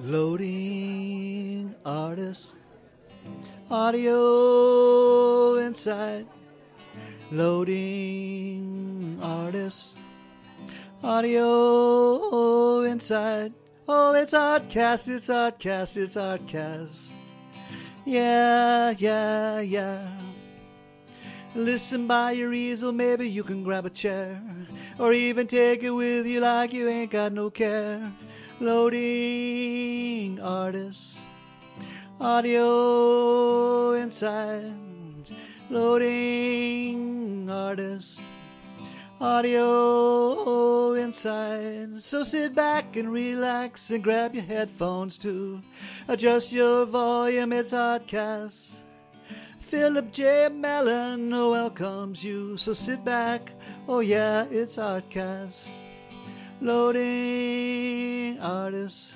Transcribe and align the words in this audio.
Loading 0.00 1.74
artists, 1.84 2.54
Audio 3.68 5.56
inside. 5.56 6.24
Loading 7.32 9.18
artists, 9.20 9.96
Audio 11.02 12.82
inside. 12.82 13.52
Oh, 13.88 14.14
it's 14.14 14.34
Artcast, 14.34 15.08
it's 15.08 15.26
Artcast, 15.26 15.96
it's 15.96 16.14
Artcast. 16.14 17.10
Yeah, 18.04 18.94
yeah, 18.96 19.58
yeah. 19.58 20.08
Listen 21.56 22.06
by 22.06 22.32
your 22.32 22.52
easel, 22.52 22.92
maybe 22.92 23.28
you 23.28 23.42
can 23.42 23.64
grab 23.64 23.84
a 23.84 23.90
chair. 23.90 24.40
Or 24.96 25.12
even 25.12 25.48
take 25.48 25.82
it 25.82 25.90
with 25.90 26.24
you 26.28 26.38
like 26.38 26.72
you 26.72 26.88
ain't 26.88 27.10
got 27.10 27.32
no 27.32 27.50
care. 27.50 28.12
Loading 28.60 30.40
artists. 30.40 31.16
Audio 32.20 33.92
inside. 33.92 34.74
Loading 35.70 37.48
artists. 37.48 38.20
Audio 39.20 40.94
inside. 40.94 42.02
So 42.02 42.24
sit 42.24 42.56
back 42.56 42.96
and 42.96 43.12
relax 43.12 43.90
and 43.90 44.02
grab 44.02 44.34
your 44.34 44.42
headphones 44.42 45.18
too. 45.18 45.62
Adjust 46.08 46.50
your 46.50 46.84
volume, 46.84 47.52
it's 47.52 47.70
Artcast. 47.70 48.70
Philip 49.60 50.10
J. 50.12 50.48
Mellon 50.48 51.32
oh, 51.32 51.50
welcomes 51.50 52.24
you, 52.24 52.56
so 52.56 52.74
sit 52.74 53.04
back. 53.04 53.52
Oh 53.86 54.00
yeah, 54.00 54.46
it's 54.50 54.78
Artcast. 54.78 55.70
Loading 56.60 58.40
artists. 58.40 59.14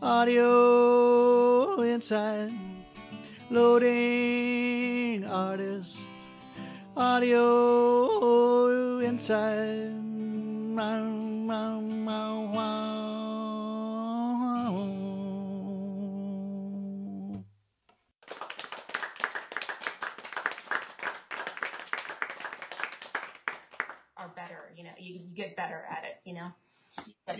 Audio 0.00 1.80
inside. 1.80 2.52
Loading 3.50 5.24
artists. 5.24 5.98
Audio 6.96 9.00
inside. 9.00 9.90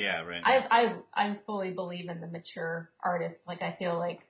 Yeah, 0.06 0.22
right. 0.22 0.42
I 0.44 0.58
I 0.70 1.28
I 1.28 1.38
fully 1.46 1.72
believe 1.72 2.08
in 2.08 2.20
the 2.20 2.26
mature 2.28 2.90
artist. 3.02 3.40
Like 3.46 3.62
I 3.62 3.76
feel 3.78 3.98
like 3.98 4.20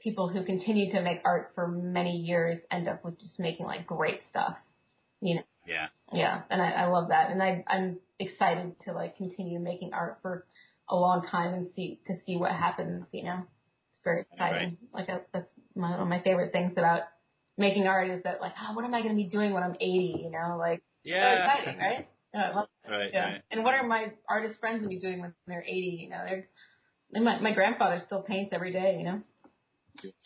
people 0.00 0.28
who 0.28 0.44
continue 0.44 0.92
to 0.92 1.00
make 1.00 1.20
art 1.24 1.52
for 1.54 1.66
many 1.66 2.18
years 2.18 2.60
end 2.70 2.86
up 2.86 3.04
with 3.04 3.18
just 3.18 3.38
making 3.38 3.66
like 3.66 3.86
great 3.86 4.20
stuff. 4.28 4.56
You 5.20 5.36
know. 5.36 5.42
yeah. 5.66 5.86
Yeah, 6.12 6.42
and 6.50 6.62
I, 6.62 6.70
I 6.70 6.86
love 6.86 7.08
that, 7.08 7.30
and 7.30 7.42
I 7.42 7.64
I'm 7.66 7.98
excited 8.20 8.76
to 8.84 8.92
like 8.92 9.16
continue 9.16 9.58
making 9.58 9.92
art 9.92 10.18
for 10.22 10.46
a 10.88 10.94
long 10.94 11.26
time 11.28 11.52
and 11.54 11.68
see 11.74 11.98
to 12.06 12.14
see 12.24 12.36
what 12.36 12.52
happens. 12.52 13.06
You 13.12 13.24
know, 13.24 13.42
it's 13.90 14.00
very 14.04 14.20
exciting. 14.30 14.76
Like 14.94 15.08
I, 15.08 15.20
that's 15.32 15.52
my, 15.74 15.90
one 15.92 16.00
of 16.00 16.08
my 16.08 16.22
favorite 16.22 16.52
things 16.52 16.74
about 16.76 17.02
making 17.58 17.86
art 17.86 18.10
is 18.10 18.22
that 18.22 18.40
like, 18.40 18.52
oh, 18.60 18.74
what 18.74 18.84
am 18.84 18.94
I 18.94 19.02
going 19.02 19.16
to 19.16 19.22
be 19.22 19.28
doing 19.28 19.52
when 19.52 19.62
I'm 19.62 19.74
80? 19.74 20.20
You 20.22 20.30
know, 20.30 20.56
like 20.58 20.82
so 21.04 21.10
Yeah. 21.10 21.32
exciting, 21.32 21.78
right? 21.78 22.08
Yeah, 22.34 22.50
I 22.50 22.54
love. 22.54 22.68
Right, 22.88 23.10
yeah. 23.12 23.24
right. 23.24 23.42
And 23.50 23.64
what 23.64 23.74
are 23.74 23.86
my 23.86 24.12
artist 24.28 24.60
friends 24.60 24.78
going 24.80 24.90
to 24.90 24.96
be 24.96 25.00
doing 25.00 25.20
when 25.20 25.34
they're 25.46 25.62
80? 25.62 25.98
You 26.02 26.08
know, 26.10 26.22
they're 26.26 26.48
and 27.12 27.24
my 27.24 27.38
my 27.40 27.52
grandfather 27.52 28.02
still 28.06 28.22
paints 28.22 28.52
every 28.52 28.72
day. 28.72 28.96
You 28.98 29.04
know, 29.04 29.22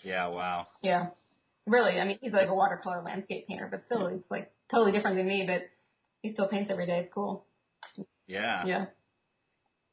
Yeah, 0.02 0.28
wow. 0.28 0.66
yeah. 0.82 1.08
Really, 1.66 2.00
I 2.00 2.04
mean, 2.04 2.18
he's 2.20 2.32
like 2.32 2.48
a 2.48 2.54
watercolor 2.54 3.02
landscape 3.02 3.46
painter, 3.46 3.68
but 3.70 3.82
still, 3.86 4.06
it's 4.06 4.30
like 4.30 4.50
totally 4.70 4.92
different 4.92 5.16
than 5.16 5.26
me. 5.26 5.44
But 5.46 5.62
he 6.22 6.32
still 6.32 6.48
paints 6.48 6.70
every 6.70 6.86
day. 6.86 7.00
It's 7.00 7.12
cool. 7.14 7.44
Yeah. 8.26 8.64
Yeah. 8.66 8.86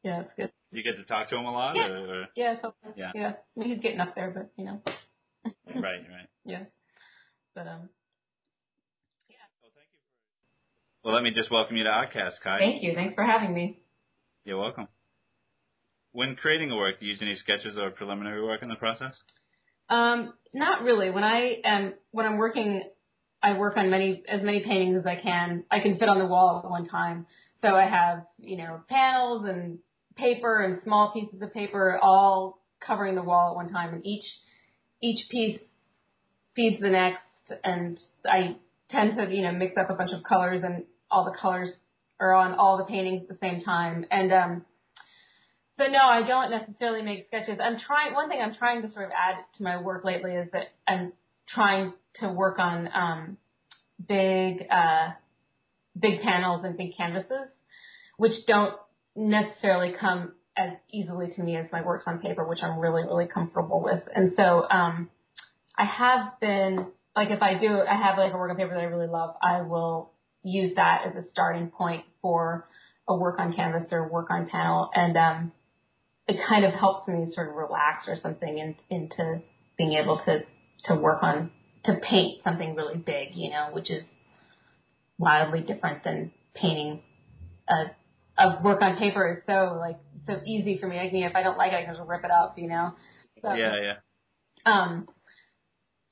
Yeah, 0.03 0.22
it's 0.22 0.31
good. 0.38 0.52
You 0.72 0.84
get 0.84 0.96
to 0.97 1.03
talk 1.03 1.30
to 1.30 1.38
him 1.38 1.46
a 1.46 1.52
lot? 1.52 1.75
Yeah. 1.75 1.88
Or, 1.88 2.22
or- 2.22 2.28
Yeah, 2.36 2.56
totally. 2.56 2.94
Yeah. 2.96 3.12
Yeah. 3.14 3.34
I 3.56 3.59
mean, 3.59 3.70
he's 3.70 3.80
getting 3.80 4.00
up 4.00 4.16
there, 4.16 4.31
but 4.31 4.52
you 4.58 4.66
know. 4.66 4.81
right, 5.75 6.02
right. 6.09 6.28
Yeah. 6.46 6.64
But 7.53 7.68
um 7.68 7.90
Well, 11.07 11.16
let 11.16 11.23
me 11.23 11.31
just 11.31 11.50
welcome 11.50 11.78
you 11.78 11.85
to 11.85 11.90
Oddcast, 11.90 12.34
Ky. 12.44 12.57
thank 12.59 12.84
you. 12.84 12.91
Thanks 12.94 13.16
for 13.16 13.23
having 13.23 13.53
me. 13.53 13.79
You're 14.44 14.59
welcome. 14.59 14.90
When 16.12 16.35
creating 16.35 16.69
a 16.69 16.75
work, 16.75 17.00
do 17.00 17.06
you 17.06 17.13
use 17.13 17.22
any 17.22 17.35
sketches 17.35 17.78
or 17.78 17.91
preliminary 17.91 18.44
work 18.44 18.62
in 18.62 18.68
the 18.68 18.75
process? 18.75 19.16
Um, 19.90 20.34
not 20.53 20.84
really. 20.84 21.09
When 21.09 21.23
I 21.23 21.62
am 21.63 21.94
when 22.12 22.25
I'm 22.25 22.35
working 22.35 22.81
I 23.41 23.57
work 23.57 23.78
on 23.78 23.90
many 23.90 24.22
as 24.28 24.41
many 24.44 24.66
paintings 24.66 24.97
as 24.97 25.06
I 25.06 25.16
can. 25.16 25.63
I 25.72 25.79
can 25.79 25.97
fit 25.97 26.09
on 26.09 26.19
the 26.19 26.25
wall 26.25 26.62
at 26.62 26.69
one 26.69 26.90
time. 26.90 27.25
So 27.62 27.69
I 27.69 27.88
have, 27.88 28.25
you 28.38 28.57
know, 28.57 28.81
panels 28.90 29.47
and 29.47 29.79
paper 30.17 30.62
and 30.62 30.81
small 30.84 31.13
pieces 31.13 31.41
of 31.41 31.53
paper 31.53 31.97
all 32.03 32.59
covering 32.85 33.16
the 33.16 33.23
wall 33.23 33.51
at 33.51 33.56
one 33.56 33.72
time 33.72 33.94
and 33.94 34.06
each 34.06 34.25
each 35.01 35.29
piece 35.29 35.57
feeds 36.53 36.81
the 36.81 36.90
next 36.90 37.22
and 37.63 37.97
I 38.25 38.57
tend 38.90 39.16
to, 39.16 39.34
you 39.34 39.44
know, 39.44 39.53
mix 39.53 39.78
up 39.78 39.90
a 39.90 39.94
bunch 39.94 40.12
of 40.12 40.22
colors 40.28 40.63
and 40.66 40.84
all 41.09 41.25
the 41.25 41.38
colors 41.40 41.69
are 42.19 42.34
on 42.34 42.56
all 42.56 42.78
the 42.78 42.85
paintings 42.85 43.23
at 43.23 43.29
the 43.29 43.38
same 43.41 43.62
time. 43.62 44.06
And 44.12 44.31
um 44.34 44.66
so 45.78 45.85
no, 45.85 46.00
I 46.00 46.28
don't 46.28 46.50
necessarily 46.50 47.03
make 47.03 47.28
sketches. 47.28 47.59
I'm 47.62 47.78
trying 47.79 48.13
one 48.13 48.29
thing 48.29 48.41
I'm 48.41 48.56
trying 48.56 48.81
to 48.81 48.91
sort 48.91 49.06
of 49.06 49.12
add 49.12 49.35
to 49.57 49.63
my 49.63 49.81
work 49.81 50.03
lately 50.03 50.31
is 50.31 50.50
that 50.51 50.69
I'm 50.88 51.13
trying 51.47 51.94
to 52.16 52.29
work 52.29 52.57
on 52.59 52.90
um 52.94 53.38
big 54.07 54.66
uh 54.72 55.12
big 56.00 56.22
panels 56.22 56.63
and 56.66 56.78
big 56.78 56.96
canvases, 56.97 57.47
which 58.17 58.34
don't 58.47 58.75
necessarily 59.16 59.94
come 60.00 60.34
as 60.57 60.72
easily 60.91 61.28
to 61.35 61.44
me 61.44 61.56
as 61.56 61.67
my 61.72 61.84
works 61.84 62.06
on 62.07 62.19
paper, 62.19 62.44
which 62.47 62.63
I'm 62.63 62.79
really, 62.79 63.03
really 63.03 63.28
comfortable 63.28 63.84
with. 63.84 64.01
And 64.13 64.34
so 64.35 64.66
um 64.69 65.09
I 65.78 65.85
have 65.85 66.40
been 66.41 66.88
like 67.16 67.29
if 67.29 67.44
I 67.44 67.59
do 67.59 67.81
I 67.81 67.96
have 67.96 68.17
like 68.17 68.34
a 68.34 68.38
work 68.38 68.50
on 68.50 68.57
paper 68.57 68.73
that 68.73 68.81
I 68.81 68.85
really 68.85 69.07
love, 69.07 69.35
I 69.44 69.62
will 69.62 70.12
use 70.44 70.75
that 70.75 71.06
as 71.06 71.16
a 71.16 71.28
starting 71.30 71.68
point 71.70 72.03
for 72.22 72.68
a 73.08 73.16
work 73.16 73.40
on 73.40 73.53
canvas 73.53 73.86
or 73.92 74.08
work 74.09 74.30
on 74.30 74.48
panel 74.50 74.90
and 74.94 75.18
um 75.18 75.52
it 76.28 76.38
kind 76.48 76.66
of 76.66 76.74
helps 76.74 77.08
me 77.08 77.25
sort 77.34 77.50
of 77.50 77.56
relax 77.56 78.08
or 78.08 78.18
something 78.22 78.58
in, 78.58 78.76
into 78.90 79.42
being 79.78 79.94
able 79.94 80.20
to 80.26 80.40
to 80.86 80.96
work 80.96 81.24
on 81.24 81.52
to 81.86 81.96
paint 81.96 82.44
something 82.44 82.76
really 82.76 82.97
big, 82.97 83.30
you 83.34 83.50
know, 83.50 83.70
which 83.72 83.90
is 83.90 84.03
wildly 85.18 85.62
different 85.62 86.03
than 86.03 86.31
painting 86.53 87.02
a 87.70 87.86
a 88.38 88.62
work 88.62 88.81
on 88.81 88.97
paper 88.97 89.38
is 89.38 89.44
so 89.47 89.78
like 89.80 89.97
so 90.28 90.42
easy 90.46 90.78
for 90.78 90.88
me. 90.88 91.00
I 91.00 91.09
mean, 91.12 91.24
if 91.24 91.36
I 91.36 91.44
don't 91.44 91.58
like 91.58 91.72
it, 91.72 91.76
I 91.76 91.86
can 91.86 91.96
just 91.96 92.08
rip 92.08 92.24
it 92.24 92.31
up, 92.31 92.56
you 92.58 92.68
know. 92.68 92.94
So, 93.42 93.53
Yeah, 93.53 93.76
yeah. 93.81 93.94
um, 94.66 95.08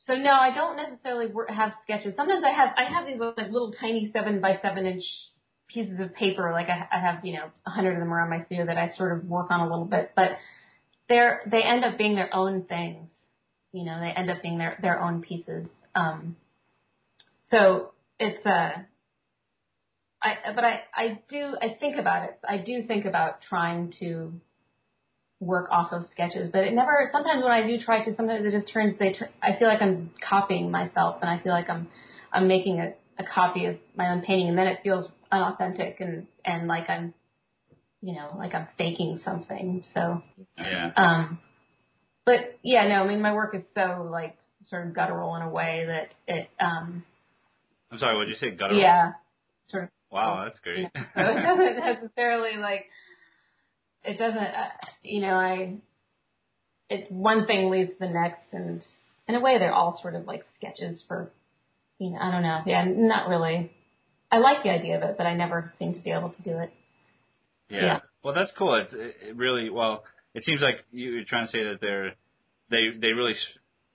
so 0.08 0.14
no, 0.14 0.32
I 0.32 0.54
don't 0.54 0.78
necessarily 0.78 1.28
wor- 1.28 1.48
have 1.48 1.74
sketches. 1.84 2.14
Sometimes 2.16 2.44
I 2.44 2.52
have 2.52 2.70
I 2.78 2.86
have 2.86 3.08
these 3.08 3.20
like 3.20 3.52
little 3.52 3.74
tiny 3.80 4.12
seven 4.14 4.40
by 4.40 4.60
seven 4.62 4.86
inch 4.86 5.04
pieces 5.68 6.00
of 6.00 6.14
paper. 6.14 6.52
Like 6.52 6.70
I, 6.70 6.88
I 6.92 7.00
have 7.00 7.26
you 7.26 7.34
know 7.34 7.50
a 7.66 7.70
hundred 7.70 7.94
of 7.94 8.00
them 8.00 8.14
around 8.14 8.30
my 8.30 8.44
studio 8.46 8.66
that 8.68 8.78
I 8.78 8.92
sort 8.96 9.18
of 9.18 9.26
work 9.26 9.50
on 9.50 9.62
a 9.62 9.70
little 9.70 9.86
bit, 9.86 10.12
but 10.16 10.32
they're 11.10 11.42
they 11.50 11.64
end 11.64 11.84
up 11.84 11.98
being 11.98 12.16
their 12.16 12.34
own 12.36 12.64
things. 12.66 13.10
You 13.72 13.86
know, 13.86 14.00
they 14.00 14.10
end 14.10 14.30
up 14.30 14.42
being 14.42 14.58
their 14.58 14.78
their 14.82 15.02
own 15.02 15.22
pieces. 15.22 15.68
Um, 15.96 16.36
so 17.52 17.94
it's 18.20 18.46
a. 18.46 18.88
I, 20.22 20.38
but 20.56 20.64
I, 20.64 20.82
I 20.96 21.20
do, 21.30 21.56
I 21.62 21.76
think 21.80 21.98
about 21.98 22.24
it. 22.24 22.40
I 22.48 22.58
do 22.58 22.88
think 22.88 23.06
about 23.06 23.42
trying 23.48 23.94
to 24.00 24.34
work 25.40 25.70
off 25.72 25.92
of 25.92 26.04
sketches, 26.12 26.50
but 26.52 26.64
it 26.64 26.74
never, 26.74 27.10
sometimes 27.12 27.44
when 27.44 27.52
I 27.52 27.68
do 27.68 27.78
try 27.84 28.04
to, 28.04 28.16
sometimes 28.16 28.46
it 28.46 28.52
just 28.52 28.72
turns, 28.72 28.98
they, 29.00 29.14
tur- 29.14 29.30
I 29.42 29.58
feel 29.58 29.68
like 29.68 29.82
I'm 29.82 30.12
copying 30.28 30.72
myself 30.72 31.18
and 31.22 31.30
I 31.30 31.42
feel 31.44 31.52
like 31.52 31.70
I'm, 31.70 31.88
I'm 32.32 32.48
making 32.48 32.80
a, 32.80 32.94
a 33.22 33.26
copy 33.26 33.66
of 33.66 33.78
my 33.96 34.10
own 34.12 34.22
painting 34.22 34.50
and 34.50 34.58
then 34.58 34.68
it 34.68 34.80
feels 34.84 35.08
unauthentic 35.32 35.98
and, 36.00 36.28
and 36.46 36.68
like 36.68 36.90
I'm, 36.90 37.14
you 38.02 38.14
know, 38.14 38.36
like 38.38 38.54
I'm 38.54 38.68
faking 38.78 39.20
something. 39.24 39.84
So, 39.94 40.22
Yeah. 40.58 40.92
um, 40.96 41.40
but 42.26 42.58
yeah, 42.64 42.88
no, 42.88 43.04
I 43.04 43.08
mean, 43.08 43.22
my 43.22 43.34
work 43.34 43.56
is 43.56 43.64
so 43.76 44.08
like 44.12 44.38
sort 44.70 44.88
of 44.88 44.94
guttural 44.94 45.36
in 45.36 45.42
a 45.42 45.50
way 45.50 45.86
that 45.88 46.14
it, 46.34 46.50
um, 46.60 47.04
I'm 47.92 48.00
sorry, 48.00 48.18
what 48.18 48.26
did 48.26 48.32
you 48.32 48.38
say? 48.38 48.52
Guttural? 48.52 48.80
yeah, 48.80 49.12
sort 49.68 49.86
of 49.86 49.90
Wow, 50.12 50.46
that's 50.46 50.60
great. 50.60 50.78
you 50.78 50.84
know, 50.84 51.04
so 51.16 51.22
it 51.22 51.42
doesn't 51.44 51.78
necessarily 52.04 52.58
like 52.58 52.86
it 54.08 54.18
doesn't 54.18 54.38
uh, 54.38 54.70
you 55.04 55.22
know 55.22 55.34
i 55.36 55.76
it 56.90 57.12
one 57.12 57.46
thing 57.48 57.70
leads 57.70 57.92
to 57.94 58.00
the 58.00 58.10
next 58.10 58.44
and 58.52 58.82
in 59.28 59.36
a 59.36 59.40
way 59.40 59.58
they're 59.58 59.74
all 59.74 60.00
sort 60.02 60.16
of 60.16 60.26
like 60.26 60.44
sketches 60.58 61.04
for 61.08 61.32
you 62.00 62.12
know 62.12 62.18
i 62.22 62.32
don't 62.32 62.44
know 62.44 62.62
yeah 62.66 62.84
not 62.88 63.28
really 63.30 63.72
i 64.32 64.38
like 64.38 64.64
the 64.64 64.70
idea 64.70 64.98
of 64.98 65.04
it 65.04 65.16
but 65.18 65.26
i 65.26 65.36
never 65.36 65.72
seem 65.80 65.94
to 65.94 66.00
be 66.02 66.12
able 66.12 66.30
to 66.30 66.42
do 66.44 66.58
it 66.58 66.72
Yeah. 67.70 67.82
Yeah. 67.86 68.00
Well, 68.24 68.34
that's 68.34 68.52
cool. 68.58 68.74
It's 68.82 68.94
it, 68.94 69.30
it 69.30 69.36
really 69.36 69.70
well. 69.70 70.04
it 70.34 70.44
seems 70.46 70.62
like 70.62 70.84
you're 70.92 71.24
trying 71.26 71.46
to 71.48 71.52
say 71.52 71.64
that 71.64 71.78
they're 71.82 72.14
they 72.70 72.90
they 73.00 73.14
really 73.14 73.34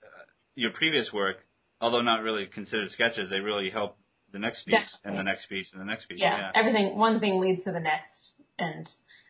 uh, 0.03 0.23
your 0.55 0.71
previous 0.71 1.11
work, 1.11 1.37
although 1.81 2.01
not 2.01 2.21
really 2.23 2.45
considered 2.45 2.89
sketches, 2.91 3.29
they 3.29 3.39
really 3.39 3.69
help 3.69 3.97
the 4.31 4.39
next 4.39 4.63
piece 4.65 4.75
Definitely. 4.75 4.99
and 5.03 5.19
the 5.19 5.23
next 5.23 5.49
piece 5.49 5.67
and 5.73 5.81
the 5.81 5.85
next 5.85 6.07
piece. 6.07 6.19
yeah, 6.19 6.37
Yeah. 6.37 6.51
everything 6.55 6.97
one 6.97 7.19
thing 7.19 7.39
leads 7.41 7.63
to 7.65 7.71
the 7.73 7.79
next 7.81 8.21
and 8.57 8.87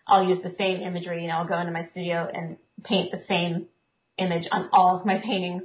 I'll 0.08 0.24
use 0.28 0.40
the 0.44 0.56
same 0.58 0.82
imagery, 0.82 1.22
you 1.22 1.28
know, 1.28 1.36
I'll 1.36 1.48
go 1.48 1.60
into 1.60 1.72
my 1.72 1.88
studio 1.92 2.28
and 2.32 2.58
paint 2.84 3.12
the 3.12 3.22
same 3.28 3.68
image 4.18 4.48
on 4.52 4.70
all 4.72 4.98
of 5.00 5.06
my 5.06 5.20
paintings. 5.24 5.64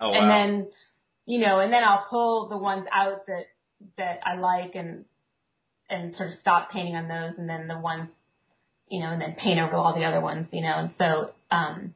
Oh 0.00 0.08
wow. 0.08 0.14
and 0.14 0.30
then 0.30 0.68
you 1.26 1.40
know, 1.40 1.58
and 1.58 1.72
then 1.72 1.82
I'll 1.82 2.06
pull 2.08 2.48
the 2.48 2.58
ones 2.58 2.86
out 2.92 3.26
that 3.26 3.46
that 3.98 4.20
I 4.24 4.36
like 4.36 4.74
and 4.74 5.04
and 5.88 6.16
sort 6.16 6.30
of 6.30 6.38
stop 6.40 6.70
painting 6.70 6.96
on 6.96 7.08
those 7.08 7.38
and 7.38 7.48
then 7.48 7.68
the 7.68 7.78
ones 7.78 8.08
you 8.88 9.00
know, 9.00 9.10
and 9.10 9.20
then 9.20 9.34
paint 9.34 9.58
over 9.58 9.74
all 9.74 9.94
the 9.94 10.04
other 10.04 10.20
ones, 10.20 10.46
you 10.52 10.62
know, 10.62 10.74
and 10.76 10.90
so 10.98 11.30
um 11.50 11.94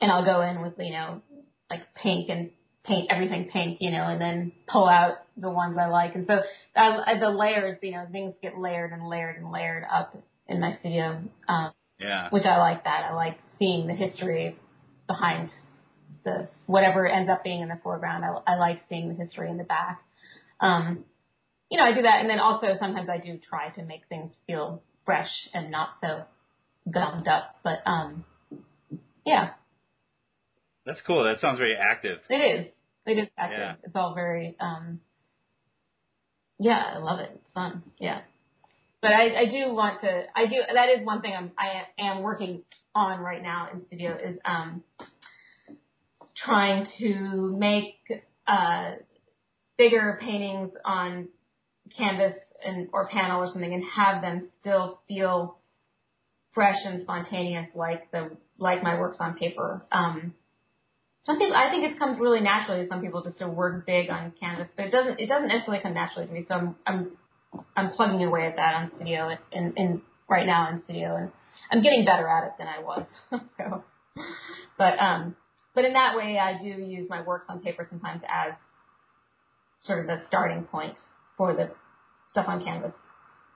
and 0.00 0.10
I'll 0.10 0.24
go 0.24 0.40
in 0.42 0.62
with, 0.62 0.74
you 0.78 0.92
know, 0.92 1.22
like 1.70 1.82
pink 1.94 2.28
and 2.28 2.50
paint 2.84 3.10
everything 3.10 3.50
pink, 3.52 3.78
you 3.80 3.90
know, 3.90 4.04
and 4.04 4.20
then 4.20 4.52
pull 4.66 4.88
out 4.88 5.21
the 5.36 5.50
ones 5.50 5.76
I 5.78 5.86
like. 5.86 6.14
And 6.14 6.26
so 6.26 6.40
I, 6.76 7.18
the 7.18 7.30
layers, 7.30 7.78
you 7.82 7.92
know, 7.92 8.06
things 8.10 8.34
get 8.42 8.58
layered 8.58 8.92
and 8.92 9.08
layered 9.08 9.36
and 9.36 9.50
layered 9.50 9.84
up 9.90 10.16
in 10.48 10.60
my 10.60 10.76
studio, 10.80 11.22
um, 11.48 11.72
yeah. 11.98 12.28
which 12.30 12.44
I 12.44 12.58
like 12.58 12.84
that. 12.84 13.06
I 13.10 13.14
like 13.14 13.38
seeing 13.58 13.86
the 13.86 13.94
history 13.94 14.56
behind 15.06 15.50
the 16.24 16.48
whatever 16.66 17.06
ends 17.06 17.30
up 17.30 17.42
being 17.42 17.62
in 17.62 17.68
the 17.68 17.78
foreground. 17.82 18.24
I, 18.24 18.52
I 18.52 18.56
like 18.56 18.80
seeing 18.88 19.08
the 19.08 19.14
history 19.14 19.50
in 19.50 19.56
the 19.56 19.64
back. 19.64 20.02
Um, 20.60 21.04
you 21.68 21.78
know, 21.78 21.84
I 21.84 21.94
do 21.94 22.02
that, 22.02 22.20
and 22.20 22.28
then 22.28 22.38
also 22.38 22.66
sometimes 22.78 23.08
I 23.08 23.18
do 23.18 23.38
try 23.38 23.70
to 23.70 23.82
make 23.82 24.02
things 24.08 24.34
feel 24.46 24.82
fresh 25.06 25.30
and 25.54 25.70
not 25.70 25.90
so 26.02 26.24
gummed 26.90 27.26
up. 27.28 27.56
But 27.64 27.78
um, 27.86 28.24
yeah, 29.24 29.50
That's 30.84 31.00
cool. 31.06 31.24
That 31.24 31.40
sounds 31.40 31.58
very 31.58 31.76
active. 31.76 32.18
it 32.28 32.34
is. 32.34 32.66
It 33.06 33.18
is 33.18 33.28
active. 33.36 33.58
Yeah. 33.58 33.74
It's 33.82 33.96
all 33.96 34.14
very. 34.14 34.56
Um, 34.60 35.00
yeah, 36.62 36.94
I 36.94 36.98
love 36.98 37.18
it. 37.18 37.30
It's 37.34 37.50
fun. 37.52 37.82
Yeah. 37.98 38.20
But 39.00 39.12
I, 39.12 39.40
I 39.40 39.44
do 39.46 39.74
want 39.74 40.00
to. 40.02 40.24
I 40.34 40.46
do. 40.46 40.62
That 40.72 40.88
is 40.88 41.04
one 41.04 41.20
thing 41.22 41.34
I'm. 41.36 41.50
I 41.58 42.00
am 42.00 42.22
working 42.22 42.62
on 42.94 43.20
right 43.20 43.42
now 43.42 43.68
in 43.72 43.84
studio 43.86 44.16
is 44.16 44.38
um, 44.44 44.84
trying 46.36 46.86
to 47.00 47.56
make 47.58 47.96
uh, 48.46 48.92
bigger 49.76 50.18
paintings 50.20 50.70
on 50.84 51.28
canvas 51.96 52.34
and 52.64 52.88
or 52.92 53.08
panel 53.08 53.42
or 53.42 53.48
something, 53.48 53.74
and 53.74 53.82
have 53.96 54.22
them 54.22 54.48
still 54.60 55.00
feel 55.08 55.58
fresh 56.54 56.78
and 56.84 57.02
spontaneous, 57.02 57.66
like 57.74 58.08
the 58.12 58.30
like 58.56 58.84
my 58.84 59.00
works 59.00 59.16
on 59.18 59.34
paper. 59.34 59.84
Um, 59.90 60.34
some 61.24 61.38
people, 61.38 61.54
I 61.56 61.70
think 61.70 61.84
it 61.84 61.98
comes 61.98 62.18
really 62.18 62.40
naturally 62.40 62.82
to 62.82 62.88
some 62.88 63.00
people 63.00 63.22
just 63.22 63.38
to 63.38 63.48
work 63.48 63.86
big 63.86 64.10
on 64.10 64.32
canvas, 64.40 64.68
but 64.76 64.86
it 64.86 64.90
doesn't. 64.90 65.20
It 65.20 65.28
doesn't 65.28 65.48
necessarily 65.48 65.82
come 65.82 65.94
naturally 65.94 66.26
to 66.26 66.32
me. 66.32 66.44
So 66.48 66.54
I'm 66.54 66.76
I'm 66.86 67.10
I'm 67.76 67.90
plugging 67.92 68.24
away 68.24 68.46
at 68.46 68.56
that 68.56 68.74
on 68.74 68.90
studio 68.96 69.36
and, 69.52 69.72
and 69.76 70.00
right 70.28 70.46
now 70.46 70.70
in 70.72 70.82
studio, 70.84 71.16
and 71.16 71.30
I'm 71.70 71.82
getting 71.82 72.04
better 72.04 72.26
at 72.28 72.44
it 72.48 72.52
than 72.58 72.66
I 72.66 72.82
was. 72.82 73.06
so, 73.58 73.84
but 74.76 74.98
um, 74.98 75.36
but 75.74 75.84
in 75.84 75.92
that 75.92 76.16
way, 76.16 76.38
I 76.38 76.60
do 76.60 76.68
use 76.68 77.08
my 77.08 77.22
works 77.22 77.46
on 77.48 77.60
paper 77.60 77.86
sometimes 77.88 78.22
as 78.28 78.54
sort 79.82 80.00
of 80.00 80.06
the 80.06 80.22
starting 80.26 80.64
point 80.64 80.94
for 81.36 81.54
the 81.54 81.70
stuff 82.30 82.46
on 82.48 82.64
canvas. 82.64 82.92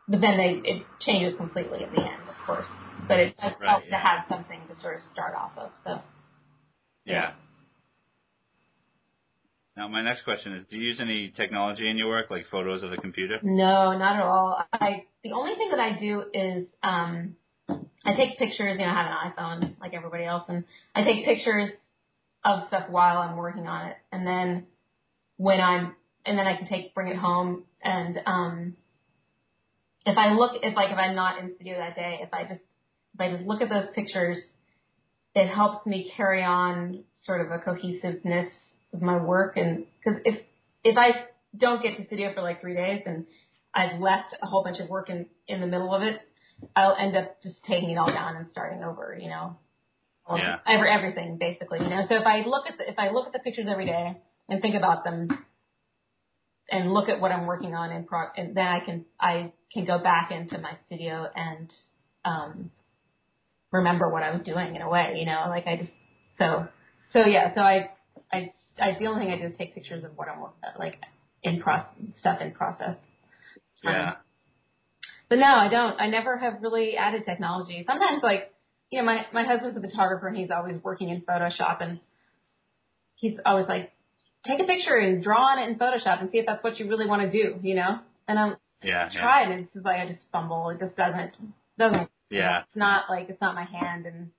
But 0.08 0.20
then 0.20 0.36
they 0.36 0.60
it 0.68 0.82
changes 1.00 1.36
completely 1.36 1.82
at 1.82 1.90
the 1.90 2.00
end, 2.00 2.22
of 2.28 2.36
course. 2.46 2.66
But 3.08 3.18
it 3.18 3.34
does 3.42 3.52
Right, 3.60 3.68
help 3.68 3.84
to 3.90 3.96
have 3.96 4.24
something 4.28 4.60
to 4.68 4.80
sort 4.80 4.96
of 4.96 5.02
start 5.12 5.34
off 5.34 5.50
of. 5.56 5.70
So 5.84 6.00
Yeah. 7.04 7.32
Now, 9.76 9.88
my 9.88 10.02
next 10.02 10.22
question 10.24 10.54
is: 10.54 10.64
Do 10.70 10.76
you 10.76 10.88
use 10.88 11.00
any 11.00 11.32
technology 11.36 11.88
in 11.88 11.98
your 11.98 12.08
work, 12.08 12.30
like 12.30 12.46
photos 12.50 12.82
of 12.82 12.90
the 12.90 12.96
computer? 12.96 13.38
No, 13.42 13.96
not 13.96 14.16
at 14.16 14.22
all. 14.22 14.64
I 14.72 15.04
the 15.22 15.32
only 15.32 15.54
thing 15.56 15.70
that 15.70 15.80
I 15.80 15.98
do 15.98 16.24
is 16.32 16.66
um 16.82 17.36
I 17.68 18.14
take 18.16 18.38
pictures, 18.38 18.78
you 18.78 18.86
know, 18.86 18.92
I 18.92 18.94
have 18.94 19.10
an 19.10 19.32
iPhone 19.32 19.80
like 19.80 19.92
everybody 19.92 20.24
else 20.24 20.44
and 20.48 20.64
I 20.94 21.02
take 21.02 21.24
pictures 21.24 21.70
of 22.44 22.68
stuff 22.68 22.88
while 22.88 23.18
I'm 23.18 23.36
working 23.36 23.66
on 23.66 23.88
it 23.88 23.96
and 24.12 24.26
then 24.26 24.66
when 25.36 25.60
I'm 25.60 25.94
and 26.24 26.38
then 26.38 26.46
I 26.46 26.56
can 26.56 26.68
take 26.68 26.94
bring 26.94 27.08
it 27.08 27.16
home 27.16 27.64
and 27.82 28.18
um 28.24 28.76
if 30.06 30.16
I 30.16 30.32
look 30.32 30.52
if 30.62 30.74
like 30.74 30.90
if 30.90 30.98
I'm 30.98 31.16
not 31.16 31.38
in 31.38 31.54
studio 31.56 31.76
that 31.78 31.96
day, 31.96 32.20
if 32.22 32.32
I 32.32 32.44
just 32.44 32.62
if 33.14 33.20
I 33.20 33.30
just 33.30 33.44
look 33.44 33.60
at 33.60 33.68
those 33.68 33.88
pictures, 33.94 34.38
it 35.34 35.48
helps 35.48 35.84
me 35.84 36.10
carry 36.16 36.42
on 36.42 37.04
sort 37.24 37.40
of 37.40 37.50
a 37.50 37.58
cohesiveness 37.58 38.52
of 38.96 39.02
my 39.02 39.16
work 39.22 39.56
and 39.56 39.84
because 39.98 40.20
if 40.24 40.40
if 40.84 40.96
I 40.96 41.26
don't 41.56 41.82
get 41.82 41.96
to 41.96 42.06
studio 42.06 42.32
for 42.34 42.42
like 42.42 42.60
three 42.60 42.74
days 42.74 43.02
and 43.06 43.26
I've 43.74 44.00
left 44.00 44.34
a 44.42 44.46
whole 44.46 44.64
bunch 44.64 44.78
of 44.80 44.88
work 44.88 45.10
in 45.10 45.26
in 45.48 45.60
the 45.60 45.66
middle 45.66 45.94
of 45.94 46.02
it, 46.02 46.20
I'll 46.74 46.96
end 46.96 47.16
up 47.16 47.42
just 47.42 47.56
taking 47.64 47.90
it 47.90 47.96
all 47.96 48.10
down 48.10 48.36
and 48.36 48.50
starting 48.50 48.82
over, 48.82 49.16
you 49.20 49.28
know. 49.28 49.58
All- 50.26 50.38
Yeah. 50.38 50.58
Every, 50.66 50.90
everything 50.90 51.36
basically, 51.38 51.80
you 51.82 51.88
know. 51.88 52.04
So 52.08 52.16
if 52.16 52.26
I 52.26 52.42
look 52.46 52.66
at 52.68 52.78
the, 52.78 52.88
if 52.90 52.98
I 52.98 53.10
look 53.10 53.26
at 53.26 53.32
the 53.32 53.38
pictures 53.38 53.66
every 53.70 53.86
day 53.86 54.16
and 54.48 54.62
think 54.62 54.74
about 54.74 55.04
them 55.04 55.28
and 56.70 56.92
look 56.92 57.08
at 57.08 57.20
what 57.20 57.30
I'm 57.32 57.46
working 57.46 57.74
on 57.74 57.90
and, 57.92 58.06
pro- 58.06 58.30
and 58.36 58.56
then 58.56 58.66
I 58.66 58.80
can 58.80 59.04
I 59.20 59.52
can 59.72 59.84
go 59.84 59.98
back 59.98 60.30
into 60.32 60.58
my 60.58 60.72
studio 60.86 61.28
and 61.34 61.72
um 62.24 62.70
remember 63.72 64.10
what 64.10 64.22
I 64.22 64.30
was 64.32 64.42
doing 64.42 64.74
in 64.74 64.82
a 64.82 64.88
way, 64.88 65.16
you 65.18 65.26
know, 65.26 65.44
like 65.48 65.66
I 65.66 65.76
just 65.76 65.90
so 66.38 66.66
so 67.12 67.26
yeah, 67.26 67.54
so 67.54 67.60
I 67.60 67.90
I 68.32 68.52
I 68.80 68.96
the 68.98 69.06
only 69.06 69.24
thing 69.24 69.32
I 69.32 69.38
do 69.38 69.52
is 69.52 69.58
take 69.58 69.74
pictures 69.74 70.04
of 70.04 70.12
what 70.16 70.28
I'm 70.28 70.40
like 70.78 70.98
in 71.42 71.60
process 71.60 71.92
stuff 72.18 72.40
in 72.40 72.52
process. 72.52 72.96
Yeah. 73.82 74.08
Um, 74.10 74.16
but 75.28 75.38
no, 75.38 75.46
I 75.46 75.68
don't. 75.68 76.00
I 76.00 76.08
never 76.08 76.36
have 76.38 76.62
really 76.62 76.96
added 76.96 77.24
technology. 77.24 77.84
Sometimes, 77.86 78.22
like, 78.22 78.52
you 78.90 79.00
know, 79.00 79.04
my 79.06 79.26
my 79.32 79.44
husband's 79.44 79.76
a 79.76 79.80
photographer 79.80 80.28
and 80.28 80.36
he's 80.36 80.50
always 80.50 80.76
working 80.82 81.08
in 81.08 81.22
Photoshop, 81.22 81.82
and 81.82 81.98
he's 83.16 83.38
always 83.44 83.66
like, 83.68 83.92
take 84.46 84.60
a 84.60 84.64
picture 84.64 84.94
and 84.96 85.22
draw 85.22 85.42
on 85.48 85.58
it 85.58 85.68
in 85.68 85.78
Photoshop 85.78 86.20
and 86.20 86.30
see 86.30 86.38
if 86.38 86.46
that's 86.46 86.62
what 86.62 86.78
you 86.78 86.88
really 86.88 87.06
want 87.06 87.22
to 87.22 87.30
do, 87.30 87.58
you 87.62 87.74
know. 87.74 87.98
And 88.28 88.38
I'm 88.38 88.56
Yeah. 88.82 89.08
yeah. 89.12 89.20
try 89.20 89.42
it, 89.42 89.50
and 89.50 89.64
it's 89.64 89.72
just 89.72 89.84
like 89.84 89.98
I 89.98 90.06
just 90.06 90.26
fumble. 90.30 90.70
It 90.70 90.78
just 90.78 90.96
doesn't 90.96 91.32
doesn't. 91.78 92.10
Yeah. 92.30 92.60
It's 92.60 92.76
not 92.76 93.10
like 93.10 93.28
it's 93.28 93.40
not 93.40 93.54
my 93.54 93.64
hand, 93.64 94.06
and 94.06 94.30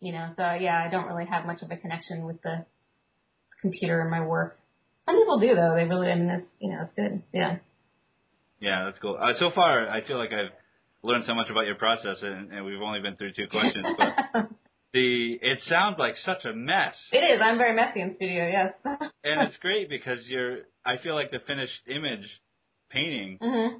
you 0.00 0.12
know. 0.12 0.30
So 0.36 0.42
yeah, 0.54 0.82
I 0.84 0.90
don't 0.90 1.06
really 1.06 1.26
have 1.26 1.46
much 1.46 1.62
of 1.62 1.70
a 1.70 1.76
connection 1.76 2.24
with 2.24 2.42
the 2.42 2.66
computer 3.64 4.00
in 4.02 4.10
my 4.10 4.20
work. 4.24 4.56
Some 5.06 5.16
people 5.16 5.38
do 5.40 5.54
though. 5.54 5.74
They 5.76 5.84
really. 5.84 6.10
I 6.10 6.14
mean, 6.14 6.28
that's 6.28 6.46
you 6.60 6.70
know, 6.70 6.82
it's 6.84 6.94
good. 6.96 7.22
Yeah. 7.32 7.56
Yeah, 8.60 8.84
that's 8.86 8.98
cool. 9.00 9.18
Uh, 9.20 9.32
so 9.38 9.50
far, 9.54 9.88
I 9.88 10.06
feel 10.06 10.16
like 10.18 10.30
I've 10.32 10.52
learned 11.02 11.24
so 11.26 11.34
much 11.34 11.50
about 11.50 11.66
your 11.66 11.74
process, 11.74 12.16
and, 12.22 12.52
and 12.52 12.64
we've 12.64 12.80
only 12.80 13.00
been 13.00 13.16
through 13.16 13.32
two 13.32 13.46
questions. 13.50 13.84
But 13.98 14.48
the 14.94 15.38
it 15.42 15.58
sounds 15.66 15.98
like 15.98 16.14
such 16.24 16.44
a 16.44 16.52
mess, 16.54 16.94
It 17.12 17.18
is. 17.18 17.40
I'm 17.42 17.58
very 17.58 17.74
messy 17.74 18.00
in 18.00 18.14
studio. 18.16 18.46
Yes. 18.48 18.72
and 19.24 19.42
it's 19.48 19.56
great 19.58 19.88
because 19.88 20.18
you're. 20.28 20.58
I 20.86 20.96
feel 21.02 21.14
like 21.14 21.30
the 21.30 21.40
finished 21.46 21.72
image 21.88 22.26
painting, 22.90 23.38
Mm-hmm. 23.42 23.78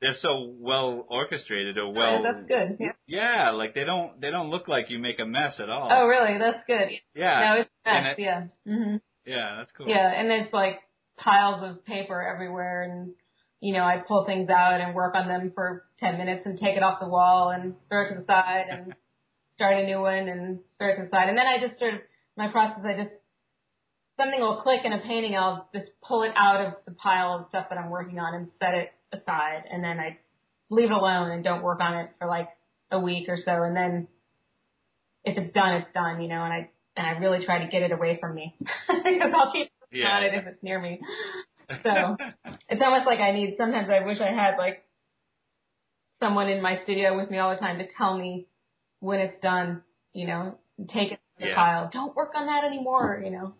they're 0.00 0.16
so 0.22 0.52
well 0.58 1.04
orchestrated 1.10 1.76
or 1.78 1.92
well. 1.92 2.22
that's 2.22 2.46
good. 2.46 2.76
Yeah. 2.80 2.92
Yeah, 3.06 3.50
like 3.50 3.74
they 3.74 3.84
don't 3.84 4.18
they 4.20 4.30
don't 4.30 4.48
look 4.50 4.68
like 4.68 4.88
you 4.88 4.98
make 4.98 5.18
a 5.20 5.26
mess 5.26 5.54
at 5.58 5.68
all. 5.68 5.88
Oh, 5.90 6.06
really? 6.06 6.38
That's 6.38 6.62
good. 6.66 6.88
yeah. 7.14 7.40
No, 7.44 7.60
it's 7.60 7.70
And 7.84 8.04
best. 8.04 8.18
it- 8.18 8.22
Yeah. 8.22 8.44
hmm 8.66 8.96
Yeah, 9.24 9.56
that's 9.58 9.70
cool. 9.76 9.88
Yeah, 9.88 10.12
and 10.12 10.28
there's 10.30 10.52
like 10.52 10.80
piles 11.16 11.62
of 11.62 11.84
paper 11.84 12.20
everywhere, 12.22 12.82
and 12.82 13.12
you 13.60 13.72
know, 13.72 13.84
I 13.84 13.98
pull 14.06 14.24
things 14.24 14.50
out 14.50 14.80
and 14.80 14.94
work 14.94 15.14
on 15.14 15.28
them 15.28 15.52
for 15.54 15.84
ten 16.00 16.18
minutes 16.18 16.42
and 16.44 16.58
take 16.58 16.76
it 16.76 16.82
off 16.82 17.00
the 17.00 17.08
wall 17.08 17.50
and 17.50 17.74
throw 17.88 18.06
it 18.06 18.08
to 18.10 18.20
the 18.20 18.26
side 18.26 18.66
and 18.70 18.94
start 19.56 19.78
a 19.78 19.86
new 19.86 20.00
one 20.00 20.28
and 20.28 20.58
throw 20.78 20.90
it 20.90 20.96
to 20.96 21.02
the 21.04 21.10
side, 21.10 21.28
and 21.28 21.38
then 21.38 21.46
I 21.46 21.64
just 21.64 21.78
sort 21.78 21.94
of 21.94 22.00
my 22.36 22.48
process. 22.48 22.84
I 22.84 22.96
just 22.96 23.14
something 24.16 24.40
will 24.40 24.60
click 24.62 24.80
in 24.84 24.92
a 24.92 25.00
painting. 25.00 25.36
I'll 25.36 25.68
just 25.74 25.88
pull 26.02 26.22
it 26.22 26.32
out 26.36 26.66
of 26.66 26.74
the 26.86 26.92
pile 26.92 27.38
of 27.38 27.46
stuff 27.48 27.66
that 27.70 27.78
I'm 27.78 27.90
working 27.90 28.18
on 28.18 28.34
and 28.34 28.48
set 28.58 28.74
it 28.74 28.92
aside, 29.12 29.64
and 29.70 29.84
then 29.84 30.00
I 30.00 30.18
leave 30.70 30.90
it 30.90 30.96
alone 30.96 31.30
and 31.30 31.44
don't 31.44 31.62
work 31.62 31.80
on 31.80 31.94
it 31.98 32.10
for 32.18 32.26
like 32.26 32.48
a 32.90 32.98
week 32.98 33.28
or 33.28 33.38
so, 33.44 33.62
and 33.62 33.76
then 33.76 34.08
if 35.24 35.38
it's 35.38 35.54
done, 35.54 35.74
it's 35.74 35.92
done, 35.94 36.20
you 36.20 36.28
know, 36.28 36.42
and 36.42 36.52
I 36.52 36.70
and 36.96 37.06
I 37.06 37.12
really 37.12 37.44
try 37.44 37.64
to 37.64 37.70
get 37.70 37.82
it 37.82 37.92
away 37.92 38.18
from 38.20 38.34
me 38.34 38.56
because 38.88 39.32
I'll 39.34 39.52
keep 39.52 39.70
Yeah. 39.90 40.08
on 40.08 40.22
it 40.24 40.34
if 40.34 40.46
it's 40.46 40.62
near 40.62 40.80
me. 40.80 41.00
So 41.84 42.16
it's 42.68 42.82
almost 42.84 43.06
like 43.06 43.20
I 43.20 43.32
need. 43.32 43.54
Sometimes 43.56 43.88
I 43.88 44.04
wish 44.04 44.20
I 44.20 44.30
had 44.30 44.56
like 44.58 44.84
someone 46.20 46.48
in 46.50 46.60
my 46.60 46.82
studio 46.82 47.16
with 47.16 47.30
me 47.30 47.38
all 47.38 47.50
the 47.50 47.56
time 47.60 47.78
to 47.78 47.86
tell 47.96 48.16
me 48.18 48.46
when 49.00 49.20
it's 49.20 49.40
done. 49.40 49.82
You 50.12 50.26
know, 50.26 50.58
take 50.92 51.12
it 51.12 51.20
to 51.38 51.40
the 51.40 51.46
Yeah. 51.46 51.54
pile. 51.54 51.90
Don't 51.90 52.14
work 52.14 52.32
on 52.34 52.46
that 52.46 52.64
anymore. 52.64 53.22
You 53.24 53.30
know. 53.30 53.54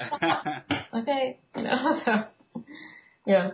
Okay. 0.94 1.38
You 1.56 1.62
know. 1.62 2.00
So 2.04 2.12
yeah. 3.26 3.50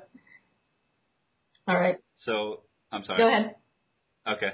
All 1.67 1.79
right. 1.79 1.97
so 2.25 2.63
I'm 2.91 3.05
sorry. 3.05 3.19
Go 3.19 3.29
ahead. 3.29 3.57
Okay. 4.27 4.53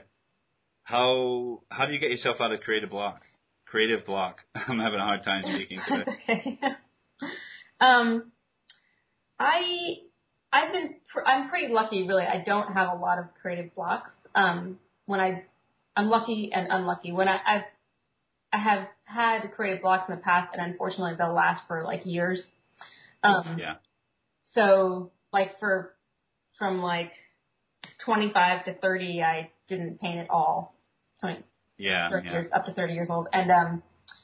how 0.83 1.63
how 1.71 1.87
do 1.87 1.93
you 1.93 2.01
get 2.01 2.11
yourself 2.11 2.37
out 2.41 2.53
of 2.53 2.61
creative 2.61 2.91
block? 2.91 3.21
Creative 3.75 4.07
block. 4.07 4.37
I'm 4.55 4.79
having 4.79 5.01
a 5.01 5.05
hard 5.05 5.25
time 5.25 5.43
speaking 5.53 5.81
today. 5.89 6.05
okay. 6.31 6.59
um, 7.81 8.31
I 9.37 9.97
I've 10.53 10.71
been 10.71 10.95
pr- 11.13 11.27
I'm 11.27 11.49
pretty 11.49 11.75
lucky, 11.75 12.07
really. 12.07 12.23
I 12.23 12.45
don't 12.47 12.73
have 12.73 12.97
a 12.97 13.01
lot 13.01 13.19
of 13.19 13.25
creative 13.43 13.75
blocks. 13.75 14.13
Um, 14.33 14.79
when 15.07 15.19
I 15.19 15.43
I'm 15.97 16.07
lucky 16.07 16.53
and 16.55 16.69
unlucky. 16.71 17.11
When 17.11 17.27
I 17.27 17.41
I've 17.45 17.63
I 18.53 18.59
have 18.59 18.87
had 19.07 19.51
creative 19.57 19.83
blocks 19.83 20.05
in 20.09 20.15
the 20.15 20.23
past, 20.23 20.55
and 20.57 20.65
unfortunately, 20.71 21.15
they'll 21.19 21.35
last 21.35 21.67
for 21.67 21.83
like 21.83 22.07
years. 22.07 22.41
Um, 23.25 23.57
yeah. 23.59 23.75
So, 24.55 25.11
like 25.33 25.59
for 25.59 25.97
from 26.61 26.81
like 26.81 27.11
25 28.05 28.67
to 28.67 28.75
30, 28.75 29.21
I 29.21 29.51
didn't 29.69 30.01
paint 30.01 30.21
at 30.21 30.31
all. 30.31 30.77
20, 31.23 31.43
Yeah. 31.79 32.09
30 32.11 32.27
yeah. 32.27 32.33
years, 32.33 32.47
up 32.55 32.67
to 32.67 32.73
30 32.73 32.95
years 32.95 33.09
old. 33.11 33.29
And 33.33 33.51
um, 33.51 33.83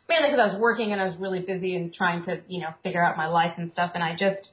mainly 0.08 0.30
because 0.30 0.40
I 0.40 0.52
was 0.52 0.60
working 0.60 0.92
and 0.92 1.00
I 1.00 1.04
was 1.04 1.16
really 1.18 1.40
busy 1.40 1.76
and 1.76 1.92
trying 1.92 2.24
to, 2.24 2.40
you 2.48 2.60
know, 2.60 2.68
figure 2.82 3.04
out 3.04 3.16
my 3.16 3.28
life 3.28 3.54
and 3.56 3.72
stuff. 3.72 3.92
And 3.94 4.02
I 4.02 4.12
just, 4.12 4.50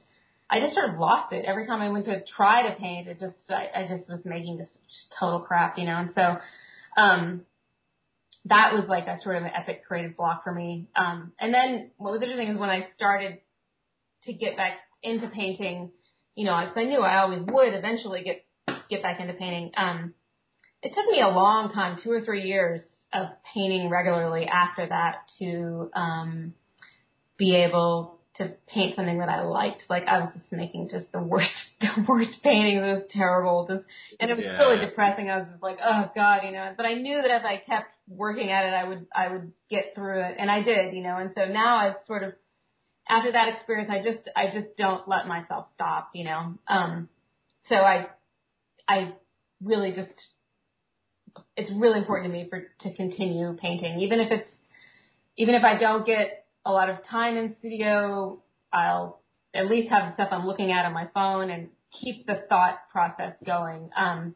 I 0.50 0.60
just 0.60 0.74
sort 0.74 0.90
of 0.90 0.98
lost 0.98 1.32
it. 1.32 1.44
Every 1.44 1.66
time 1.66 1.80
I 1.80 1.90
went 1.90 2.06
to 2.06 2.22
try 2.36 2.68
to 2.68 2.76
paint, 2.76 3.08
it 3.08 3.20
just, 3.20 3.36
I, 3.50 3.68
I 3.74 3.82
just 3.82 4.08
was 4.08 4.24
making 4.24 4.58
just, 4.58 4.72
just 4.72 5.14
total 5.18 5.40
crap, 5.40 5.78
you 5.78 5.84
know. 5.84 5.96
And 5.96 6.10
so, 6.14 6.36
um, 7.00 7.42
that 8.46 8.72
was 8.72 8.84
like 8.88 9.06
a 9.06 9.20
sort 9.22 9.36
of 9.36 9.42
an 9.42 9.50
epic 9.54 9.84
creative 9.86 10.16
block 10.16 10.44
for 10.44 10.52
me. 10.52 10.88
Um, 10.96 11.32
and 11.38 11.52
then 11.52 11.90
what 11.98 12.12
was 12.12 12.22
interesting 12.22 12.48
is 12.48 12.58
when 12.58 12.70
I 12.70 12.88
started 12.96 13.38
to 14.24 14.32
get 14.32 14.56
back 14.56 14.78
into 15.02 15.28
painting, 15.28 15.90
you 16.34 16.44
know, 16.44 16.58
because 16.60 16.76
I 16.76 16.84
knew 16.84 17.00
I 17.00 17.18
always 17.18 17.42
would 17.46 17.74
eventually 17.74 18.22
get 18.22 18.44
get 18.88 19.02
back 19.02 19.20
into 19.20 19.34
painting. 19.34 19.72
Um, 19.76 20.14
it 20.82 20.94
took 20.94 21.06
me 21.10 21.20
a 21.20 21.28
long 21.28 21.72
time, 21.72 21.98
two 22.02 22.10
or 22.10 22.22
three 22.22 22.44
years 22.44 22.80
of 23.12 23.28
painting 23.54 23.88
regularly 23.88 24.46
after 24.46 24.86
that 24.86 25.16
to 25.38 25.90
um, 25.94 26.54
be 27.38 27.54
able 27.56 28.18
to 28.36 28.52
paint 28.72 28.94
something 28.96 29.18
that 29.18 29.28
I 29.28 29.42
liked. 29.42 29.82
Like 29.90 30.04
I 30.06 30.20
was 30.20 30.32
just 30.34 30.52
making 30.52 30.88
just 30.90 31.10
the 31.12 31.20
worst, 31.20 31.50
the 31.80 32.04
worst 32.08 32.42
paintings. 32.42 32.82
It 32.82 32.92
was 32.92 33.02
terrible. 33.10 33.66
Just, 33.68 33.84
and 34.20 34.30
it 34.30 34.36
was 34.36 34.44
Yeah, 34.44 34.58
really 34.58 34.84
depressing. 34.84 35.28
I 35.28 35.38
was 35.38 35.48
just 35.50 35.62
like, 35.62 35.78
oh 35.84 36.10
god, 36.14 36.40
you 36.44 36.52
know. 36.52 36.72
But 36.76 36.86
I 36.86 36.94
knew 36.94 37.20
that 37.20 37.30
if 37.30 37.44
I 37.44 37.56
kept 37.56 37.90
working 38.08 38.50
at 38.50 38.64
it, 38.64 38.74
I 38.74 38.84
would, 38.84 39.06
I 39.14 39.28
would 39.28 39.52
get 39.68 39.92
through 39.94 40.20
it, 40.22 40.36
and 40.38 40.50
I 40.50 40.62
did, 40.62 40.94
you 40.94 41.02
know. 41.02 41.16
And 41.16 41.32
so 41.34 41.46
now 41.46 41.76
I've 41.78 41.96
sort 42.06 42.22
of, 42.22 42.32
after 43.08 43.32
that 43.32 43.48
experience, 43.56 43.90
I 43.90 44.02
just, 44.02 44.28
I 44.36 44.46
just 44.52 44.76
don't 44.76 45.08
let 45.08 45.26
myself 45.26 45.66
stop, 45.74 46.10
you 46.14 46.24
know. 46.24 46.54
Um, 46.68 47.08
so 47.68 47.74
I, 47.76 48.06
I 48.86 49.14
really 49.62 49.92
just 49.92 50.12
it's 51.58 51.72
really 51.72 51.98
important 51.98 52.32
to 52.32 52.38
me 52.38 52.48
for 52.48 52.68
to 52.80 52.94
continue 52.94 53.52
painting, 53.60 54.00
even 54.00 54.20
if 54.20 54.30
it's 54.30 54.48
even 55.36 55.54
if 55.54 55.64
I 55.64 55.76
don't 55.76 56.06
get 56.06 56.46
a 56.64 56.70
lot 56.70 56.88
of 56.88 57.04
time 57.04 57.36
in 57.36 57.56
studio, 57.58 58.40
I'll 58.72 59.20
at 59.54 59.68
least 59.68 59.90
have 59.90 60.10
the 60.10 60.14
stuff 60.14 60.28
I'm 60.30 60.46
looking 60.46 60.70
at 60.70 60.86
on 60.86 60.92
my 60.92 61.08
phone 61.12 61.50
and 61.50 61.68
keep 62.00 62.26
the 62.26 62.42
thought 62.48 62.78
process 62.92 63.34
going. 63.44 63.90
Um, 63.96 64.34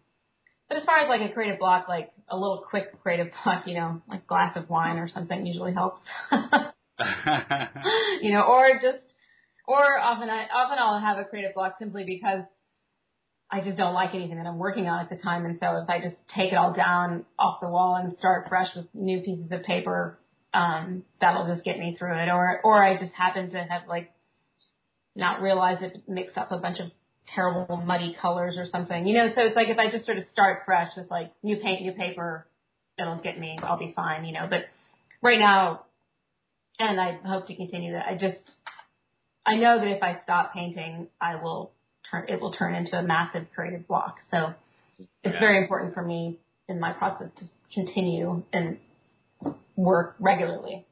but 0.68 0.78
as 0.78 0.84
far 0.84 0.98
as 0.98 1.08
like 1.08 1.30
a 1.30 1.32
creative 1.32 1.58
block, 1.58 1.88
like 1.88 2.10
a 2.28 2.36
little 2.36 2.64
quick 2.68 3.00
creative 3.02 3.28
block, 3.44 3.66
you 3.66 3.74
know, 3.74 4.02
like 4.08 4.26
glass 4.26 4.56
of 4.56 4.68
wine 4.68 4.98
or 4.98 5.08
something 5.08 5.46
usually 5.46 5.74
helps. 5.74 6.00
you 8.20 8.32
know, 8.32 8.42
or 8.42 8.66
just, 8.80 9.14
or 9.66 9.98
often 9.98 10.28
I, 10.28 10.46
often 10.52 10.78
I'll 10.78 11.00
have 11.00 11.18
a 11.18 11.24
creative 11.24 11.54
block 11.54 11.76
simply 11.78 12.04
because 12.04 12.42
I 13.52 13.60
just 13.60 13.76
don't 13.76 13.92
like 13.92 14.14
anything 14.14 14.38
that 14.38 14.46
I'm 14.46 14.58
working 14.58 14.88
on 14.88 15.00
at 15.00 15.10
the 15.10 15.16
time. 15.16 15.44
And 15.44 15.58
so 15.60 15.76
if 15.76 15.90
I 15.90 16.00
just 16.00 16.16
take 16.34 16.52
it 16.52 16.56
all 16.56 16.72
down 16.72 17.26
off 17.38 17.60
the 17.60 17.68
wall 17.68 17.96
and 17.96 18.16
start 18.18 18.48
fresh 18.48 18.68
with 18.74 18.86
new 18.94 19.20
pieces 19.20 19.52
of 19.52 19.62
paper, 19.62 20.18
um, 20.54 21.04
that'll 21.20 21.46
just 21.46 21.62
get 21.62 21.78
me 21.78 21.94
through 21.98 22.16
it. 22.18 22.30
Or, 22.30 22.60
or 22.64 22.82
I 22.82 22.98
just 22.98 23.12
happen 23.12 23.50
to 23.50 23.58
have 23.58 23.82
like 23.86 24.10
not 25.14 25.42
realized 25.42 25.82
it 25.82 26.02
mixed 26.08 26.38
up 26.38 26.50
a 26.50 26.56
bunch 26.56 26.78
of 26.80 26.90
terrible 27.34 27.76
muddy 27.76 28.16
colors 28.20 28.56
or 28.56 28.66
something, 28.72 29.06
you 29.06 29.18
know, 29.18 29.28
so 29.34 29.42
it's 29.42 29.56
like 29.56 29.68
if 29.68 29.78
I 29.78 29.90
just 29.90 30.06
sort 30.06 30.18
of 30.18 30.24
start 30.32 30.62
fresh 30.64 30.88
with 30.96 31.10
like 31.10 31.32
new 31.42 31.56
paint, 31.58 31.82
new 31.82 31.92
paper, 31.92 32.46
it'll 32.98 33.20
get 33.20 33.38
me, 33.38 33.58
I'll 33.62 33.78
be 33.78 33.92
fine, 33.94 34.24
you 34.24 34.32
know, 34.32 34.46
but 34.48 34.64
right 35.20 35.38
now, 35.38 35.84
and 36.78 37.00
I 37.00 37.18
hope 37.24 37.46
to 37.46 37.54
continue 37.54 37.92
that. 37.92 38.06
I 38.06 38.14
just, 38.14 38.40
I 39.46 39.56
know 39.56 39.78
that 39.78 39.86
if 39.86 40.02
I 40.02 40.20
stop 40.24 40.52
painting, 40.52 41.08
I 41.20 41.36
will 41.36 41.72
turn, 42.12 42.26
it 42.28 42.40
will 42.40 42.52
turn 42.52 42.74
into 42.76 42.96
a 42.96 43.02
massive 43.02 43.46
creative 43.54 43.88
block. 43.88 44.18
So 44.30 44.54
it's 45.24 45.34
Yeah. 45.34 45.40
very 45.40 45.58
important 45.58 45.94
for 45.94 46.02
me 46.02 46.38
in 46.68 46.78
my 46.78 46.92
process 46.92 47.30
to 47.38 47.44
continue 47.74 48.44
and 48.52 48.78
work 49.76 50.14
regularly. 50.20 50.86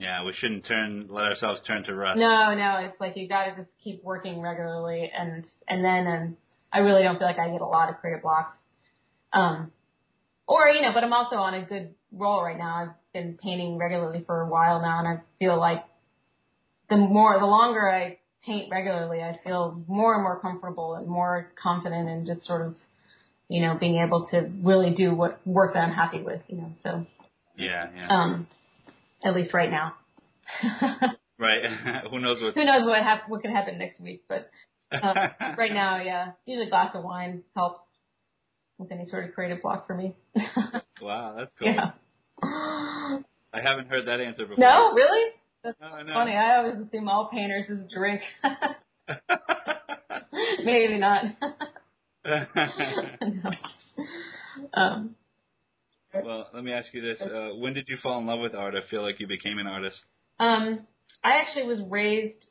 yeah, 0.00 0.22
we 0.22 0.32
shouldn't 0.32 0.64
turn 0.64 1.08
let 1.08 1.24
ourselves 1.24 1.60
turn 1.62 1.82
to 1.82 1.92
rust. 1.92 2.20
No, 2.20 2.54
no, 2.54 2.76
it's 2.86 3.00
like 3.00 3.16
you 3.16 3.26
gotta 3.26 3.56
just 3.56 3.68
keep 3.82 4.04
working 4.04 4.40
regularly 4.40 5.10
and, 5.10 5.44
and 5.66 5.84
then, 5.84 6.06
and 6.06 6.36
I 6.72 6.78
really 6.80 7.02
don't 7.02 7.18
feel 7.18 7.26
like 7.26 7.40
I 7.40 7.50
get 7.50 7.60
a 7.62 7.66
lot 7.66 7.88
of 7.90 7.96
creative 7.98 8.22
blocks. 8.22 8.52
Um, 9.32 9.72
or, 10.46 10.68
you 10.70 10.82
know, 10.82 10.92
but 10.94 11.02
I'm 11.02 11.12
also 11.12 11.34
on 11.36 11.54
a 11.54 11.64
good 11.64 11.94
roll 12.12 12.44
right 12.44 12.56
now. 12.56 12.76
I've 12.76 12.94
been 13.12 13.38
painting 13.42 13.76
regularly 13.76 14.22
for 14.24 14.40
a 14.42 14.48
while 14.48 14.80
now 14.80 15.00
and 15.00 15.08
I 15.08 15.20
feel 15.40 15.58
like 15.58 15.84
the 16.88 16.96
more, 16.96 17.36
the 17.40 17.46
longer 17.46 17.90
I 17.90 18.17
paint 18.48 18.70
regularly, 18.70 19.22
I 19.22 19.38
feel 19.44 19.80
more 19.86 20.14
and 20.14 20.22
more 20.22 20.40
comfortable 20.40 20.94
and 20.94 21.06
more 21.06 21.52
confident 21.62 22.08
and 22.08 22.26
just 22.26 22.46
sort 22.46 22.66
of, 22.66 22.74
you 23.48 23.60
know, 23.62 23.76
being 23.78 23.98
able 24.04 24.26
to 24.30 24.50
really 24.62 24.94
do 24.94 25.14
what 25.14 25.40
work 25.46 25.74
that 25.74 25.80
I'm 25.80 25.92
happy 25.94 26.22
with, 26.22 26.40
you 26.48 26.56
know, 26.56 26.72
so, 26.82 27.06
Yeah, 27.56 27.86
yeah. 27.94 28.08
um, 28.08 28.46
at 29.22 29.34
least 29.34 29.52
right 29.52 29.70
now. 29.70 29.94
right. 31.38 31.62
Who 32.10 32.18
knows 32.20 32.40
what 32.40 32.54
Who 32.54 32.64
knows 32.64 32.86
what 32.86 33.02
hap- 33.02 33.28
what 33.28 33.42
could 33.42 33.50
happen 33.50 33.78
next 33.78 34.00
week, 34.00 34.24
but 34.28 34.50
uh, 34.90 35.14
right 35.58 35.72
now, 35.72 36.02
yeah, 36.02 36.32
usually 36.46 36.66
a 36.66 36.70
glass 36.70 36.94
of 36.94 37.04
wine 37.04 37.42
helps 37.54 37.80
with 38.78 38.90
any 38.90 39.06
sort 39.08 39.28
of 39.28 39.34
creative 39.34 39.60
block 39.62 39.86
for 39.86 39.94
me. 39.94 40.14
Wow, 41.02 41.34
that's 41.36 41.52
cool. 41.58 41.68
yeah. 41.68 41.90
I 43.52 43.60
haven't 43.62 43.88
heard 43.88 44.06
that 44.06 44.20
answer 44.20 44.46
before. 44.46 44.58
No, 44.58 44.92
really? 44.92 45.32
That's 45.62 45.78
No, 45.80 46.02
no. 46.02 46.14
funny. 46.14 46.36
I 46.36 46.56
always 46.58 46.74
assume 46.86 47.08
all 47.08 47.28
painters 47.30 47.64
just 47.68 47.90
drink. 47.90 48.20
Maybe 50.64 50.98
not. 50.98 51.24
no. 52.24 53.50
Um, 54.74 55.14
well, 56.14 56.48
let 56.54 56.64
me 56.64 56.72
ask 56.72 56.92
you 56.92 57.02
this: 57.02 57.20
uh, 57.20 57.50
When 57.56 57.74
did 57.74 57.88
you 57.88 57.96
fall 58.02 58.18
in 58.18 58.26
love 58.26 58.40
with 58.40 58.54
art? 58.54 58.74
I 58.74 58.88
feel 58.88 59.02
like 59.02 59.20
you 59.20 59.26
became 59.26 59.58
an 59.58 59.66
artist. 59.66 59.96
Um, 60.38 60.86
I 61.24 61.38
actually 61.40 61.66
was 61.66 61.80
raised. 61.88 62.44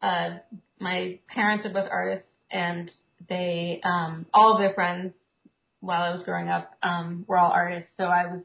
Uh, 0.00 0.38
my 0.78 1.18
parents 1.28 1.66
are 1.66 1.72
both 1.72 1.88
artists, 1.90 2.28
and 2.50 2.90
they 3.28 3.80
um, 3.84 4.26
all 4.32 4.54
of 4.54 4.60
their 4.60 4.74
friends 4.74 5.12
while 5.80 6.02
I 6.02 6.10
was 6.14 6.22
growing 6.24 6.48
up 6.48 6.72
um, 6.82 7.24
were 7.26 7.38
all 7.38 7.50
artists. 7.50 7.90
So 7.96 8.04
I 8.04 8.26
was 8.26 8.42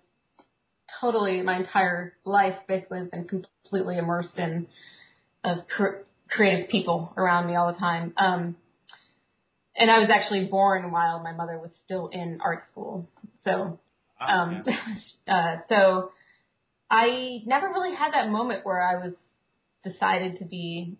totally 0.99 1.41
my 1.41 1.57
entire 1.57 2.13
life 2.25 2.55
basically 2.67 2.99
has 2.99 3.09
been 3.09 3.27
completely 3.27 3.97
immersed 3.97 4.37
in 4.37 4.67
uh, 5.43 5.57
cr- 5.75 6.03
creative 6.29 6.69
people 6.69 7.13
around 7.17 7.47
me 7.47 7.55
all 7.55 7.71
the 7.71 7.79
time. 7.79 8.13
Um, 8.17 8.55
and 9.75 9.91
I 9.91 9.99
was 9.99 10.09
actually 10.11 10.45
born 10.45 10.91
while 10.91 11.21
my 11.21 11.33
mother 11.33 11.59
was 11.59 11.71
still 11.85 12.07
in 12.07 12.39
art 12.43 12.63
school. 12.71 13.07
So 13.43 13.79
Ah, 14.19 14.43
um, 14.43 14.63
yeah. 14.65 14.77
uh, 15.33 15.55
so 15.69 16.11
I 16.89 17.41
never 17.45 17.67
really 17.67 17.95
had 17.95 18.13
that 18.13 18.29
moment 18.29 18.65
where 18.65 18.81
I 18.81 19.03
was 19.05 19.13
decided 19.83 20.39
to 20.39 20.45
be 20.45 20.97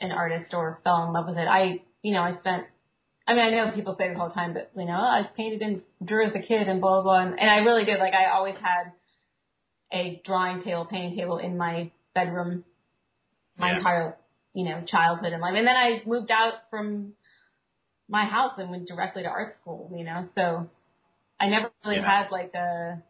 an 0.00 0.12
artist 0.12 0.52
or 0.52 0.80
fell 0.84 1.04
in 1.06 1.12
love 1.12 1.26
with 1.26 1.38
it. 1.38 1.48
I, 1.48 1.80
you 2.02 2.12
know, 2.12 2.20
I 2.20 2.38
spent, 2.38 2.64
I 3.26 3.34
mean, 3.34 3.42
I 3.42 3.50
know 3.50 3.72
people 3.74 3.96
say 3.98 4.08
this 4.08 4.18
all 4.20 4.28
the 4.28 4.34
time, 4.34 4.52
but 4.52 4.70
you 4.76 4.86
know, 4.86 4.98
oh, 4.98 5.02
I 5.02 5.28
painted 5.36 5.62
and 5.62 5.82
drew 6.04 6.26
as 6.26 6.34
a 6.34 6.46
kid 6.46 6.68
and 6.68 6.80
blah, 6.80 7.00
blah, 7.00 7.02
blah. 7.02 7.20
And, 7.26 7.40
and 7.40 7.50
I 7.50 7.58
really 7.58 7.84
did. 7.84 7.98
Like 7.98 8.12
I 8.14 8.30
always 8.30 8.56
had 8.56 8.92
a 9.94 10.20
drawing 10.24 10.62
table, 10.62 10.86
painting 10.90 11.16
table 11.16 11.38
in 11.38 11.56
my 11.56 11.90
bedroom 12.14 12.64
my 13.56 13.70
Yeah. 13.70 13.76
entire, 13.78 14.16
you 14.52 14.64
know, 14.64 14.82
childhood 14.86 15.32
and 15.32 15.40
life. 15.40 15.54
And 15.56 15.66
then 15.66 15.76
I 15.76 16.02
moved 16.06 16.30
out 16.30 16.68
from 16.70 17.14
my 18.08 18.24
house 18.24 18.58
and 18.58 18.70
went 18.70 18.88
directly 18.88 19.22
to 19.22 19.28
art 19.28 19.56
school, 19.56 19.90
you 19.96 20.04
know, 20.04 20.28
so 20.34 20.68
I 21.40 21.48
never 21.48 21.70
really 21.84 21.96
Yeah. 21.96 22.22
had 22.22 22.30
like 22.30 22.54
a, 22.54 23.02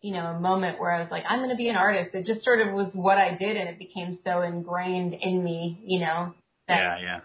you 0.00 0.12
know, 0.12 0.26
a 0.26 0.40
moment 0.40 0.80
where 0.80 0.90
I 0.90 1.00
was 1.00 1.10
like, 1.10 1.24
I'm 1.28 1.40
going 1.40 1.50
to 1.50 1.56
be 1.56 1.68
an 1.68 1.76
artist. 1.76 2.14
It 2.14 2.24
just 2.26 2.42
sort 2.42 2.60
of 2.60 2.72
was 2.72 2.94
what 2.94 3.18
I 3.18 3.34
did 3.34 3.56
and 3.56 3.68
it 3.68 3.78
became 3.78 4.18
so 4.24 4.42
ingrained 4.42 5.12
in 5.14 5.44
me, 5.44 5.78
you 5.84 6.00
know, 6.00 6.34
that, 6.68 6.78
yeah, 6.78 6.98
yeah. 6.98 7.20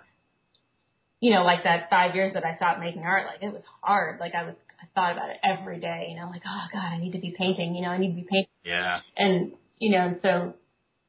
you 1.22 1.34
know, 1.34 1.44
like 1.44 1.64
that 1.64 1.90
five 1.90 2.16
years 2.16 2.34
that 2.34 2.46
I 2.46 2.58
stopped 2.58 2.82
making 2.82 3.04
art, 3.04 3.28
like 3.28 3.42
it 3.42 3.54
was 3.54 3.64
hard. 3.82 4.20
Like 4.20 4.36
I 4.36 4.44
was, 4.44 4.56
thought 4.96 5.12
about 5.12 5.30
it 5.30 5.38
every 5.44 5.80
day, 5.80 6.08
you 6.10 6.16
know, 6.16 6.30
like, 6.30 6.42
oh 6.48 6.66
God, 6.74 6.84
I 6.84 6.98
need 6.98 7.12
to 7.12 7.20
be 7.20 7.36
painting, 7.38 7.76
you 7.76 7.82
know, 7.82 7.90
I 7.90 7.98
need 7.98 8.10
to 8.10 8.16
be 8.16 8.28
painting. 8.30 8.50
Yeah. 8.64 9.02
And, 9.18 9.52
you 9.78 9.92
know, 9.92 10.08
and 10.08 10.20
so 10.22 10.54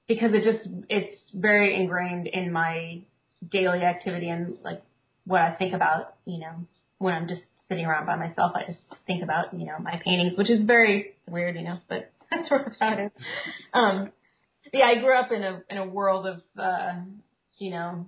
because 0.09 0.33
it 0.35 0.43
just, 0.43 0.69
it's 0.89 1.15
very 1.33 1.75
ingrained 1.75 2.27
in 2.27 2.53
my 2.53 3.03
daily 3.51 3.83
activity 3.83 4.29
and 4.29 4.57
like 4.63 4.83
what 5.25 5.41
I 5.41 5.55
think 5.55 5.73
about, 5.73 6.17
you 6.27 6.41
know, 6.41 6.67
when 6.99 7.15
I'm 7.15 7.29
just 7.29 7.43
sitting 7.69 7.87
around 7.87 8.07
by 8.07 8.17
myself, 8.17 8.53
I 8.55 8.65
just 8.65 8.79
think 9.07 9.23
about, 9.23 9.59
you 9.59 9.67
know, 9.67 9.79
my 9.81 10.01
paintings, 10.05 10.37
which 10.37 10.51
is 10.51 10.65
very 10.65 11.15
weird, 11.29 11.57
you 11.57 11.63
know, 11.63 11.79
but 11.89 12.13
that's 12.31 12.49
sort 12.49 12.67
of 12.67 12.73
how. 12.79 13.11
Um, 13.73 14.11
yeah, 14.73 14.87
I 14.87 15.01
grew 15.01 15.17
up 15.17 15.31
in 15.31 15.43
a, 15.43 15.63
in 15.71 15.79
a 15.79 15.87
world 15.87 16.27
of, 16.27 16.43
uh, 16.59 16.95
you 17.59 17.71
know, 17.71 18.07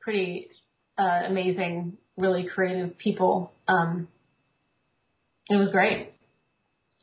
pretty, 0.00 0.48
uh, 0.96 1.22
amazing, 1.26 1.96
really 2.16 2.46
creative 2.46 2.96
people. 2.98 3.52
Um, 3.66 4.08
it 5.50 5.56
was 5.56 5.70
great. 5.70 6.12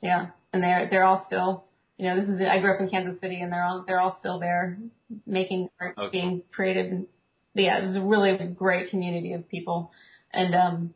Yeah. 0.02 0.28
And 0.54 0.64
they're, 0.64 0.88
they're 0.90 1.04
all 1.04 1.24
still, 1.28 1.66
you 1.98 2.08
know, 2.08 2.20
this 2.20 2.30
is, 2.30 2.42
I 2.42 2.60
grew 2.60 2.74
up 2.74 2.82
in 2.82 2.90
Kansas 2.90 3.20
City 3.22 3.42
and 3.42 3.52
they're 3.52 3.64
all, 3.64 3.84
they're 3.86 4.00
all 4.00 4.18
still 4.20 4.40
there 4.40 4.78
making 5.26 5.70
art, 5.80 5.96
Okay. 5.98 6.18
being 6.20 6.44
creative. 6.52 6.92
And 6.92 7.08
yeah, 7.54 7.80
it 7.80 7.88
was 7.88 7.96
a 7.96 8.02
really 8.02 8.38
great 8.48 8.90
community 8.90 9.34
of 9.34 9.50
people. 9.50 9.92
And, 10.34 10.56
um, 10.56 10.94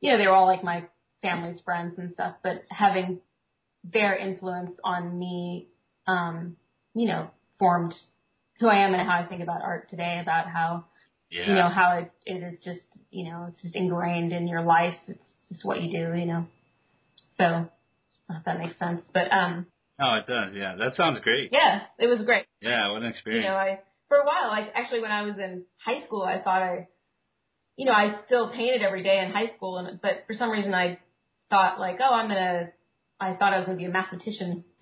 you 0.00 0.10
know, 0.10 0.18
they 0.18 0.26
were 0.26 0.34
all 0.34 0.46
like 0.46 0.64
my 0.64 0.84
family's 1.22 1.60
friends 1.64 1.94
and 1.98 2.12
stuff, 2.12 2.36
but 2.42 2.64
having 2.70 3.20
their 3.84 4.16
influence 4.16 4.72
on 4.84 5.18
me, 5.18 5.68
um, 6.06 6.56
you 6.94 7.06
know, 7.06 7.30
formed 7.58 7.94
who 8.60 8.68
I 8.68 8.84
am 8.84 8.94
and 8.94 9.08
how 9.08 9.18
I 9.18 9.26
think 9.26 9.42
about 9.42 9.62
art 9.62 9.90
today, 9.90 10.20
about 10.22 10.46
how, 10.46 10.84
Yeah. 11.30 11.48
you 11.48 11.54
know, 11.54 11.68
how 11.68 11.98
it, 11.98 12.12
it 12.24 12.42
is 12.42 12.58
just, 12.64 12.84
you 13.10 13.30
know, 13.30 13.46
it's 13.50 13.60
just 13.62 13.74
ingrained 13.74 14.32
in 14.32 14.46
your 14.46 14.62
life. 14.62 14.94
It's 15.08 15.20
just 15.48 15.64
what 15.64 15.82
you 15.82 15.90
do, 15.90 16.18
you 16.18 16.26
know. 16.26 16.46
So, 17.36 17.44
I 17.44 17.48
don't 17.50 17.62
know 18.28 18.36
if 18.38 18.44
that 18.44 18.58
makes 18.58 18.78
sense. 18.78 19.02
But, 19.12 19.32
um, 19.32 19.66
Oh, 20.00 20.14
it 20.14 20.26
does. 20.26 20.52
Yeah, 20.54 20.74
that 20.76 20.94
sounds 20.96 21.20
great. 21.20 21.50
yeah, 21.52 21.82
it 21.98 22.06
was 22.08 22.24
great. 22.24 22.46
Yeah, 22.60 22.90
what 22.90 23.02
an 23.02 23.08
experience. 23.08 23.44
You 23.44 23.50
know, 23.50 23.56
I, 23.56 23.80
for 24.08 24.16
a 24.16 24.26
while, 24.26 24.48
like, 24.48 24.68
actually 24.74 25.00
when 25.02 25.12
I 25.12 25.22
was 25.22 25.36
in 25.38 25.64
high 25.84 26.04
school, 26.04 26.22
I 26.22 26.42
thought 26.42 26.62
I, 26.62 26.88
you 27.76 27.86
know, 27.86 27.92
I 27.92 28.16
still 28.26 28.50
painted 28.50 28.82
every 28.82 29.02
day 29.04 29.20
in 29.24 29.30
high 29.30 29.54
school, 29.56 29.78
and, 29.78 30.00
but 30.00 30.24
for 30.26 30.34
some 30.34 30.50
reason 30.50 30.74
I 30.74 30.98
thought 31.50 31.78
like, 31.78 31.98
oh, 32.00 32.12
I'm 32.12 32.28
gonna, 32.28 32.70
I 33.20 33.34
thought 33.34 33.52
I 33.52 33.58
was 33.58 33.66
gonna 33.66 33.78
be 33.78 33.84
a 33.84 33.90
mathematician. 33.90 34.64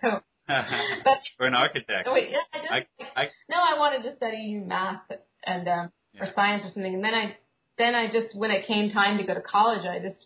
so, 0.00 0.20
but, 0.48 1.18
or 1.38 1.46
an 1.46 1.54
architect. 1.54 2.06
oh 2.06 2.14
wait, 2.14 2.30
yeah, 2.30 2.38
I 2.52 2.60
did. 2.60 2.70
I, 2.70 3.20
I, 3.22 3.24
No, 3.50 3.56
I 3.56 3.78
wanted 3.78 4.02
to 4.08 4.16
study 4.16 4.54
math 4.64 5.02
and 5.44 5.68
um, 5.68 5.92
or 6.18 6.28
science 6.34 6.64
or 6.64 6.70
something. 6.72 6.94
And 6.94 7.04
then 7.04 7.14
I, 7.14 7.36
then 7.76 7.94
I 7.94 8.06
just 8.10 8.34
when 8.34 8.50
it 8.50 8.66
came 8.66 8.90
time 8.90 9.18
to 9.18 9.24
go 9.24 9.34
to 9.34 9.42
college, 9.42 9.84
I 9.86 9.98
just, 9.98 10.24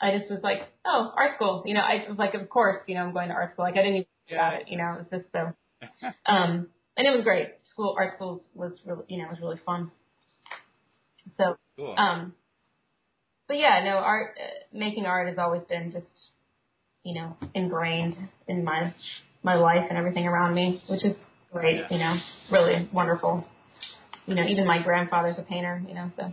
I 0.00 0.18
just 0.18 0.30
was 0.30 0.40
like, 0.42 0.60
oh, 0.84 1.12
art 1.16 1.36
school. 1.36 1.62
You 1.64 1.74
know, 1.74 1.80
I 1.80 2.06
was 2.08 2.18
like, 2.18 2.34
of 2.34 2.48
course, 2.48 2.76
you 2.86 2.94
know, 2.94 3.02
I'm 3.02 3.12
going 3.12 3.28
to 3.28 3.34
art 3.34 3.52
school. 3.52 3.64
Like 3.64 3.74
I 3.74 3.82
didn't 3.82 3.94
even 3.94 4.06
think 4.28 4.38
about 4.38 4.54
it. 4.54 4.68
You 4.68 4.78
know, 4.78 4.94
it 4.94 4.98
was 4.98 5.20
just 5.20 5.32
so. 5.32 5.52
Um, 6.26 6.68
and 6.96 7.06
it 7.06 7.10
was 7.10 7.22
great. 7.24 7.48
School 7.70 7.94
art 7.98 8.14
school 8.16 8.42
was 8.54 8.72
really, 8.86 9.04
you 9.08 9.18
know, 9.18 9.24
it 9.24 9.30
was 9.30 9.40
really 9.40 9.60
fun. 9.64 9.90
So, 11.36 11.56
cool. 11.76 11.94
um, 11.96 12.34
but 13.48 13.58
yeah, 13.58 13.82
no, 13.84 13.98
art, 13.98 14.36
uh, 14.40 14.76
making 14.76 15.04
art 15.04 15.28
has 15.28 15.38
always 15.38 15.62
been 15.68 15.92
just, 15.92 16.06
you 17.04 17.14
know, 17.14 17.36
ingrained 17.54 18.16
in 18.48 18.64
my 18.64 18.94
my 19.42 19.54
life 19.54 19.86
and 19.88 19.98
everything 19.98 20.26
around 20.26 20.54
me, 20.54 20.82
which 20.88 21.04
is 21.04 21.14
great. 21.52 21.76
Yeah. 21.76 21.86
You 21.90 21.98
know, 21.98 22.14
really 22.50 22.88
wonderful. 22.92 23.46
You 24.26 24.34
know, 24.34 24.44
even 24.44 24.66
my 24.66 24.82
grandfather's 24.82 25.38
a 25.38 25.42
painter. 25.42 25.82
You 25.86 25.94
know, 25.94 26.10
so. 26.16 26.32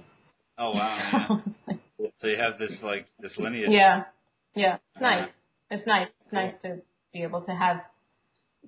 oh 0.58 0.72
wow. 0.72 1.42
Yeah. 1.68 1.76
So 2.24 2.30
you 2.30 2.38
have 2.38 2.58
this 2.58 2.72
like 2.82 3.06
this 3.20 3.34
lineage. 3.38 3.70
yeah, 3.70 4.06
yeah, 4.56 4.76
it's 4.76 4.84
Uh-huh. 4.96 5.02
nice. 5.06 5.30
It's 5.70 5.86
nice. 5.86 6.08
It's 6.24 6.32
nice 6.34 6.54
to 6.62 6.82
be 7.12 7.24
able 7.24 7.42
to 7.42 7.52
have 7.52 7.82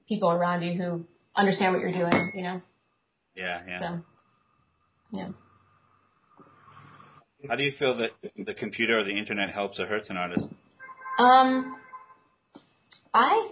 people 0.09 0.29
around 0.29 0.61
you 0.61 0.73
who 0.73 1.05
understand 1.37 1.73
what 1.73 1.79
you're 1.79 1.93
doing. 1.93 2.33
You 2.35 2.43
know, 2.43 2.61
Yeah, 3.33 3.61
yeah. 3.65 3.79
so 3.79 3.99
yeah. 5.13 5.29
How 7.47 7.55
do 7.55 7.63
you 7.63 7.71
feel 7.79 7.95
that 7.97 8.09
the 8.35 8.53
computer 8.55 8.99
or 8.99 9.05
the 9.05 9.17
internet 9.17 9.51
helps 9.51 9.79
or 9.79 9.87
hurts 9.87 10.09
an 10.09 10.17
artist? 10.17 10.47
Um, 11.17 11.77
I 13.13 13.51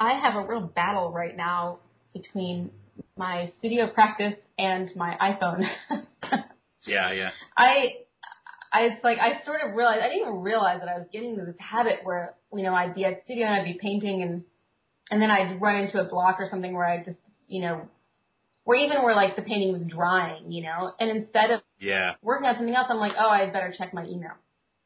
I 0.00 0.18
have 0.18 0.34
a 0.34 0.44
real 0.48 0.62
battle 0.62 1.12
right 1.12 1.36
now 1.36 1.78
between 2.12 2.72
my 3.16 3.52
studio 3.60 3.86
practice 3.86 4.34
and 4.58 4.90
my 4.96 5.16
iPhone. 5.20 5.62
Yeah, 6.86 7.12
yeah. 7.12 7.30
I 7.56 8.06
I 8.72 8.82
it's 8.82 9.04
like 9.04 9.18
I 9.18 9.44
sort 9.44 9.60
of 9.62 9.74
realized 9.74 10.02
I 10.02 10.08
didn't 10.08 10.22
even 10.22 10.40
realize 10.40 10.80
that 10.80 10.88
I 10.88 10.98
was 10.98 11.06
getting 11.12 11.30
into 11.34 11.44
this 11.44 11.56
habit 11.58 12.00
where 12.02 12.34
you 12.52 12.62
know 12.62 12.74
I'd 12.74 12.94
be 12.94 13.04
at 13.04 13.24
studio 13.24 13.46
and 13.46 13.54
I'd 13.54 13.64
be 13.64 13.78
painting 13.80 14.22
and 14.22 14.44
and 15.10 15.22
then 15.22 15.30
I'd 15.30 15.60
run 15.60 15.76
into 15.76 16.00
a 16.00 16.04
block 16.04 16.36
or 16.38 16.48
something 16.50 16.74
where 16.74 16.86
I 16.86 17.04
just 17.04 17.18
you 17.46 17.62
know 17.62 17.88
where 18.64 18.78
even 18.78 19.02
where 19.02 19.16
like 19.16 19.34
the 19.34 19.42
painting 19.42 19.72
was 19.72 19.82
drying, 19.88 20.52
you 20.52 20.62
know, 20.62 20.92
and 21.00 21.10
instead 21.10 21.50
of 21.50 21.62
Yeah. 21.80 22.16
working 22.20 22.46
on 22.46 22.56
something 22.56 22.74
else, 22.74 22.88
I'm 22.90 22.98
like, 22.98 23.12
oh, 23.18 23.28
I 23.28 23.50
better 23.50 23.72
check 23.76 23.94
my 23.94 24.04
email. 24.04 24.32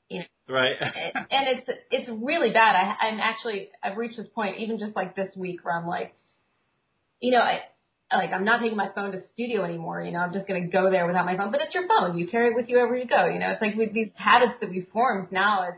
You 0.09 0.21
know, 0.21 0.55
right. 0.55 0.77
and 0.81 1.49
it's 1.49 1.69
it's 1.91 2.11
really 2.23 2.53
bad. 2.53 2.77
I, 2.77 3.07
I'm 3.07 3.19
actually 3.19 3.71
I've 3.83 3.97
reached 3.97 4.17
this 4.17 4.29
point 4.29 4.59
even 4.59 4.79
just 4.79 4.95
like 4.95 5.17
this 5.17 5.35
week 5.37 5.65
where 5.65 5.77
I'm 5.77 5.89
like, 5.89 6.15
you 7.21 7.33
know, 7.33 7.41
I 7.41 7.61
like 8.15 8.33
I'm 8.33 8.45
not 8.45 8.61
taking 8.61 8.77
my 8.77 8.91
phone 8.95 9.13
to 9.13 9.21
studio 9.33 9.65
anymore. 9.65 10.03
You 10.03 10.13
know, 10.13 10.19
I'm 10.19 10.33
just 10.33 10.47
gonna 10.47 10.69
go 10.69 10.91
there 10.91 11.07
without 11.07 11.27
my 11.27 11.37
phone. 11.37 11.51
But 11.51 11.61
it's 11.63 11.75
your 11.75 11.87
phone. 11.89 12.17
You 12.17 12.29
carry 12.29 12.49
it 12.49 12.55
with 12.55 12.69
you 12.69 12.77
wherever 12.77 12.97
you 12.97 13.07
go. 13.07 13.27
You 13.27 13.39
know, 13.39 13.51
it's 13.51 13.63
like 13.63 13.75
with 13.75 13.93
these 13.93 14.11
habits 14.15 14.55
that 14.61 14.71
we 14.71 14.87
formed 14.93 15.33
now 15.33 15.69
as 15.69 15.75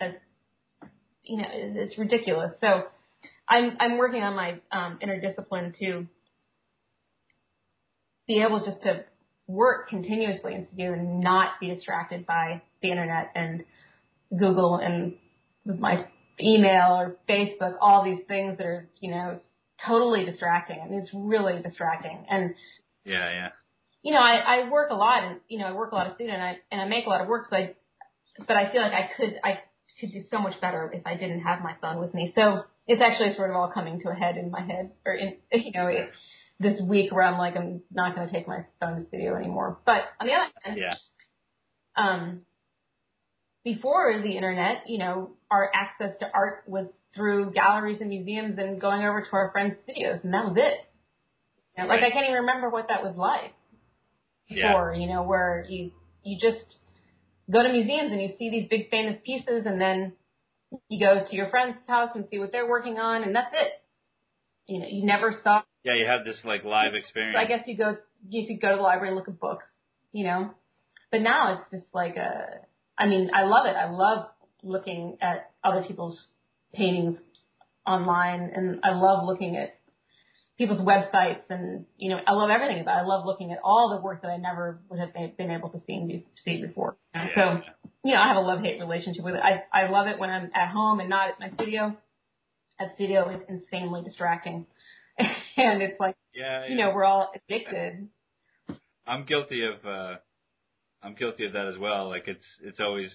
as 0.00 0.90
you 1.24 1.38
know, 1.38 1.48
it's, 1.50 1.92
it's 1.92 1.98
ridiculous. 1.98 2.52
So 2.60 2.84
I'm 3.48 3.76
I'm 3.80 3.98
working 3.98 4.22
on 4.22 4.34
my 4.34 4.60
um, 4.70 4.98
inner 5.00 5.20
discipline 5.20 5.74
to 5.80 6.06
be 8.26 8.42
able 8.42 8.64
just 8.64 8.82
to 8.82 9.04
work 9.46 9.88
continuously 9.88 10.54
in 10.54 10.66
studio 10.66 10.92
and 10.92 11.20
not 11.20 11.60
be 11.60 11.72
distracted 11.72 12.26
by 12.26 12.62
the 12.82 12.90
internet 12.90 13.30
and 13.34 13.64
Google 14.36 14.76
and 14.76 15.14
my 15.64 16.06
email 16.40 16.92
or 16.92 17.16
Facebook, 17.28 17.76
all 17.80 18.04
these 18.04 18.24
things 18.26 18.58
that 18.58 18.66
are, 18.66 18.88
you 19.00 19.10
know, 19.10 19.40
totally 19.84 20.24
distracting. 20.24 20.80
I 20.80 20.88
mean, 20.88 21.00
it's 21.00 21.10
really 21.12 21.60
distracting. 21.62 22.24
And, 22.30 22.54
yeah, 23.04 23.30
yeah. 23.30 23.48
you 24.02 24.12
know, 24.12 24.20
I, 24.20 24.36
I 24.36 24.70
work 24.70 24.90
a 24.90 24.94
lot 24.94 25.24
and, 25.24 25.40
you 25.48 25.58
know, 25.58 25.66
I 25.66 25.72
work 25.72 25.92
a 25.92 25.94
lot 25.94 26.06
of 26.06 26.14
student 26.14 26.36
and 26.36 26.42
I, 26.42 26.58
and 26.70 26.80
I 26.80 26.86
make 26.86 27.06
a 27.06 27.08
lot 27.08 27.20
of 27.20 27.28
work. 27.28 27.46
So 27.50 27.56
I, 27.56 27.74
but 28.46 28.56
I 28.56 28.72
feel 28.72 28.82
like 28.82 28.92
I 28.92 29.10
could, 29.16 29.34
I 29.44 29.60
could 30.00 30.12
do 30.12 30.22
so 30.30 30.38
much 30.38 30.60
better 30.60 30.90
if 30.94 31.06
I 31.06 31.16
didn't 31.16 31.40
have 31.40 31.60
my 31.62 31.74
phone 31.80 32.00
with 32.00 32.14
me. 32.14 32.32
So 32.34 32.64
it's 32.86 33.02
actually 33.02 33.34
sort 33.34 33.50
of 33.50 33.56
all 33.56 33.70
coming 33.72 34.00
to 34.00 34.10
a 34.10 34.14
head 34.14 34.36
in 34.36 34.50
my 34.50 34.62
head 34.62 34.92
or 35.04 35.14
in, 35.14 35.36
you 35.52 35.72
know, 35.72 35.86
it, 35.86 36.10
this 36.58 36.80
week 36.80 37.12
where 37.12 37.22
I'm 37.22 37.38
like, 37.38 37.56
I'm 37.56 37.82
not 37.92 38.14
going 38.14 38.28
to 38.28 38.32
take 38.32 38.48
my 38.48 38.64
phone 38.80 38.96
to 38.96 39.06
studio 39.06 39.36
anymore. 39.36 39.78
But 39.84 40.02
on 40.20 40.26
the 40.26 40.32
other 40.32 40.50
hand, 40.62 40.78
Yeah. 40.80 40.94
um, 41.96 42.42
before 43.64 44.22
the 44.22 44.36
internet, 44.36 44.84
you 44.86 44.98
know, 44.98 45.32
our 45.50 45.70
access 45.74 46.16
to 46.20 46.30
art 46.32 46.64
was 46.66 46.86
through 47.16 47.52
galleries 47.52 47.98
and 48.00 48.10
museums 48.10 48.56
and 48.58 48.80
going 48.80 49.02
over 49.02 49.22
to 49.22 49.28
our 49.32 49.50
friends' 49.50 49.76
studios, 49.84 50.20
and 50.22 50.32
that 50.34 50.44
was 50.44 50.56
it. 50.56 50.78
You 51.76 51.84
know, 51.84 51.88
like 51.88 52.04
I 52.04 52.10
can't 52.10 52.24
even 52.26 52.40
remember 52.42 52.68
what 52.70 52.88
that 52.88 53.02
was 53.02 53.16
like 53.16 53.54
Yeah. 54.48 54.68
before. 54.68 54.94
You 54.94 55.08
know, 55.08 55.22
where 55.24 55.64
you 55.68 55.90
you 56.22 56.38
just 56.40 56.64
go 57.50 57.62
to 57.62 57.68
museums 57.72 58.12
and 58.12 58.20
you 58.20 58.30
see 58.38 58.50
these 58.50 58.68
big 58.68 58.90
famous 58.90 59.18
pieces, 59.24 59.64
and 59.66 59.80
then 59.80 60.12
you 60.88 61.04
go 61.04 61.24
to 61.28 61.36
your 61.36 61.50
friend's 61.50 61.78
house 61.88 62.10
and 62.14 62.26
see 62.30 62.38
what 62.38 62.52
they're 62.52 62.68
working 62.68 62.98
on, 62.98 63.22
and 63.24 63.34
that's 63.34 63.52
it. 63.52 63.72
You 64.66 64.80
know, 64.80 64.86
you 64.88 65.04
never 65.04 65.34
saw 65.42 65.62
Yeah, 65.84 65.94
you 65.94 66.06
have 66.06 66.24
this 66.24 66.38
like 66.44 66.64
live 66.64 66.94
experience. 66.94 67.36
so 67.36 67.40
I 67.40 67.46
guess 67.46 67.66
you 67.66 67.76
go 67.76 67.96
you 68.28 68.46
could 68.46 68.60
go 68.60 68.70
to 68.70 68.76
the 68.76 68.82
library 68.82 69.08
and 69.08 69.16
look 69.16 69.28
at 69.28 69.38
books, 69.40 69.64
you 70.12 70.24
know. 70.26 70.50
But 71.12 71.20
now 71.22 71.54
it's 71.58 71.70
just 71.70 71.86
like 71.94 72.16
a 72.16 72.60
I 72.98 73.06
mean, 73.06 73.30
I 73.34 73.44
love 73.44 73.66
it. 73.66 73.76
I 73.76 73.88
love 73.90 74.28
looking 74.62 75.18
at 75.20 75.50
other 75.62 75.84
people's 75.86 76.18
paintings 76.76 77.18
online 77.86 78.50
and 78.54 78.80
I 78.82 78.90
love 78.90 79.24
looking 79.24 79.56
at 79.56 79.78
people's 80.58 80.80
websites 80.80 81.42
and 81.50 81.86
you 81.96 82.10
know, 82.10 82.18
I 82.26 82.32
love 82.32 82.50
everything 82.50 82.80
about 82.80 82.98
it. 82.98 83.02
I 83.02 83.06
love 83.06 83.26
looking 83.26 83.52
at 83.52 83.58
all 83.62 83.94
the 83.94 84.02
work 84.02 84.22
that 84.22 84.28
I 84.28 84.36
never 84.36 84.80
would 84.88 85.00
have 85.00 85.12
been 85.36 85.50
able 85.50 85.70
to 85.70 85.80
see 85.86 86.24
see 86.44 86.62
before. 86.62 86.96
Yeah, 87.14 87.28
so, 87.34 87.60
you 88.04 88.14
know, 88.14 88.20
I 88.20 88.28
have 88.28 88.36
a 88.36 88.40
love 88.40 88.60
hate 88.60 88.80
relationship 88.80 89.24
with 89.24 89.34
it. 89.34 89.40
I 89.42 89.62
I 89.72 89.88
love 89.88 90.06
it 90.06 90.18
when 90.18 90.30
I'm 90.30 90.50
at 90.54 90.70
home 90.70 91.00
and 91.00 91.10
not 91.10 91.30
at 91.30 91.40
my 91.40 91.50
studio. 91.50 91.96
At 92.78 92.94
studio 92.94 93.28
is 93.30 93.40
insanely 93.48 94.02
distracting. 94.02 94.66
and 95.18 95.82
it's 95.82 95.98
like 95.98 96.16
yeah, 96.34 96.66
you 96.68 96.76
know, 96.76 96.92
we're 96.94 97.04
all 97.04 97.32
addicted. 97.34 98.08
I'm 99.06 99.24
guilty 99.24 99.62
of 99.62 99.86
uh 99.86 100.16
I'm 101.02 101.14
guilty 101.14 101.46
of 101.46 101.52
that 101.52 101.66
as 101.66 101.78
well. 101.78 102.08
Like 102.08 102.24
it's 102.26 102.44
it's 102.62 102.80
always 102.80 103.10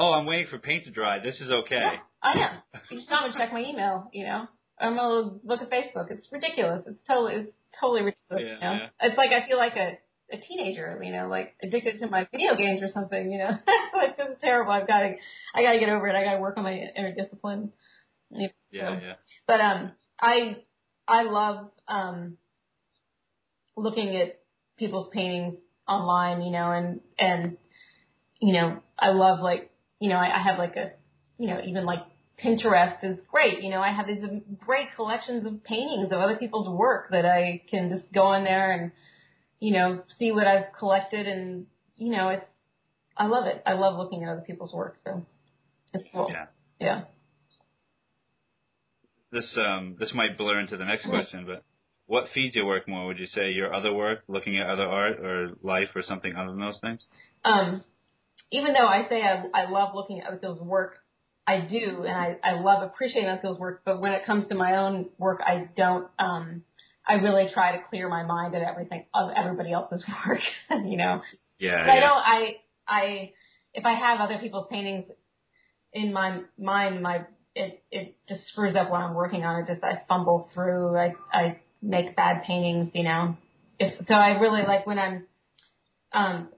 oh, 0.00 0.12
I'm 0.12 0.26
waiting 0.26 0.46
for 0.50 0.58
paint 0.58 0.84
to 0.84 0.90
dry. 0.90 1.18
This 1.22 1.40
is 1.40 1.50
okay. 1.50 1.76
Yeah, 1.78 1.96
I 2.22 2.32
am. 2.32 2.80
You 2.90 2.98
just 2.98 3.10
not 3.10 3.22
gonna 3.22 3.34
check 3.36 3.52
my 3.52 3.60
email, 3.60 4.10
you 4.12 4.24
know. 4.24 4.46
I'm 4.78 4.96
gonna 4.96 5.38
look 5.44 5.60
at 5.60 5.70
Facebook. 5.70 6.10
It's 6.10 6.26
ridiculous. 6.32 6.82
It's 6.86 6.98
totally 7.06 7.34
it's 7.34 7.52
totally 7.78 8.02
ridiculous. 8.02 8.42
Yeah, 8.42 8.54
you 8.54 8.60
know? 8.60 8.72
yeah. 8.72 8.88
It's 9.08 9.16
like 9.16 9.30
I 9.30 9.46
feel 9.46 9.58
like 9.58 9.76
a 9.76 9.98
a 10.32 10.38
teenager, 10.38 11.00
you 11.02 11.12
know, 11.12 11.28
like 11.28 11.54
addicted 11.62 11.98
to 12.00 12.08
my 12.08 12.26
video 12.32 12.56
games 12.56 12.80
or 12.82 12.88
something, 12.92 13.30
you 13.30 13.38
know. 13.38 13.50
like 13.94 14.16
this 14.16 14.28
is 14.28 14.36
terrible. 14.40 14.72
I've 14.72 14.86
got 14.86 15.00
to 15.00 15.14
I 15.54 15.62
got 15.62 15.72
to 15.72 15.78
get 15.78 15.88
over 15.88 16.08
it. 16.08 16.14
I 16.16 16.24
got 16.24 16.34
to 16.34 16.40
work 16.40 16.56
on 16.56 16.64
my 16.64 16.72
inner 16.96 17.14
discipline. 17.14 17.72
You 18.30 18.42
know, 18.42 18.48
Yeah, 18.70 18.88
so. 18.88 19.04
yeah. 19.04 19.12
But 19.46 19.60
um, 19.60 19.92
I 20.20 20.56
I 21.06 21.22
love 21.24 21.70
um 21.88 22.36
looking 23.76 24.16
at 24.16 24.40
people's 24.78 25.08
paintings 25.12 25.56
online, 25.86 26.42
you 26.42 26.52
know, 26.52 26.70
and 26.72 27.00
and 27.18 27.56
you 28.40 28.54
know, 28.54 28.80
I 28.98 29.10
love 29.10 29.40
like, 29.40 29.70
you 30.00 30.08
know, 30.08 30.16
I, 30.16 30.36
I 30.36 30.42
have 30.42 30.58
like 30.58 30.76
a, 30.76 30.92
you 31.38 31.48
know, 31.48 31.60
even 31.64 31.84
like 31.84 32.00
Pinterest 32.42 32.96
is 33.04 33.18
great. 33.30 33.62
You 33.62 33.70
know, 33.70 33.80
I 33.80 33.92
have 33.92 34.06
these 34.06 34.24
great 34.58 34.88
collections 34.96 35.46
of 35.46 35.62
paintings 35.62 36.10
of 36.10 36.18
other 36.18 36.36
people's 36.36 36.68
work 36.68 37.10
that 37.10 37.26
I 37.26 37.62
can 37.70 37.90
just 37.90 38.10
go 38.12 38.22
on 38.22 38.44
there 38.44 38.72
and, 38.72 38.92
you 39.60 39.72
know, 39.72 40.02
see 40.18 40.32
what 40.32 40.46
I've 40.46 40.72
collected 40.78 41.26
and, 41.28 41.66
you 41.96 42.10
know, 42.10 42.30
it's, 42.30 42.46
I 43.16 43.26
love 43.26 43.46
it. 43.46 43.62
I 43.66 43.74
love 43.74 43.98
looking 43.98 44.24
at 44.24 44.30
other 44.30 44.40
people's 44.40 44.72
work. 44.72 44.96
So 45.04 45.26
it's 45.92 46.08
cool. 46.12 46.28
Yeah. 46.30 46.46
Yeah. 46.80 47.02
This 49.32 49.46
um 49.56 49.96
this 50.00 50.12
might 50.14 50.36
blur 50.38 50.58
into 50.58 50.76
the 50.76 50.84
next 50.84 51.06
question, 51.06 51.44
but 51.46 51.62
what 52.06 52.24
feeds 52.34 52.56
your 52.56 52.66
work 52.66 52.88
more? 52.88 53.06
Would 53.06 53.18
you 53.18 53.26
say 53.26 53.52
your 53.52 53.72
other 53.72 53.92
work, 53.92 54.24
looking 54.26 54.58
at 54.58 54.68
other 54.68 54.86
art 54.86 55.20
or 55.20 55.50
life 55.62 55.90
or 55.94 56.02
something 56.02 56.34
other 56.34 56.50
than 56.50 56.60
those 56.60 56.80
things? 56.80 57.00
Um, 57.44 57.84
even 58.50 58.72
though 58.72 58.86
I 58.86 59.08
say 59.08 59.22
I, 59.22 59.44
I 59.54 59.70
love 59.70 59.94
looking 59.94 60.20
at 60.20 60.26
other 60.26 60.36
people's 60.36 60.60
work, 60.60 60.98
I 61.46 61.60
do, 61.60 62.04
and 62.04 62.16
I, 62.16 62.36
I 62.44 62.60
love 62.60 62.82
appreciating 62.82 63.28
other 63.28 63.40
people's 63.40 63.58
work. 63.58 63.82
But 63.84 64.00
when 64.00 64.12
it 64.12 64.24
comes 64.24 64.48
to 64.48 64.54
my 64.54 64.76
own 64.76 65.08
work, 65.18 65.40
I 65.44 65.68
don't. 65.76 66.08
Um, 66.18 66.62
I 67.06 67.14
really 67.14 67.48
try 67.52 67.76
to 67.76 67.82
clear 67.88 68.08
my 68.08 68.22
mind 68.24 68.54
of 68.54 68.62
everything 68.62 69.04
of 69.14 69.30
everybody 69.36 69.72
else's 69.72 70.04
work. 70.26 70.40
you 70.70 70.96
know. 70.96 71.22
Yeah. 71.58 71.84
But 71.86 71.86
yeah. 71.86 71.92
I 71.92 72.00
don't. 72.00 72.10
I 72.10 72.56
I 72.86 73.32
if 73.74 73.84
I 73.84 73.94
have 73.94 74.20
other 74.20 74.38
people's 74.38 74.66
paintings 74.70 75.06
in 75.92 76.12
my 76.12 76.40
mind, 76.58 77.02
my 77.02 77.26
it 77.54 77.82
it 77.90 78.16
just 78.28 78.46
screws 78.48 78.76
up 78.76 78.90
what 78.90 79.00
I'm 79.00 79.14
working 79.14 79.44
on. 79.44 79.62
It 79.62 79.66
just 79.66 79.82
I 79.82 80.02
fumble 80.08 80.50
through. 80.54 80.96
I 80.96 81.14
I 81.32 81.60
make 81.82 82.14
bad 82.16 82.44
paintings. 82.44 82.90
You 82.94 83.04
know. 83.04 83.36
If, 83.78 84.06
so 84.06 84.14
I 84.14 84.38
really 84.38 84.62
like 84.62 84.86
when 84.86 84.98
I'm. 84.98 85.26
Um, 86.12 86.48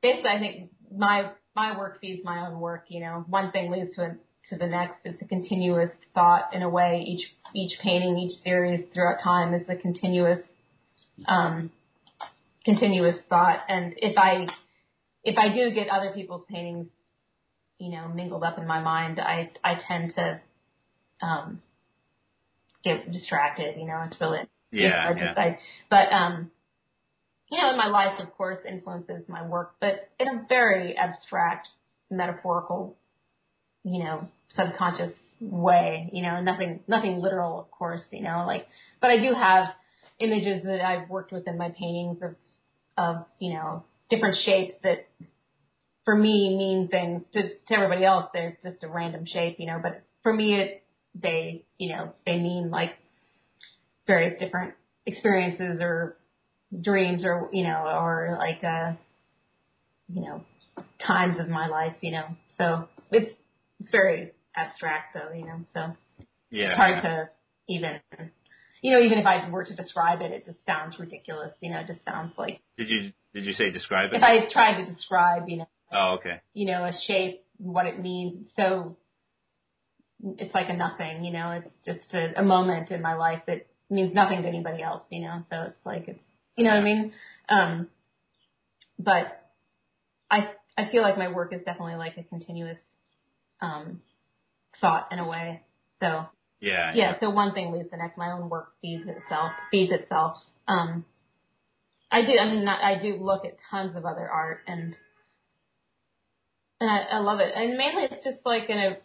basically, 0.00 0.30
I 0.30 0.38
think 0.38 0.70
my 0.94 1.30
my 1.54 1.76
work 1.76 2.00
feeds 2.00 2.24
my 2.24 2.46
own 2.46 2.60
work. 2.60 2.84
You 2.88 3.00
know, 3.00 3.24
one 3.28 3.50
thing 3.52 3.70
leads 3.70 3.94
to 3.96 4.02
a, 4.02 4.16
to 4.50 4.56
the 4.56 4.66
next. 4.66 4.98
It's 5.04 5.20
a 5.22 5.26
continuous 5.26 5.90
thought 6.14 6.52
in 6.52 6.62
a 6.62 6.68
way. 6.68 7.04
Each 7.06 7.26
each 7.54 7.78
painting, 7.82 8.18
each 8.18 8.42
series 8.42 8.86
throughout 8.92 9.22
time 9.22 9.54
is 9.54 9.68
a 9.68 9.76
continuous 9.76 10.40
um, 11.26 11.70
continuous 12.64 13.16
thought. 13.28 13.60
And 13.68 13.94
if 13.96 14.16
I 14.16 14.46
if 15.24 15.36
I 15.38 15.54
do 15.54 15.72
get 15.74 15.88
other 15.88 16.12
people's 16.14 16.44
paintings, 16.48 16.86
you 17.78 17.90
know, 17.90 18.08
mingled 18.08 18.42
up 18.42 18.58
in 18.58 18.66
my 18.66 18.80
mind, 18.80 19.20
I 19.20 19.50
I 19.64 19.80
tend 19.86 20.14
to 20.16 20.40
um, 21.22 21.62
get 22.84 23.10
distracted. 23.12 23.76
You 23.78 23.86
know, 23.86 24.02
it's 24.06 24.20
really 24.20 24.40
Yeah, 24.72 25.08
I 25.08 25.12
just, 25.12 25.24
yeah. 25.24 25.34
I, 25.36 25.58
but 25.88 26.12
um, 26.12 26.50
you 27.50 27.60
know, 27.60 27.70
in 27.70 27.76
my 27.76 27.88
life, 27.88 28.20
of 28.20 28.32
course, 28.36 28.58
influences 28.68 29.24
my 29.28 29.46
work, 29.46 29.74
but 29.80 30.08
in 30.18 30.28
a 30.28 30.46
very 30.48 30.96
abstract, 30.96 31.68
metaphorical, 32.10 32.96
you 33.84 34.04
know, 34.04 34.28
subconscious 34.54 35.12
way. 35.40 36.10
You 36.12 36.22
know, 36.22 36.40
nothing 36.40 36.80
nothing 36.86 37.20
literal, 37.20 37.60
of 37.60 37.70
course. 37.70 38.02
You 38.10 38.22
know, 38.22 38.44
like, 38.46 38.66
but 39.00 39.10
I 39.10 39.18
do 39.18 39.34
have 39.34 39.68
images 40.20 40.62
that 40.64 40.80
I've 40.80 41.08
worked 41.08 41.32
with 41.32 41.48
in 41.48 41.58
my 41.58 41.70
paintings 41.70 42.18
of 42.22 42.34
of 42.96 43.24
you 43.38 43.54
know 43.54 43.84
different 44.10 44.36
shapes 44.44 44.74
that 44.82 45.08
for 46.04 46.14
me 46.14 46.56
mean 46.56 46.88
things 46.88 47.22
to, 47.32 47.42
to 47.42 47.74
everybody 47.74 48.04
else 48.04 48.26
they're 48.32 48.58
just 48.62 48.82
a 48.82 48.88
random 48.88 49.24
shape 49.24 49.56
you 49.58 49.66
know 49.66 49.78
but 49.82 50.02
for 50.22 50.32
me 50.32 50.54
it 50.54 50.82
they 51.14 51.64
you 51.78 51.88
know 51.88 52.12
they 52.26 52.36
mean 52.36 52.70
like 52.70 52.90
various 54.06 54.38
different 54.38 54.74
experiences 55.06 55.80
or 55.80 56.16
dreams 56.78 57.24
or 57.24 57.48
you 57.52 57.64
know 57.64 57.82
or 57.84 58.36
like 58.38 58.62
uh 58.62 58.92
you 60.08 60.22
know 60.22 60.44
times 61.04 61.40
of 61.40 61.48
my 61.48 61.66
life 61.66 61.96
you 62.00 62.12
know 62.12 62.26
so 62.58 62.88
it's 63.10 63.32
it's 63.80 63.90
very 63.90 64.32
abstract 64.54 65.14
though 65.14 65.32
you 65.34 65.44
know 65.44 65.60
so 65.72 65.96
yeah. 66.50 66.70
it's 66.70 66.76
hard 66.78 67.02
to 67.02 67.28
even 67.68 68.00
you 68.82 68.92
know 68.92 69.00
even 69.00 69.18
if 69.18 69.26
I 69.26 69.48
were 69.50 69.64
to 69.64 69.74
describe 69.74 70.20
it 70.20 70.30
it 70.30 70.46
just 70.46 70.58
sounds 70.66 70.98
ridiculous 70.98 71.52
you 71.60 71.70
know 71.70 71.80
it 71.80 71.86
just 71.86 72.04
sounds 72.04 72.32
like 72.38 72.60
Did 72.76 72.88
you 72.88 73.12
did 73.32 73.44
you 73.44 73.52
say 73.52 73.70
describe 73.70 74.12
it? 74.12 74.16
if 74.16 74.22
I 74.22 74.50
tried 74.50 74.84
to 74.84 74.92
describe, 74.92 75.48
you 75.48 75.58
know, 75.58 75.68
oh, 75.92 76.16
okay. 76.18 76.40
you 76.52 76.66
know, 76.66 76.84
a 76.84 76.92
shape, 77.06 77.44
what 77.58 77.86
it 77.86 78.00
means, 78.00 78.48
so 78.56 78.96
it's 80.22 80.54
like 80.54 80.68
a 80.68 80.76
nothing, 80.76 81.24
you 81.24 81.32
know, 81.32 81.52
it's 81.52 81.70
just 81.84 82.12
a, 82.14 82.40
a 82.40 82.42
moment 82.42 82.90
in 82.90 83.00
my 83.00 83.14
life 83.14 83.42
that 83.46 83.66
means 83.88 84.14
nothing 84.14 84.42
to 84.42 84.48
anybody 84.48 84.82
else, 84.82 85.02
you 85.10 85.22
know, 85.22 85.44
so 85.50 85.62
it's 85.68 85.86
like 85.86 86.08
it's, 86.08 86.20
you 86.60 86.64
know 86.64 86.74
what 86.74 86.80
I 86.80 86.84
mean? 86.84 87.12
Um, 87.48 87.88
but 88.98 89.50
I, 90.30 90.50
I 90.76 90.90
feel 90.90 91.02
like 91.02 91.16
my 91.16 91.28
work 91.32 91.52
is 91.52 91.60
definitely 91.64 91.96
like 91.96 92.16
a 92.18 92.22
continuous, 92.22 92.78
um, 93.60 94.02
thought 94.80 95.08
in 95.12 95.18
a 95.18 95.26
way. 95.26 95.62
So 96.00 96.26
Yeah. 96.60 96.92
yeah, 96.94 97.18
so 97.20 97.30
one 97.30 97.52
thing 97.54 97.72
leads 97.72 97.90
the 97.90 97.96
next. 97.96 98.16
My 98.18 98.32
own 98.32 98.48
work 98.48 98.72
feeds 98.82 99.04
itself, 99.08 99.52
feeds 99.70 99.92
itself. 99.92 100.36
Um, 100.68 101.04
I 102.10 102.22
do. 102.22 102.38
I 102.38 102.46
mean, 102.46 102.64
not, 102.64 102.82
I 102.82 103.00
do 103.00 103.16
look 103.16 103.44
at 103.44 103.56
tons 103.70 103.96
of 103.96 104.04
other 104.04 104.28
art, 104.28 104.60
and 104.66 104.94
and 106.80 106.90
I, 106.90 107.16
I 107.16 107.18
love 107.18 107.40
it. 107.40 107.52
And 107.54 107.76
mainly, 107.76 108.04
it's 108.10 108.24
just 108.24 108.44
like 108.44 108.68
an 108.68 108.96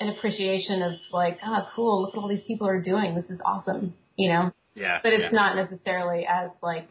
an 0.00 0.08
appreciation 0.08 0.82
of 0.82 0.92
like, 1.12 1.38
ah, 1.42 1.70
cool. 1.76 2.02
Look 2.02 2.14
what 2.14 2.22
all 2.22 2.28
these 2.28 2.46
people 2.46 2.66
are 2.66 2.80
doing. 2.80 3.14
This 3.14 3.30
is 3.30 3.40
awesome. 3.44 3.94
You 4.16 4.32
know. 4.32 4.52
Yeah. 4.74 4.98
But 5.02 5.12
it's 5.12 5.32
yeah. 5.32 5.40
not 5.40 5.56
necessarily 5.56 6.26
as 6.26 6.50
like 6.62 6.88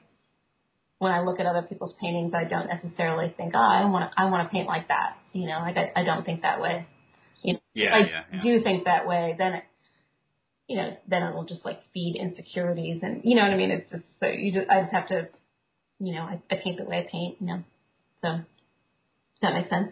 when 1.03 1.11
I 1.11 1.21
look 1.21 1.39
at 1.39 1.45
other 1.45 1.61
people's 1.61 1.93
paintings, 2.01 2.33
I 2.33 2.45
don't 2.45 2.67
necessarily 2.67 3.33
think, 3.35 3.53
oh, 3.55 3.59
I 3.59 3.85
want 3.85 4.09
to, 4.11 4.19
I 4.19 4.25
want 4.31 4.47
to 4.47 4.51
paint 4.51 4.67
like 4.67 4.87
that. 4.87 5.17
You 5.33 5.47
know, 5.47 5.59
like 5.59 5.77
I, 5.77 5.91
I 5.95 6.03
don't 6.03 6.25
think 6.25 6.41
that 6.41 6.61
way. 6.61 6.87
You 7.43 7.53
know, 7.53 7.59
Yeah, 7.73 7.97
if 7.97 8.05
I 8.05 8.07
yeah, 8.09 8.23
yeah. 8.33 8.41
do 8.41 8.63
think 8.63 8.85
that 8.85 9.07
way, 9.07 9.35
then 9.37 9.53
it, 9.53 9.63
you 10.67 10.77
know, 10.77 10.97
then 11.07 11.23
it'll 11.23 11.43
just 11.45 11.65
like 11.65 11.79
feed 11.93 12.15
insecurities 12.19 13.01
and 13.03 13.21
you 13.23 13.35
know 13.35 13.43
what 13.43 13.51
I 13.51 13.57
mean. 13.57 13.71
It's 13.71 13.91
just 13.91 14.03
so 14.19 14.27
you 14.27 14.53
just 14.53 14.69
I 14.69 14.81
just 14.81 14.93
have 14.93 15.07
to, 15.09 15.27
you 15.99 16.13
know, 16.15 16.21
I, 16.21 16.41
I 16.49 16.55
paint 16.63 16.77
the 16.77 16.85
way 16.85 16.99
I 16.99 17.07
paint. 17.11 17.37
You 17.41 17.47
know, 17.47 17.63
so 18.21 18.29
does 18.29 19.41
that 19.41 19.53
make 19.53 19.69
sense? 19.69 19.91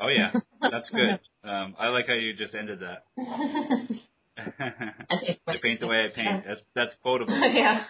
Oh 0.00 0.08
yeah, 0.08 0.32
that's 0.60 0.88
good. 0.90 1.18
Um, 1.42 1.74
I 1.78 1.88
like 1.88 2.06
how 2.06 2.14
you 2.14 2.34
just 2.34 2.54
ended 2.54 2.80
that. 2.80 3.04
I 4.38 5.56
paint 5.62 5.80
the 5.80 5.86
way 5.86 6.06
I 6.06 6.14
paint. 6.14 6.44
That's 6.46 6.60
that's 6.74 6.94
quotable. 7.02 7.38
yeah. 7.54 7.84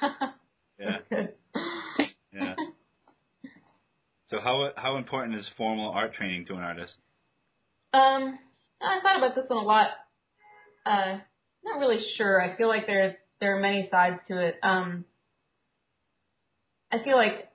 Yeah, 0.78 0.90
That's 0.90 1.08
good. 1.08 1.34
Yeah. 2.34 2.54
So 4.28 4.40
how 4.40 4.70
how 4.76 4.96
important 4.96 5.36
is 5.36 5.48
formal 5.56 5.90
art 5.90 6.14
training 6.14 6.46
to 6.46 6.54
an 6.54 6.60
artist? 6.60 6.94
Um, 7.92 8.38
I 8.82 9.00
thought 9.00 9.18
about 9.18 9.34
this 9.34 9.44
one 9.48 9.62
a 9.62 9.66
lot. 9.66 9.88
Uh, 10.86 11.18
not 11.62 11.78
really 11.78 12.04
sure. 12.16 12.40
I 12.40 12.56
feel 12.56 12.68
like 12.68 12.86
there 12.86 13.18
there 13.40 13.56
are 13.56 13.60
many 13.60 13.88
sides 13.90 14.20
to 14.28 14.38
it. 14.38 14.56
Um, 14.62 15.04
I 16.90 17.04
feel 17.04 17.16
like 17.16 17.48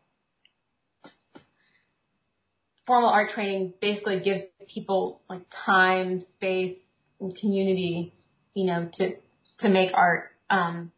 formal 2.85 3.09
art 3.09 3.31
training 3.33 3.73
basically 3.81 4.19
gives 4.19 4.45
people 4.73 5.21
like 5.29 5.41
time, 5.65 6.23
space, 6.35 6.77
and 7.19 7.35
community, 7.35 8.13
you 8.53 8.67
know, 8.67 8.89
to 8.99 9.15
to 9.61 9.69
make 9.69 9.89
art. 9.93 10.29
Um, 10.49 10.91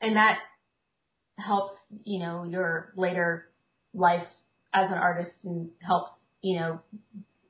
and 0.00 0.16
that 0.16 0.38
helps, 1.40 1.72
you 2.04 2.20
know, 2.20 2.44
your 2.44 2.92
later 2.96 3.46
life 3.94 4.26
as 4.72 4.90
an 4.90 4.98
artist 4.98 5.32
and 5.44 5.70
helps, 5.86 6.10
you 6.42 6.60
know, 6.60 6.80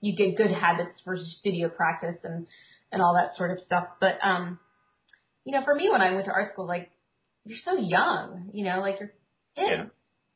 you 0.00 0.16
get 0.16 0.36
good 0.36 0.50
habits 0.50 0.98
for 1.04 1.16
studio 1.18 1.68
practice 1.68 2.16
and 2.24 2.46
and 2.92 3.02
all 3.02 3.14
that 3.14 3.36
sort 3.36 3.50
of 3.50 3.64
stuff. 3.64 3.86
But 4.00 4.18
um, 4.22 4.58
you 5.44 5.52
know, 5.52 5.64
for 5.64 5.74
me 5.74 5.88
when 5.90 6.00
I 6.00 6.12
went 6.12 6.26
to 6.26 6.32
art 6.32 6.52
school, 6.52 6.66
like 6.66 6.90
you're 7.44 7.58
so 7.64 7.76
young, 7.78 8.50
you 8.52 8.64
know, 8.64 8.80
like 8.80 9.00
you're 9.00 9.12
kids. 9.56 9.70
Yeah. 9.70 9.84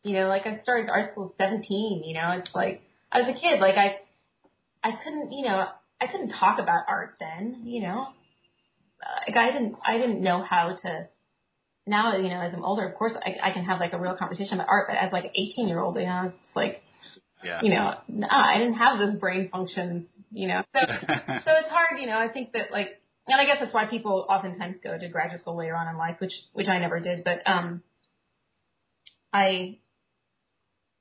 You 0.02 0.20
know, 0.20 0.28
like 0.28 0.46
I 0.46 0.62
started 0.62 0.90
art 0.90 1.12
school 1.12 1.34
at 1.38 1.44
17. 1.44 2.02
You 2.04 2.14
know, 2.14 2.30
it's 2.38 2.54
like 2.54 2.82
I 3.10 3.20
was 3.20 3.28
a 3.28 3.40
kid. 3.40 3.60
Like 3.60 3.76
I, 3.76 3.96
I 4.86 4.92
couldn't, 5.02 5.32
you 5.32 5.46
know, 5.46 5.66
I 6.00 6.06
couldn't 6.06 6.32
talk 6.38 6.58
about 6.58 6.84
art 6.88 7.16
then. 7.18 7.62
You 7.64 7.82
know, 7.82 8.08
like 9.26 9.36
I 9.36 9.50
didn't, 9.50 9.76
I 9.86 9.96
didn't 9.98 10.22
know 10.22 10.42
how 10.42 10.76
to. 10.82 11.08
Now, 11.86 12.16
you 12.16 12.28
know, 12.30 12.40
as 12.40 12.52
I'm 12.54 12.64
older, 12.64 12.86
of 12.88 12.94
course, 12.94 13.12
I, 13.14 13.50
I 13.50 13.52
can 13.52 13.64
have 13.64 13.78
like 13.78 13.92
a 13.92 13.98
real 14.00 14.16
conversation 14.16 14.54
about 14.54 14.68
art. 14.68 14.86
But 14.88 14.96
as 14.96 15.12
like 15.12 15.24
an 15.24 15.30
18 15.34 15.68
year 15.68 15.80
old, 15.80 15.96
you 15.96 16.06
know, 16.06 16.32
it's 16.46 16.56
like 16.56 16.82
Yeah. 17.42 17.60
you 17.62 17.70
know, 17.70 17.94
nah, 18.08 18.28
I 18.30 18.58
didn't 18.58 18.74
have 18.74 18.98
those 18.98 19.16
brain 19.18 19.48
functions, 19.50 20.06
you 20.32 20.48
know. 20.48 20.62
So, 20.72 20.80
so 20.86 21.50
it's 21.60 21.70
hard, 21.70 22.00
you 22.00 22.06
know. 22.06 22.18
I 22.18 22.28
think 22.28 22.52
that 22.52 22.70
like, 22.72 23.00
and 23.26 23.40
I 23.40 23.44
guess 23.44 23.58
that's 23.60 23.74
why 23.74 23.86
people 23.86 24.26
oftentimes 24.28 24.76
go 24.82 24.96
to 24.96 25.08
graduate 25.08 25.40
school 25.40 25.56
later 25.56 25.76
on 25.76 25.88
in 25.88 25.96
life, 25.98 26.16
which 26.20 26.32
which 26.52 26.68
I 26.68 26.78
never 26.78 27.00
did. 27.00 27.22
But 27.24 27.46
um, 27.46 27.82
I 29.32 29.78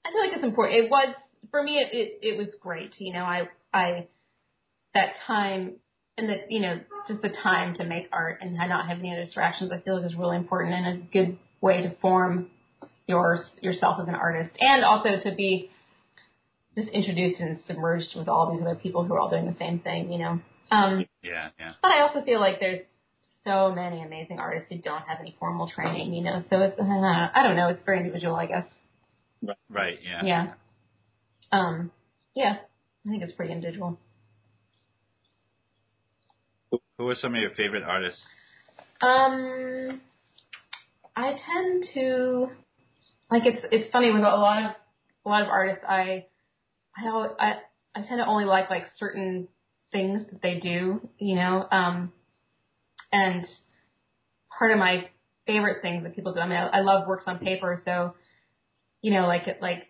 I 0.05 0.11
feel 0.11 0.19
like 0.21 0.33
it's 0.33 0.43
important. 0.43 0.85
It 0.85 0.89
was 0.91 1.15
for 1.51 1.63
me. 1.63 1.77
It 1.77 1.89
it, 1.93 2.33
it 2.33 2.37
was 2.37 2.47
great, 2.61 2.93
you 2.97 3.13
know. 3.13 3.23
I 3.23 3.47
I 3.73 4.07
that 4.93 5.13
time 5.27 5.77
and 6.17 6.29
that 6.29 6.51
you 6.51 6.59
know 6.59 6.79
just 7.07 7.21
the 7.21 7.29
time 7.29 7.75
to 7.75 7.83
make 7.83 8.07
art 8.11 8.39
and 8.41 8.55
not 8.55 8.87
have 8.87 8.99
any 8.99 9.11
other 9.11 9.25
distractions. 9.25 9.71
I 9.71 9.79
feel 9.79 9.97
like 9.97 10.05
is 10.05 10.15
really 10.17 10.37
important 10.37 10.73
and 10.73 10.87
a 10.87 11.05
good 11.11 11.37
way 11.61 11.81
to 11.81 11.95
form 12.01 12.49
your 13.07 13.45
yourself 13.61 13.97
as 14.01 14.07
an 14.07 14.15
artist, 14.15 14.55
and 14.59 14.83
also 14.83 15.19
to 15.23 15.35
be 15.35 15.69
just 16.75 16.89
introduced 16.89 17.39
and 17.39 17.59
submerged 17.67 18.15
with 18.15 18.27
all 18.27 18.51
these 18.51 18.61
other 18.61 18.75
people 18.75 19.03
who 19.03 19.13
are 19.13 19.19
all 19.19 19.29
doing 19.29 19.45
the 19.45 19.55
same 19.59 19.79
thing, 19.79 20.11
you 20.11 20.19
know. 20.19 20.39
Um, 20.71 21.05
Yeah, 21.21 21.49
yeah. 21.59 21.73
but 21.81 21.91
I 21.91 22.01
also 22.01 22.23
feel 22.23 22.39
like 22.39 22.59
there's 22.59 22.79
so 23.43 23.71
many 23.73 24.01
amazing 24.01 24.39
artists 24.39 24.69
who 24.69 24.79
don't 24.79 25.03
have 25.03 25.19
any 25.19 25.35
formal 25.39 25.69
training, 25.69 26.13
you 26.13 26.23
know. 26.23 26.43
So 26.49 26.59
it's 26.61 26.79
uh, 26.79 26.83
I 26.83 27.43
don't 27.43 27.55
know, 27.55 27.69
it's 27.69 27.83
very 27.83 27.99
individual, 27.99 28.35
I 28.35 28.47
guess. 28.47 28.65
Right, 29.69 29.99
yeah. 30.01 30.21
Yeah. 30.23 30.53
Um, 31.51 31.91
yeah, 32.33 32.55
I 33.05 33.09
think 33.09 33.21
it's 33.21 33.33
pretty 33.33 33.53
individual. 33.53 33.99
Who 37.03 37.09
are 37.09 37.15
some 37.15 37.35
of 37.35 37.41
your 37.41 37.49
favorite 37.49 37.83
artists? 37.83 38.21
Um, 39.01 39.99
I 41.17 41.31
tend 41.31 41.83
to 41.95 42.47
like 43.29 43.45
it's 43.45 43.61
it's 43.73 43.91
funny 43.91 44.09
with 44.13 44.21
a 44.21 44.25
lot 44.25 44.63
of 44.63 44.71
a 45.25 45.29
lot 45.29 45.41
of 45.41 45.49
artists. 45.49 45.83
I 45.85 46.27
I 46.95 47.27
I 47.37 47.53
I 47.93 48.01
tend 48.07 48.19
to 48.19 48.25
only 48.25 48.45
like 48.45 48.69
like 48.69 48.85
certain 48.95 49.49
things 49.91 50.23
that 50.31 50.41
they 50.41 50.61
do, 50.61 51.09
you 51.17 51.35
know. 51.35 51.67
Um, 51.69 52.13
and 53.11 53.45
part 54.57 54.71
of 54.71 54.77
my 54.79 55.09
favorite 55.45 55.81
things 55.81 56.03
that 56.03 56.15
people 56.15 56.33
do. 56.33 56.39
I 56.39 56.47
mean, 56.47 56.57
I, 56.57 56.67
I 56.77 56.79
love 56.83 57.05
works 57.05 57.25
on 57.27 57.39
paper, 57.39 57.81
so 57.83 58.13
you 59.01 59.11
know, 59.11 59.27
like 59.27 59.49
it 59.49 59.57
like 59.61 59.87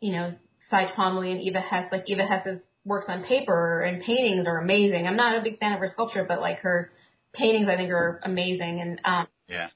you 0.00 0.14
know, 0.14 0.34
Cy 0.68 0.86
Twombly 0.96 1.30
and 1.30 1.40
Eva 1.42 1.60
Hesse. 1.60 1.92
Like 1.92 2.06
Eva 2.08 2.24
Hesse's 2.24 2.64
works 2.84 3.06
on 3.08 3.24
paper 3.24 3.82
and 3.82 4.02
paintings 4.02 4.46
are 4.46 4.58
amazing. 4.58 5.06
I'm 5.06 5.16
not 5.16 5.38
a 5.38 5.42
big 5.42 5.58
fan 5.58 5.72
of 5.72 5.80
her 5.80 5.90
sculpture, 5.92 6.24
but 6.26 6.40
like 6.40 6.60
her 6.60 6.90
paintings, 7.32 7.68
I 7.68 7.76
think 7.76 7.90
are 7.90 8.20
amazing. 8.24 8.80
And 8.80 9.00
um, 9.04 9.26
Yeah. 9.48 9.68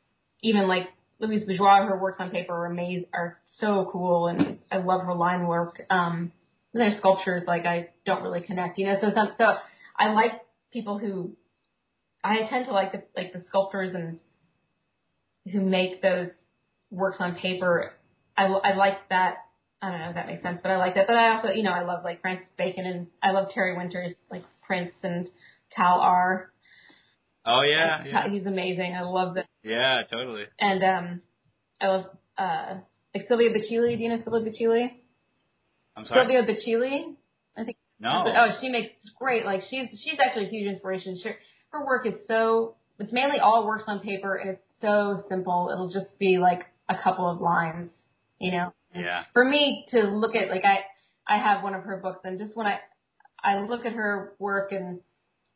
even 0.43 0.67
like 0.69 0.89
Louise 1.19 1.45
Bourgeois, 1.45 1.87
her 1.87 1.99
works 1.99 2.19
on 2.21 2.31
paper 2.31 2.53
are 2.55 2.67
amazing, 2.67 3.07
are 3.15 3.39
so 3.59 3.89
cool, 3.93 4.29
and 4.29 4.59
I 4.71 4.79
love 4.79 5.03
her 5.03 5.15
line 5.15 5.47
work. 5.47 5.81
Um, 5.89 6.33
and 6.75 6.81
their 6.83 6.99
sculptures, 6.99 7.45
like 7.47 7.65
I 7.65 7.91
don't 8.05 8.23
really 8.23 8.43
connect, 8.43 8.79
you 8.79 8.87
know. 8.87 8.97
So 9.01 9.11
some, 9.15 9.33
so 9.39 9.55
I 9.99 10.13
like 10.13 10.33
people 10.73 10.99
who 10.99 11.37
I 12.23 12.47
tend 12.51 12.67
to 12.67 12.73
like 12.73 12.93
the 12.93 13.03
like 13.17 13.33
the 13.33 13.43
sculptors 13.49 13.95
and 13.95 14.19
who 15.53 15.61
make 15.63 16.03
those 16.03 16.29
works 16.91 17.17
on 17.21 17.37
paper. 17.37 17.95
I, 18.37 18.45
I 18.45 18.75
like 18.75 19.09
that. 19.09 19.46
I 19.83 19.91
don't 19.91 20.01
know 20.01 20.09
if 20.09 20.15
that 20.15 20.27
makes 20.27 20.43
sense, 20.43 20.59
but 20.63 20.71
I 20.71 20.77
like 20.79 20.95
that. 20.95 21.07
But 21.07 21.17
I 21.17 21.37
also, 21.37 21.49
you 21.49 21.63
know, 21.63 21.73
I 21.73 21.85
love 21.85 22.03
like 22.03 22.21
Francis 22.23 22.49
Bacon 22.57 22.87
and 22.87 23.07
I 23.23 23.33
love 23.33 23.49
Terry 23.53 23.77
Winters, 23.77 24.13
like 24.31 24.45
Prince 24.67 24.95
and 25.03 25.29
Tal 25.73 26.01
R. 26.01 26.51
Oh 27.45 27.63
yeah, 27.63 28.05
yeah. 28.05 28.29
He's 28.29 28.47
amazing. 28.47 28.95
I 28.95 29.03
love 29.03 29.35
that. 29.35 29.47
Yeah, 29.63 30.03
totally. 30.11 30.45
And 30.59 30.83
um, 30.83 31.23
I 31.81 31.87
love 31.87 32.05
uh, 32.39 32.75
like 33.15 33.29
Silvia 33.29 33.51
Bächli. 33.51 33.97
Do 33.97 34.03
you 34.03 34.09
know 34.09 34.23
Silvia 34.25 34.51
Bächli? 34.51 34.91
I'm 35.97 36.07
sorry. 36.07 36.21
Silvia 36.21 36.43
Bächli. 36.43 37.15
I 37.57 37.65
think. 37.65 37.77
No. 38.01 38.25
Oh, 38.27 38.49
she 38.61 38.69
makes 38.69 38.91
great. 39.19 39.45
Like 39.45 39.63
she's 39.71 39.89
she's 39.91 40.19
actually 40.25 40.47
a 40.47 40.49
huge 40.49 40.73
inspiration. 40.73 41.19
She, 41.23 41.31
her 41.71 41.87
work 41.87 42.07
is 42.07 42.15
so. 42.27 42.77
It's 42.99 43.13
mainly 43.13 43.39
all 43.39 43.67
works 43.67 43.85
on 43.87 44.01
paper, 44.01 44.37
and 44.37 44.51
it's 44.51 44.63
so 44.81 45.23
simple. 45.29 45.71
It'll 45.73 45.91
just 45.91 46.19
be 46.19 46.39
like 46.39 46.67
a 46.89 46.97
couple 46.97 47.29
of 47.29 47.41
lines, 47.41 47.91
you 48.41 48.53
know. 48.53 48.73
Yeah. 49.01 49.25
For 49.33 49.45
me 49.45 49.87
to 49.91 50.03
look 50.03 50.35
at 50.35 50.49
like 50.49 50.65
I 50.65 50.81
I 51.27 51.39
have 51.39 51.63
one 51.63 51.75
of 51.75 51.83
her 51.85 51.97
books, 51.99 52.21
and 52.25 52.39
just 52.39 52.57
when 52.57 52.67
I 52.67 52.79
I 53.43 53.61
look 53.61 53.85
at 53.85 53.93
her 53.93 54.35
work 54.39 54.73
and 54.73 55.01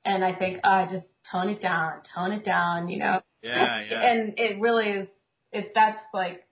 and 0.04 0.24
I 0.24 0.34
think, 0.34 0.60
uh, 0.64 0.86
just 0.90 1.06
tone 1.30 1.50
it 1.50 1.60
down, 1.60 2.00
tone 2.14 2.32
it 2.32 2.44
down, 2.44 2.88
you 2.88 2.98
know. 2.98 3.20
Yeah, 3.42 3.82
yeah. 3.90 4.10
And 4.10 4.34
it 4.38 4.60
really 4.60 4.86
is. 4.86 5.08
It 5.52 5.72
that's 5.74 5.98
like 6.14 6.44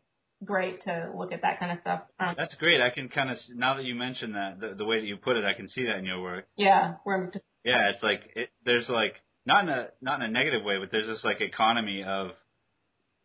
great 0.44 0.82
to 0.84 1.12
look 1.16 1.32
at 1.32 1.42
that 1.42 1.58
kind 1.58 1.72
of 1.72 1.78
stuff. 1.80 2.02
Um, 2.20 2.34
That's 2.36 2.54
great. 2.56 2.80
I 2.80 2.90
can 2.90 3.08
kind 3.08 3.30
of 3.30 3.38
now 3.54 3.74
that 3.74 3.84
you 3.84 3.94
mention 3.94 4.32
that 4.32 4.60
the, 4.60 4.74
the 4.76 4.84
way 4.84 5.00
that 5.00 5.06
you 5.06 5.16
put 5.16 5.36
it, 5.36 5.44
I 5.44 5.54
can 5.54 5.68
see 5.68 5.86
that 5.86 5.96
in 5.96 6.04
your 6.04 6.20
work. 6.22 6.46
yeah, 6.56 6.94
where 7.04 7.16
I'm 7.16 7.32
just 7.32 7.44
Yeah, 7.64 7.90
it's 7.94 8.02
like 8.02 8.20
it, 8.36 8.50
there's 8.64 8.88
like 8.88 9.14
not 9.46 9.64
in 9.64 9.70
a 9.70 9.88
not 10.00 10.20
in 10.20 10.26
a 10.26 10.30
negative 10.30 10.64
way, 10.64 10.78
but 10.78 10.90
there's 10.90 11.06
this 11.06 11.24
like 11.24 11.40
economy 11.40 12.04
of 12.06 12.30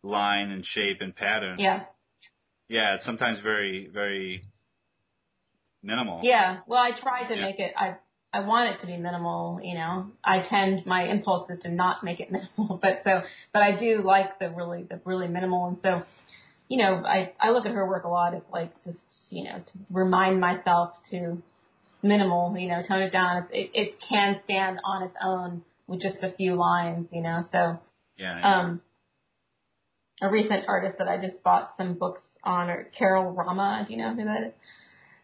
line 0.03 0.49
and 0.49 0.65
shape 0.65 0.97
and 1.01 1.15
pattern. 1.15 1.57
yeah. 1.59 1.83
Yeah, 2.69 2.95
it's 2.95 3.05
sometimes 3.05 3.39
very 3.41 3.89
very 3.93 4.43
minimal. 5.83 6.21
Yeah. 6.23 6.59
Well, 6.67 6.79
I 6.79 6.91
try 6.99 7.27
to 7.27 7.35
Yeah. 7.35 7.41
make 7.45 7.59
it. 7.59 7.73
I 7.77 7.95
I 8.35 8.39
want 8.39 8.73
it 8.73 8.81
to 8.81 8.87
be 8.87 8.97
minimal. 8.97 9.59
You 9.61 9.75
know, 9.75 10.11
I 10.23 10.41
tend 10.49 10.85
my 10.87 11.03
impulse 11.03 11.49
is 11.51 11.59
to 11.63 11.69
not 11.69 12.03
make 12.03 12.19
it 12.19 12.31
minimal, 12.37 12.79
but 12.81 13.01
so 13.03 13.21
but 13.53 13.61
I 13.61 13.77
do 13.77 14.01
like 14.03 14.39
the 14.39 14.49
really 14.49 14.83
the 14.83 14.99
really 15.05 15.27
minimal, 15.27 15.67
and 15.67 15.77
so 15.81 16.03
you 16.67 16.77
know 16.77 17.03
I 17.05 17.33
I 17.39 17.51
look 17.51 17.65
at 17.65 17.71
her 17.71 17.87
work 17.87 18.05
a 18.05 18.09
lot 18.09 18.33
as 18.33 18.41
like 18.51 18.73
just 18.83 18.97
you 19.29 19.43
know 19.43 19.57
to 19.59 19.79
remind 19.91 20.39
myself 20.39 20.93
to 21.11 21.41
minimal. 22.01 22.57
You 22.57 22.69
know, 22.69 22.81
tone 22.87 23.03
it 23.03 23.11
down. 23.11 23.47
It 23.51 23.71
it 23.73 23.95
can 24.09 24.39
stand 24.45 24.79
on 24.83 25.03
its 25.03 25.15
own 25.21 25.63
with 25.87 26.01
just 26.01 26.23
a 26.23 26.31
few 26.35 26.55
lines. 26.55 27.07
You 27.11 27.21
know, 27.21 27.45
so 27.51 27.79
Yeah. 28.17 28.39
yeah. 28.39 28.59
um, 28.61 28.81
a 30.21 30.29
recent 30.29 30.65
artist 30.67 30.97
that 30.99 31.07
I 31.07 31.17
just 31.17 31.43
bought 31.43 31.73
some 31.77 31.95
books 31.95 32.21
on, 32.43 32.69
or 32.69 32.89
Carol 32.97 33.31
Rama. 33.31 33.85
Do 33.87 33.93
you 33.93 33.99
know 33.99 34.13
who 34.13 34.25
that 34.25 34.43
is? 34.43 34.53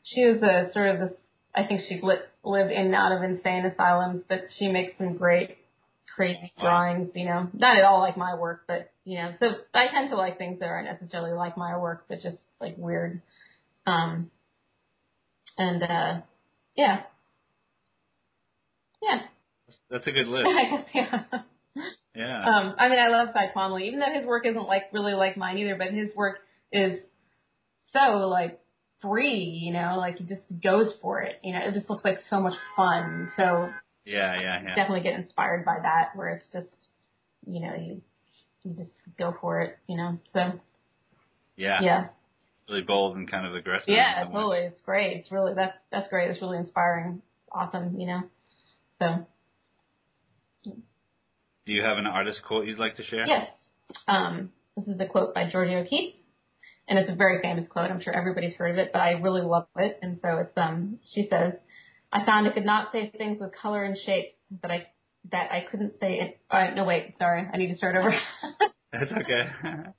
She 0.04 0.26
was 0.26 0.42
a 0.42 0.72
sort 0.74 0.90
of 0.90 1.00
this. 1.00 1.18
I 1.56 1.66
think 1.66 1.82
she 1.88 2.00
lit, 2.02 2.30
lived 2.44 2.72
in 2.72 2.88
and 2.88 2.96
out 2.96 3.12
of 3.12 3.24
insane 3.24 3.66
asylums, 3.66 4.24
but 4.30 4.44
she 4.58 4.68
makes 4.68 4.98
some 4.98 5.18
great, 5.18 5.58
crazy 6.16 6.52
drawings. 6.60 7.12
You 7.16 7.26
know, 7.26 7.50
not 7.54 7.78
at 7.78 7.84
all 7.84 8.00
like 8.00 8.18
my 8.18 8.36
work, 8.36 8.64
but 8.68 8.92
you 9.04 9.18
know. 9.18 9.34
So 9.40 9.48
I 9.74 9.88
tend 9.88 10.10
to 10.10 10.16
like 10.16 10.38
things 10.38 10.60
that 10.60 10.68
aren't 10.68 10.88
necessarily 10.88 11.32
like 11.32 11.58
my 11.58 11.78
work, 11.78 12.06
but 12.08 12.22
just 12.22 12.38
like 12.62 12.76
weird. 12.78 13.22
Um, 13.86 14.32
and 15.58 15.84
uh, 15.84 16.22
yeah, 16.76 17.02
yeah. 19.02 19.20
That's 19.90 20.08
a 20.08 20.12
good 20.12 20.28
list. 20.28 20.48
I 20.48 20.70
guess 20.70 20.86
yeah. 20.94 21.24
Yeah. 22.16 22.44
Um, 22.44 22.76
I 22.78 22.90
mean, 22.90 23.00
I 23.00 23.08
love 23.08 23.30
Cy 23.34 23.52
Twombly, 23.56 23.88
even 23.88 24.00
though 24.00 24.12
his 24.14 24.26
work 24.26 24.46
isn't 24.46 24.68
like 24.68 24.92
really 24.92 25.14
like 25.14 25.38
mine 25.38 25.58
either. 25.58 25.76
But 25.76 25.94
his 25.94 26.14
work 26.16 26.40
is 26.72 27.00
so 27.94 28.28
like 28.28 28.60
free, 29.02 29.40
you 29.64 29.74
know, 29.74 29.96
like 29.98 30.18
he 30.18 30.24
just 30.26 30.44
goes 30.64 30.92
for 31.02 31.22
it. 31.22 31.36
You 31.44 31.54
know, 31.54 31.60
it 31.66 31.74
just 31.74 31.90
looks 31.90 32.04
like 32.04 32.20
so 32.30 32.40
much 32.42 32.56
fun. 32.76 33.32
So 33.38 33.70
yeah, 34.06 34.40
yeah, 34.40 34.62
yeah. 34.64 34.76
definitely 34.76 35.02
get 35.02 35.20
inspired 35.20 35.66
by 35.66 35.78
that, 35.82 36.16
where 36.16 36.30
it's 36.30 36.46
just, 36.52 36.68
you 37.48 37.62
know, 37.62 37.76
you 37.76 38.02
you 38.64 38.74
just 38.76 38.92
go 39.18 39.36
for 39.40 39.62
it. 39.62 39.78
You 39.88 39.98
know, 39.98 40.20
so 40.34 40.60
Yeah. 41.56 41.80
yeah, 41.82 42.08
Really 42.70 42.82
bold 42.82 43.16
and 43.18 43.30
kind 43.30 43.46
of 43.48 43.56
aggressive. 43.56 43.90
yeah, 43.90 44.24
totally. 44.26 44.60
It's 44.60 44.82
great. 44.82 45.18
It's 45.18 45.32
really 45.32 45.54
that's 45.56 45.78
that's 45.92 46.10
great. 46.10 46.30
It's 46.32 46.42
really 46.42 46.58
inspiring. 46.58 47.22
Awesome. 47.52 48.00
You 48.00 48.08
know, 48.08 48.22
so. 49.00 49.26
Do 51.66 51.76
you 51.76 51.84
have 51.84 51.98
an 51.98 52.08
artist 52.08 52.40
quote 52.48 52.66
you'd 52.66 52.80
like 52.80 52.96
to 52.98 53.04
share? 53.04 53.26
Yes. 53.28 53.48
Um, 54.08 54.52
this 54.76 54.88
is 54.88 55.00
a 55.00 55.06
quote 55.06 55.34
by 55.36 55.50
Georgia 55.52 55.78
O'Keeffe, 55.78 56.16
and 56.90 56.98
it's 56.98 57.10
a 57.10 57.16
very 57.16 57.40
famous 57.42 57.68
quote. 57.70 57.92
I'm 57.92 58.02
sure 58.02 58.14
everybody's 58.14 58.56
heard 58.56 58.72
of 58.72 58.78
it, 58.80 58.90
but 58.92 59.00
I 59.00 59.12
really 59.12 59.44
love 59.44 59.68
it. 59.78 60.00
And 60.02 60.20
so 60.24 60.38
it's 60.38 60.58
um, 60.58 60.98
she 61.14 61.28
says, 61.30 61.54
"I 62.12 62.26
found 62.26 62.48
I 62.48 62.52
could 62.52 62.66
not 62.66 62.92
say 62.92 63.12
things 63.16 63.38
with 63.40 63.52
color 63.62 63.84
and 63.84 63.96
shapes 64.06 64.34
that 64.64 64.72
I 64.72 64.88
that 65.32 65.52
I 65.52 65.66
couldn't 65.70 65.94
say." 66.02 66.20
It, 66.20 66.40
uh, 66.50 66.72
no, 66.76 66.84
wait, 66.86 67.14
sorry, 67.20 67.48
I 67.52 67.58
need 67.58 67.70
to 67.70 67.78
start 67.78 67.96
over. 67.96 68.12
That's 68.92 69.12
okay. 69.12 69.52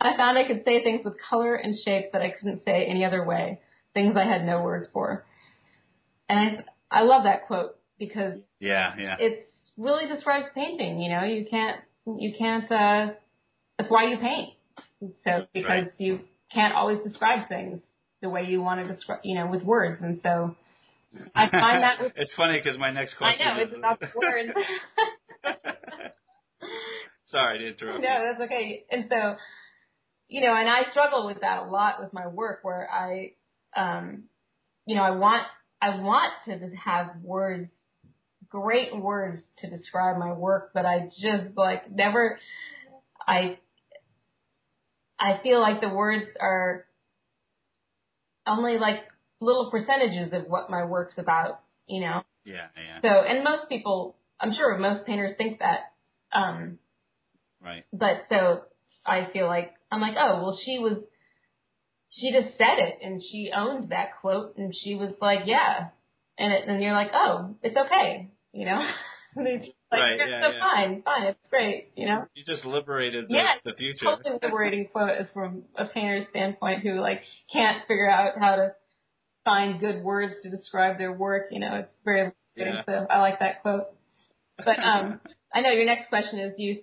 I 0.00 0.16
found 0.16 0.38
I 0.38 0.46
could 0.46 0.62
say 0.64 0.82
things 0.82 1.04
with 1.04 1.14
color 1.28 1.54
and 1.54 1.76
shapes 1.84 2.08
that 2.14 2.22
I 2.22 2.30
couldn't 2.30 2.64
say 2.64 2.86
any 2.88 3.04
other 3.04 3.22
way, 3.24 3.60
things 3.92 4.16
I 4.16 4.24
had 4.24 4.46
no 4.46 4.62
words 4.62 4.88
for. 4.90 5.26
And 6.30 6.64
I, 6.90 7.00
I 7.00 7.02
love 7.02 7.24
that 7.24 7.46
quote 7.46 7.76
because 7.98 8.38
yeah, 8.58 8.94
yeah. 8.98 9.16
it's 9.18 9.46
really 9.76 10.08
describes 10.08 10.46
painting. 10.54 10.98
You 11.00 11.10
know, 11.10 11.24
you 11.24 11.44
can't 11.50 11.80
you 12.06 12.32
can't. 12.38 12.64
uh 12.72 13.08
That's 13.76 13.90
why 13.90 14.04
you 14.04 14.16
paint. 14.16 14.54
So 15.24 15.46
because 15.52 15.86
Right. 15.86 15.92
you 15.98 16.20
can't 16.52 16.74
always 16.74 17.02
describe 17.02 17.48
things 17.48 17.80
the 18.20 18.28
way 18.28 18.44
you 18.44 18.62
want 18.62 18.86
to 18.86 18.92
describe, 18.92 19.20
you 19.24 19.34
know, 19.34 19.46
with 19.46 19.62
words. 19.62 20.02
And 20.02 20.20
so 20.22 20.56
I 21.34 21.48
find 21.48 21.82
that 21.82 22.00
with 22.02 22.12
it's 22.16 22.32
funny 22.34 22.60
because 22.62 22.78
my 22.78 22.90
next 22.90 23.14
question. 23.14 23.46
I 23.46 23.54
know 23.54 23.60
is 23.62 23.68
it's 23.68 23.78
about 23.78 24.00
the 24.00 24.08
words. 24.14 24.50
Sorry 27.28 27.58
to 27.58 27.68
interrupt. 27.68 28.02
no, 28.02 28.08
you. 28.08 28.32
that's 28.32 28.40
okay. 28.42 28.84
And 28.90 29.06
so, 29.08 29.36
you 30.28 30.42
know, 30.42 30.54
and 30.54 30.68
I 30.68 30.90
struggle 30.90 31.26
with 31.26 31.40
that 31.40 31.62
a 31.62 31.70
lot 31.70 32.00
with 32.00 32.12
my 32.12 32.26
work, 32.26 32.60
where 32.62 32.88
I, 32.90 33.32
um, 33.76 34.24
you 34.84 34.96
know, 34.96 35.02
I 35.02 35.12
want 35.12 35.46
I 35.80 36.00
want 36.00 36.32
to 36.46 36.58
just 36.58 36.74
have 36.84 37.16
words 37.22 37.70
great 38.50 38.94
words 38.94 39.40
to 39.58 39.70
describe 39.70 40.18
my 40.18 40.32
work, 40.32 40.72
but 40.74 40.84
I 40.84 41.08
just 41.20 41.56
like 41.56 41.90
never 41.90 42.38
I 43.26 43.58
I 45.20 45.38
feel 45.42 45.60
like 45.60 45.80
the 45.80 45.90
words 45.90 46.24
are 46.40 46.86
only 48.46 48.78
like 48.78 49.00
little 49.40 49.70
percentages 49.70 50.32
of 50.32 50.46
what 50.46 50.70
my 50.70 50.84
work's 50.84 51.18
about, 51.18 51.60
you 51.86 52.00
know. 52.00 52.22
Yeah, 52.44 52.68
yeah. 52.76 53.00
So 53.02 53.08
and 53.08 53.44
most 53.44 53.68
people 53.68 54.16
I'm 54.40 54.52
sure 54.54 54.76
most 54.78 55.06
painters 55.06 55.32
think 55.36 55.58
that. 55.60 55.92
Um 56.32 56.78
Right. 57.62 57.84
but 57.92 58.24
so 58.30 58.62
I 59.04 59.28
feel 59.34 59.46
like 59.46 59.74
I'm 59.92 60.00
like, 60.00 60.14
oh 60.18 60.40
well 60.42 60.58
she 60.64 60.78
was 60.78 60.96
she 62.10 62.32
just 62.32 62.56
said 62.56 62.78
it 62.78 62.98
and 63.02 63.22
she 63.22 63.50
owned 63.54 63.90
that 63.90 64.20
quote 64.20 64.56
and 64.56 64.74
she 64.74 64.94
was 64.94 65.12
like, 65.20 65.40
yeah. 65.44 65.88
And 66.38 66.52
it, 66.54 66.66
and 66.66 66.82
you're 66.82 66.94
like, 66.94 67.10
oh, 67.12 67.56
it's 67.62 67.76
okay, 67.76 68.30
you 68.52 68.64
know? 68.64 68.82
And 69.92 70.00
it's 70.02 70.18
just 70.18 70.18
like, 70.18 70.18
Right, 70.18 70.18
"Yeah, 70.18 70.26
yeah, 70.26 70.40
so 70.42 70.52
yeah. 70.52 70.60
fine, 70.60 71.02
fine, 71.02 71.22
it's 71.26 71.48
great, 71.48 71.92
you 71.96 72.06
know? 72.06 72.26
You 72.34 72.44
just 72.44 72.64
liberated 72.64 73.28
the, 73.28 73.34
Yeah, 73.34 73.54
the 73.64 73.72
future. 73.74 74.04
Totally 74.04 74.38
liberating 74.42 74.88
quote 74.88 75.18
is 75.20 75.26
from 75.32 75.64
a 75.76 75.86
painter's 75.86 76.28
standpoint 76.30 76.82
who 76.82 77.00
like 77.00 77.22
can't 77.52 77.86
figure 77.86 78.10
out 78.10 78.38
how 78.38 78.56
to 78.56 78.74
find 79.44 79.80
good 79.80 80.02
words 80.02 80.34
to 80.42 80.50
describe 80.50 80.98
their 80.98 81.12
work, 81.12 81.48
you 81.50 81.60
know, 81.60 81.76
it's 81.76 81.96
very 82.04 82.32
liberating. 82.56 82.82
So 82.86 83.06
I 83.08 83.18
like 83.18 83.40
that 83.40 83.62
quote. 83.62 83.86
But 84.58 84.78
um 84.78 85.20
I 85.54 85.62
know 85.62 85.70
your 85.70 85.86
next 85.86 86.08
question 86.08 86.38
is 86.38 86.54
use 86.58 86.78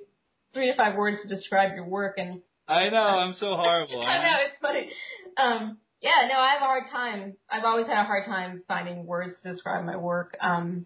three 0.53 0.69
to 0.71 0.75
five 0.75 0.95
words 0.95 1.19
to 1.21 1.27
describe 1.33 1.75
your 1.75 1.85
work 1.85 2.15
and 2.17 2.41
I 2.67 2.89
know, 2.89 2.97
I'm 2.97 3.35
so 3.39 3.55
horrible. 3.55 4.01
I 4.01 4.17
know, 4.17 4.37
it's 4.45 4.55
funny. 4.61 4.89
Um, 5.37 5.77
yeah, 6.01 6.27
no, 6.29 6.39
I 6.39 6.53
have 6.53 6.61
a 6.61 6.65
hard 6.65 6.83
time. 6.91 7.37
I've 7.49 7.63
always 7.63 7.87
had 7.87 8.01
a 8.01 8.05
hard 8.05 8.25
time 8.25 8.63
finding 8.67 9.05
words 9.05 9.35
to 9.41 9.51
describe 9.51 9.85
my 9.85 9.95
work. 9.95 10.35
Um, 10.41 10.85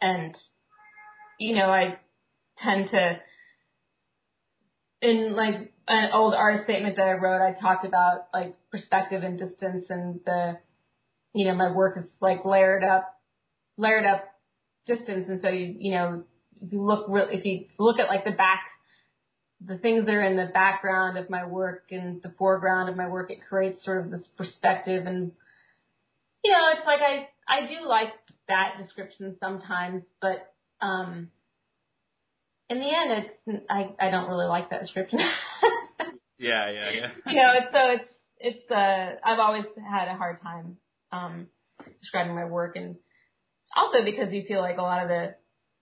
and, 0.00 0.36
you 1.38 1.56
know, 1.56 1.66
I 1.66 1.98
tend 2.58 2.90
to, 2.90 3.20
in 5.02 5.34
like 5.34 5.72
an 5.88 6.10
old 6.12 6.34
art 6.34 6.64
statement 6.64 6.96
that 6.96 7.06
I 7.06 7.12
wrote, 7.12 7.42
I 7.42 7.58
talked 7.60 7.84
about 7.84 8.28
like 8.32 8.56
perspective 8.70 9.22
and 9.22 9.38
distance 9.38 9.86
and 9.90 10.20
the, 10.24 10.58
you 11.34 11.46
know, 11.46 11.54
my 11.54 11.72
work 11.72 11.96
is 11.98 12.04
like 12.20 12.44
layered 12.44 12.84
up, 12.84 13.20
layered 13.76 14.06
up 14.06 14.24
distance. 14.86 15.26
And 15.28 15.40
so 15.42 15.48
you, 15.48 15.74
you 15.78 15.94
know, 15.94 16.24
if 16.60 16.72
you 16.72 16.80
look 16.80 17.06
real, 17.08 17.26
if 17.30 17.44
you 17.44 17.66
look 17.78 17.98
at 17.98 18.08
like 18.08 18.24
the 18.24 18.32
back 18.32 18.60
the 19.66 19.78
things 19.78 20.04
that 20.04 20.14
are 20.14 20.22
in 20.22 20.36
the 20.36 20.50
background 20.52 21.16
of 21.16 21.30
my 21.30 21.46
work 21.46 21.84
and 21.90 22.22
the 22.22 22.34
foreground 22.38 22.88
of 22.88 22.96
my 22.96 23.08
work, 23.08 23.30
it 23.30 23.38
creates 23.48 23.82
sort 23.84 24.04
of 24.04 24.10
this 24.10 24.26
perspective 24.36 25.06
and 25.06 25.32
you 26.44 26.52
know, 26.52 26.58
it's 26.76 26.86
like 26.86 27.00
I 27.00 27.28
I 27.48 27.66
do 27.66 27.88
like 27.88 28.12
that 28.48 28.74
description 28.78 29.36
sometimes, 29.40 30.02
but 30.20 30.53
um 30.84 31.30
in 32.68 32.78
the 32.78 32.86
end 32.86 33.24
it's 33.48 33.64
I 33.70 33.94
I 33.98 34.10
don't 34.10 34.28
really 34.28 34.46
like 34.46 34.70
that 34.70 34.80
description. 34.82 35.18
Yeah, 36.38 36.70
yeah, 36.70 36.90
yeah. 36.90 37.10
you 37.32 37.36
know, 37.40 37.52
it's 37.54 37.72
so 37.72 37.90
it's 37.90 38.14
it's 38.38 38.70
uh 38.70 39.16
I've 39.24 39.38
always 39.38 39.64
had 39.88 40.08
a 40.08 40.14
hard 40.14 40.40
time 40.42 40.76
um 41.12 41.46
describing 42.00 42.34
my 42.34 42.44
work 42.44 42.76
and 42.76 42.96
also 43.76 44.04
because 44.04 44.32
you 44.32 44.44
feel 44.46 44.60
like 44.60 44.78
a 44.78 44.82
lot 44.82 45.02
of 45.02 45.08
the 45.08 45.34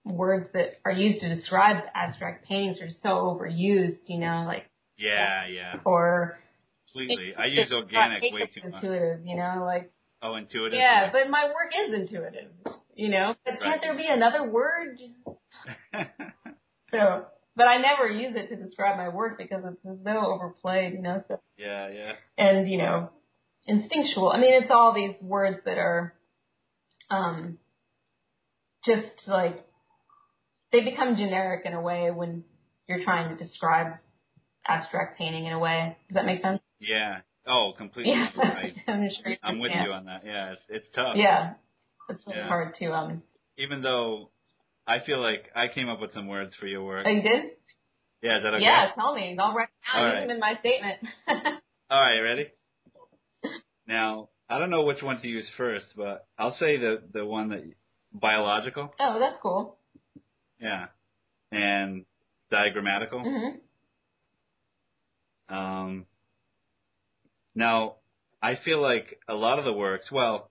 words 0.05 0.49
that 0.53 0.79
are 0.85 0.91
used 0.91 1.21
to 1.21 1.33
describe 1.35 1.83
abstract 1.95 2.47
paintings 2.47 2.77
are 2.81 2.89
so 3.01 3.09
overused, 3.09 3.99
you 4.07 4.19
know, 4.19 4.43
like 4.45 4.69
Yeah, 4.97 5.47
yeah. 5.47 5.79
or 5.85 6.37
Completely. 6.91 7.33
I 7.35 7.45
use 7.47 7.71
organic 7.71 8.21
way 8.21 8.45
too 8.53 8.69
much. 8.69 8.83
intuitive, 8.83 9.25
you 9.25 9.35
know, 9.35 9.63
like 9.65 9.91
Oh, 10.21 10.35
intuitive. 10.35 10.79
yeah, 10.79 11.11
but 11.11 11.29
my 11.29 11.45
work 11.45 11.73
is 11.87 11.93
intuitive, 11.93 12.51
you 12.95 13.09
know. 13.09 13.35
But 13.45 13.53
Right. 13.53 13.61
can't 13.61 13.81
there 13.81 13.95
be 13.95 14.07
another 14.07 14.49
word? 14.49 14.97
So, 16.93 17.25
but 17.55 17.67
I 17.67 17.77
never 17.77 18.07
use 18.07 18.35
it 18.35 18.49
to 18.49 18.55
describe 18.55 18.97
my 18.97 19.09
work 19.09 19.39
because 19.39 19.63
it's 19.65 20.03
so 20.03 20.11
overplayed, 20.11 20.93
you 20.93 21.01
know. 21.01 21.23
So 21.27 21.39
yeah, 21.57 21.89
yeah. 21.89 22.11
and 22.37 22.69
you 22.69 22.77
know, 22.77 23.09
instinctual. 23.65 24.31
I 24.31 24.39
mean, 24.39 24.61
it's 24.61 24.71
all 24.71 24.93
these 24.93 25.15
words 25.21 25.57
that 25.65 25.79
are, 25.79 26.13
um, 27.09 27.57
just 28.85 29.27
like 29.27 29.65
they 30.71 30.81
become 30.81 31.15
generic 31.15 31.65
in 31.65 31.73
a 31.73 31.81
way 31.81 32.11
when 32.11 32.43
you're 32.87 33.03
trying 33.03 33.35
to 33.35 33.43
describe 33.43 33.93
abstract 34.67 35.17
painting 35.17 35.45
in 35.45 35.53
a 35.53 35.59
way. 35.59 35.97
Does 36.09 36.15
that 36.15 36.25
make 36.25 36.41
sense? 36.41 36.61
Yeah. 36.79 37.21
Oh, 37.47 37.73
completely. 37.77 38.13
Yeah, 38.13 38.29
I, 38.35 38.73
I'm 38.91 39.09
sure. 39.09 39.35
I'm 39.41 39.59
with 39.59 39.71
you 39.71 39.91
on 39.91 40.05
that. 40.05 40.23
Yeah, 40.25 40.53
it's, 40.53 40.61
it's 40.69 40.87
tough. 40.95 41.15
Yeah, 41.15 41.53
it's 42.09 42.25
really 42.27 42.39
Yeah. 42.39 42.47
hard 42.47 42.75
to 42.75 42.85
um. 42.93 43.23
Even 43.57 43.81
though 43.81 44.29
I 44.87 44.97
feel 45.05 45.21
like 45.21 45.45
I 45.55 45.67
came 45.73 45.89
up 45.89 45.99
with 46.01 46.13
some 46.13 46.27
words 46.27 46.53
for 46.59 46.67
your 46.67 46.83
work. 46.83 47.05
Oh, 47.07 47.09
you 47.09 47.21
did? 47.21 47.43
Yeah, 48.21 48.37
is 48.37 48.43
that 48.43 48.53
okay? 48.55 48.63
Yeah, 48.63 48.87
tell 48.95 49.13
me. 49.15 49.37
I'll 49.39 49.53
write 49.53 49.69
them 49.93 50.01
down. 50.01 50.13
Right. 50.13 50.21
them 50.21 50.31
in 50.31 50.39
my 50.39 50.55
statement. 50.59 50.99
All 51.89 52.01
right, 52.01 52.19
ready? 52.19 52.47
Now, 53.87 54.29
I 54.49 54.59
don't 54.59 54.69
know 54.69 54.83
which 54.83 55.01
one 55.01 55.19
to 55.21 55.27
use 55.27 55.49
first, 55.57 55.87
but 55.95 56.27
I'll 56.37 56.55
say 56.55 56.77
the 56.77 57.03
the 57.13 57.25
one 57.25 57.49
that 57.49 57.63
biological. 58.13 58.93
oh, 58.99 59.19
that's 59.19 59.37
cool. 59.41 59.77
Yeah. 60.59 60.87
And 61.51 62.05
diagrammatical. 62.51 63.23
hmm 63.23 63.57
Um, 65.53 66.05
now, 67.55 67.95
I 68.41 68.55
feel 68.63 68.81
like 68.81 69.19
a 69.27 69.33
lot 69.33 69.59
of 69.59 69.65
the 69.65 69.73
works, 69.73 70.11
well, 70.11 70.49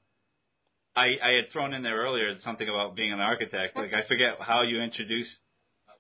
I, 0.95 1.07
I 1.23 1.31
had 1.37 1.53
thrown 1.53 1.73
in 1.75 1.83
there 1.83 1.97
earlier 1.97 2.35
something 2.45 2.69
about 2.69 2.95
being 2.97 3.13
an 3.13 3.21
architect. 3.21 3.77
Like, 3.77 3.93
I 3.95 4.07
forget 4.07 4.37
how 4.41 4.63
you 4.63 4.81
introduced 4.83 5.31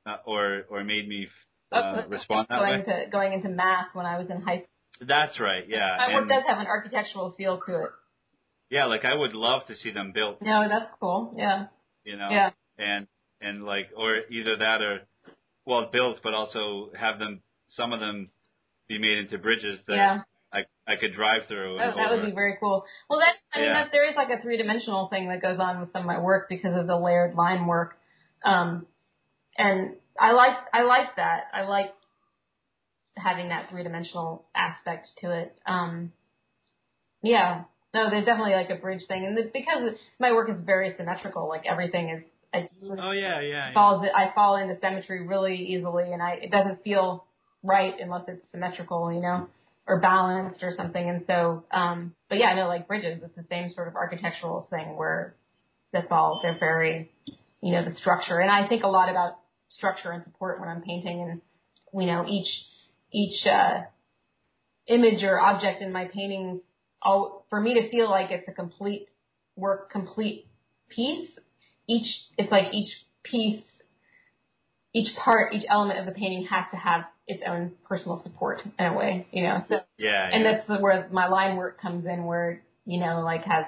uh, 0.06 0.16
or 0.26 0.64
or 0.68 0.84
made 0.84 1.08
me 1.08 1.28
uh, 1.70 2.02
respond 2.08 2.48
that 2.50 2.58
going 2.58 2.80
way. 2.80 2.84
to 3.04 3.10
going 3.10 3.32
into 3.32 3.48
math 3.48 3.86
when 3.94 4.04
I 4.04 4.18
was 4.18 4.28
in 4.28 4.42
high 4.42 4.58
school. 4.58 5.06
That's 5.08 5.40
right, 5.40 5.64
yeah. 5.66 5.96
My 5.98 6.12
work 6.12 6.22
And, 6.22 6.28
does 6.30 6.42
have 6.46 6.58
an 6.58 6.66
architectural 6.66 7.32
feel 7.36 7.58
to 7.66 7.84
it. 7.84 7.90
yeah, 8.70 8.84
like 8.86 9.04
I 9.04 9.14
would 9.14 9.32
love 9.34 9.66
to 9.68 9.74
see 9.76 9.90
them 9.90 10.12
built, 10.14 10.42
No, 10.42 10.68
that's 10.68 10.90
cool. 11.00 11.34
Yeah. 11.36 11.66
you 12.04 12.16
know, 12.16 12.28
Yeah. 12.30 12.50
and 12.78 13.06
and 13.40 13.64
like 13.64 13.88
or 13.96 14.18
either 14.30 14.56
that 14.58 14.82
or 14.82 15.00
well 15.64 15.88
built, 15.90 16.20
but 16.22 16.34
also 16.34 16.90
have 16.98 17.18
them 17.18 17.40
some 17.68 17.92
of 17.92 18.00
them 18.00 18.28
be 18.88 18.98
made 18.98 19.18
into 19.18 19.38
bridges 19.38 19.80
that 19.86 19.94
Yeah. 19.96 20.20
I 20.92 20.96
I 20.96 21.00
could 21.00 21.14
drive 21.14 21.42
through. 21.48 21.78
That, 21.78 21.96
that 21.96 22.10
would 22.10 22.24
be 22.24 22.32
very 22.32 22.56
cool. 22.60 22.84
Well, 23.08 23.18
that's, 23.20 23.38
I 23.54 23.58
mean, 23.58 23.68
Yeah. 23.68 23.84
that, 23.84 23.92
there 23.92 24.08
is 24.08 24.16
like 24.16 24.28
a 24.30 24.40
three 24.42 24.56
dimensional 24.56 25.08
thing 25.08 25.28
that 25.28 25.40
goes 25.42 25.58
on 25.58 25.80
with 25.80 25.92
some 25.92 26.02
of 26.02 26.06
my 26.06 26.18
work 26.20 26.48
because 26.48 26.78
of 26.78 26.86
the 26.86 26.96
layered 26.96 27.34
line 27.34 27.66
work. 27.66 27.96
Um, 28.44 28.86
and 29.56 29.96
I 30.18 30.32
like, 30.32 30.56
I 30.72 30.82
like 30.82 31.16
that. 31.16 31.44
I 31.52 31.62
like 31.62 31.94
having 33.16 33.48
that 33.48 33.70
three 33.70 33.82
dimensional 33.82 34.44
aspect 34.54 35.08
to 35.20 35.32
it. 35.32 35.56
Um, 35.66 36.12
yeah. 37.22 37.64
No, 37.94 38.08
there's 38.10 38.24
definitely 38.24 38.54
like 38.54 38.70
a 38.70 38.76
bridge 38.76 39.02
thing. 39.06 39.26
And 39.26 39.36
the, 39.36 39.50
because 39.52 39.94
my 40.18 40.32
work 40.32 40.50
is 40.50 40.60
very 40.60 40.94
symmetrical, 40.96 41.48
like 41.48 41.64
everything 41.66 42.08
is, 42.10 42.22
I 42.54 42.68
Oh 43.00 43.12
yeah, 43.12 43.40
yeah. 43.40 43.68
yeah. 43.68 43.72
falls, 43.72 44.06
I 44.14 44.30
fall 44.34 44.56
into 44.56 44.78
symmetry 44.80 45.26
really 45.26 45.56
easily 45.56 46.12
and 46.12 46.22
I, 46.22 46.32
it 46.42 46.50
doesn't 46.50 46.82
feel 46.84 47.24
right 47.62 47.94
unless 48.00 48.24
it's 48.28 48.44
symmetrical, 48.50 49.12
you 49.12 49.20
know, 49.20 49.48
or 49.86 50.00
balanced 50.00 50.62
or 50.62 50.72
something. 50.76 51.08
And 51.08 51.24
so, 51.26 51.64
um, 51.72 52.14
but 52.28 52.38
yeah, 52.38 52.50
I 52.50 52.54
know 52.54 52.68
like 52.68 52.86
bridges, 52.86 53.20
it's 53.22 53.34
the 53.34 53.44
same 53.50 53.72
sort 53.72 53.88
of 53.88 53.96
architectural 53.96 54.66
thing 54.70 54.96
where 54.96 55.34
that's 55.92 56.06
all, 56.10 56.40
they're 56.42 56.58
very, 56.58 57.10
you 57.60 57.72
know, 57.72 57.84
the 57.84 57.94
structure. 57.96 58.38
And 58.38 58.50
I 58.50 58.68
think 58.68 58.84
a 58.84 58.88
lot 58.88 59.08
about 59.08 59.38
structure 59.70 60.10
and 60.10 60.24
support 60.24 60.60
when 60.60 60.68
I'm 60.68 60.82
painting 60.82 61.20
and, 61.20 61.40
you 62.00 62.06
know, 62.06 62.24
each, 62.26 62.48
each, 63.12 63.46
uh, 63.46 63.82
image 64.86 65.22
or 65.22 65.38
object 65.38 65.80
in 65.82 65.92
my 65.92 66.06
paintings, 66.06 66.60
all, 67.02 67.46
for 67.50 67.60
me 67.60 67.74
to 67.74 67.90
feel 67.90 68.10
like 68.10 68.30
it's 68.30 68.48
a 68.48 68.52
complete 68.52 69.08
work, 69.56 69.90
complete 69.90 70.46
piece, 70.88 71.30
each, 71.88 72.06
it's 72.38 72.50
like 72.50 72.72
each 72.72 72.90
piece, 73.22 73.62
each 74.94 75.14
part, 75.16 75.52
each 75.52 75.64
element 75.68 75.98
of 75.98 76.06
the 76.06 76.12
painting 76.12 76.46
has 76.50 76.64
to 76.70 76.76
have 76.76 77.04
its 77.26 77.42
own 77.46 77.72
personal 77.88 78.20
support 78.24 78.60
in 78.78 78.84
a 78.86 78.94
way, 78.96 79.26
you 79.30 79.44
know. 79.44 79.64
So, 79.68 79.80
Yeah, 79.98 80.28
and 80.32 80.44
yeah. 80.44 80.62
that's 80.66 80.80
where 80.82 81.08
my 81.10 81.28
line 81.28 81.56
work 81.56 81.80
comes 81.80 82.06
in, 82.06 82.24
where 82.24 82.62
you 82.84 82.98
know, 83.00 83.20
like 83.20 83.44
has, 83.44 83.66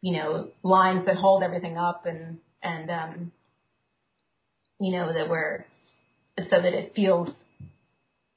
you 0.00 0.16
know, 0.16 0.48
lines 0.62 1.06
that 1.06 1.16
hold 1.16 1.42
everything 1.42 1.76
up, 1.76 2.06
and 2.06 2.38
and 2.62 2.90
um, 2.90 3.32
you 4.80 4.92
know 4.92 5.12
that 5.12 5.28
where 5.28 5.66
so 6.38 6.62
that 6.62 6.72
it 6.72 6.92
feels, 6.94 7.30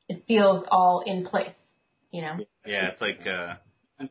it 0.10 0.24
feels 0.28 0.66
all 0.72 1.04
in 1.06 1.26
place, 1.26 1.54
you 2.12 2.22
know. 2.22 2.38
Yeah, 2.66 2.88
it's 2.90 3.02
like 3.02 3.20
uh 3.28 3.56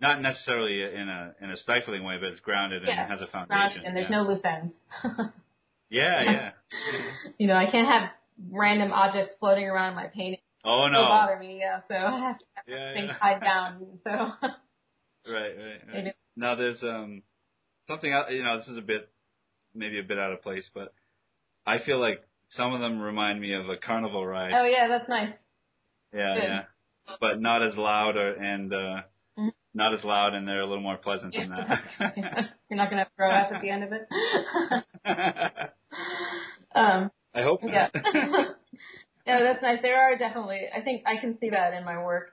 not 0.01 0.23
necessarily 0.23 0.83
in 0.83 1.09
a 1.09 1.35
in 1.43 1.51
a 1.51 1.57
stifling 1.57 2.05
way, 2.05 2.17
but 2.21 2.29
it's 2.29 2.41
grounded 2.41 2.83
Yeah, 2.87 3.03
and 3.03 3.11
has 3.11 3.21
a 3.21 3.27
Grounded, 3.27 3.49
foundation. 3.51 3.85
and 3.87 3.97
there's 3.97 4.07
yeah. 4.11 4.17
no 4.17 4.23
loose 4.23 4.41
ends. 4.45 4.75
Yeah, 5.93 6.23
yeah. 6.23 6.51
you 7.37 7.49
know, 7.49 7.57
I 7.57 7.69
can't 7.69 7.89
have 7.89 8.11
random 8.51 8.93
objects 8.93 9.35
floating 9.41 9.65
around 9.67 9.95
my 9.95 10.07
painting. 10.07 10.41
Oh 10.65 10.89
no. 10.91 11.01
bother 11.01 11.39
me, 11.39 11.59
yeah. 11.61 11.81
So 11.89 11.95
I 11.95 12.19
have 12.21 12.39
to 12.39 12.45
have 12.55 12.65
Yeah, 12.67 12.93
things 12.95 13.09
yeah. 13.09 13.19
tied 13.19 13.41
down. 13.41 13.87
So 14.05 14.11
right, 15.31 15.53
right, 15.57 15.81
right. 15.93 16.15
Now 16.37 16.55
there's 16.55 16.83
um 16.83 17.23
something 17.89 18.11
you 18.31 18.43
know, 18.43 18.59
this 18.59 18.69
is 18.69 18.77
a 18.79 18.83
bit 18.83 19.09
maybe 19.75 19.99
a 19.99 20.03
bit 20.03 20.19
out 20.19 20.33
of 20.33 20.43
place, 20.43 20.69
but 20.75 20.93
I 21.67 21.79
feel 21.85 22.01
like 22.01 22.25
some 22.51 22.73
of 22.75 22.81
them 22.81 23.01
remind 23.01 23.41
me 23.41 23.55
of 23.55 23.69
a 23.69 23.77
carnival 23.77 24.27
ride. 24.27 24.53
oh 24.55 24.65
yeah, 24.65 24.89
that's 24.89 25.09
nice. 25.09 25.33
yeah, 26.15 26.35
good. 26.35 26.43
yeah. 26.45 26.63
But 27.21 27.41
not 27.41 27.63
as 27.67 27.77
loud 27.77 28.17
or 28.17 28.35
and 28.35 28.73
uh 28.73 29.03
Mhm. 29.39 29.53
not 29.73 29.95
as 29.95 30.05
loud 30.05 30.35
and 30.35 30.47
they're 30.47 30.61
a 30.61 30.67
little 30.67 30.83
more 30.83 30.97
pleasant 30.99 31.33
than 31.35 31.49
that. 31.51 31.81
You're 32.69 32.77
not 32.77 32.91
gonna 32.91 33.07
throw 33.17 33.31
up 33.31 33.53
at 33.53 33.61
the 33.63 33.71
end 33.71 33.85
of 33.85 33.93
it. 33.93 34.09
um, 36.75 37.11
I 37.35 37.43
hope 37.43 37.61
yeah. 37.63 37.89
not. 37.95 38.13
no, 39.27 39.45
that's 39.45 39.63
nice. 39.63 39.79
There 39.83 40.01
are 40.01 40.17
definitely. 40.19 40.63
I 40.75 40.81
think 40.81 41.03
I 41.07 41.21
can 41.21 41.39
see 41.39 41.51
that 41.51 41.75
in 41.75 41.85
my 41.85 42.03
work. 42.03 42.31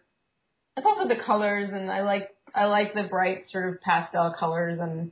it's 0.76 0.86
also 0.86 1.08
the 1.08 1.22
colors, 1.24 1.70
and 1.72 1.92
I 1.92 2.02
like 2.02 2.30
I 2.56 2.66
like 2.66 2.94
the 2.94 3.04
bright 3.04 3.44
sort 3.52 3.70
of 3.70 3.82
pastel 3.82 4.34
colors, 4.40 4.80
and 4.80 5.12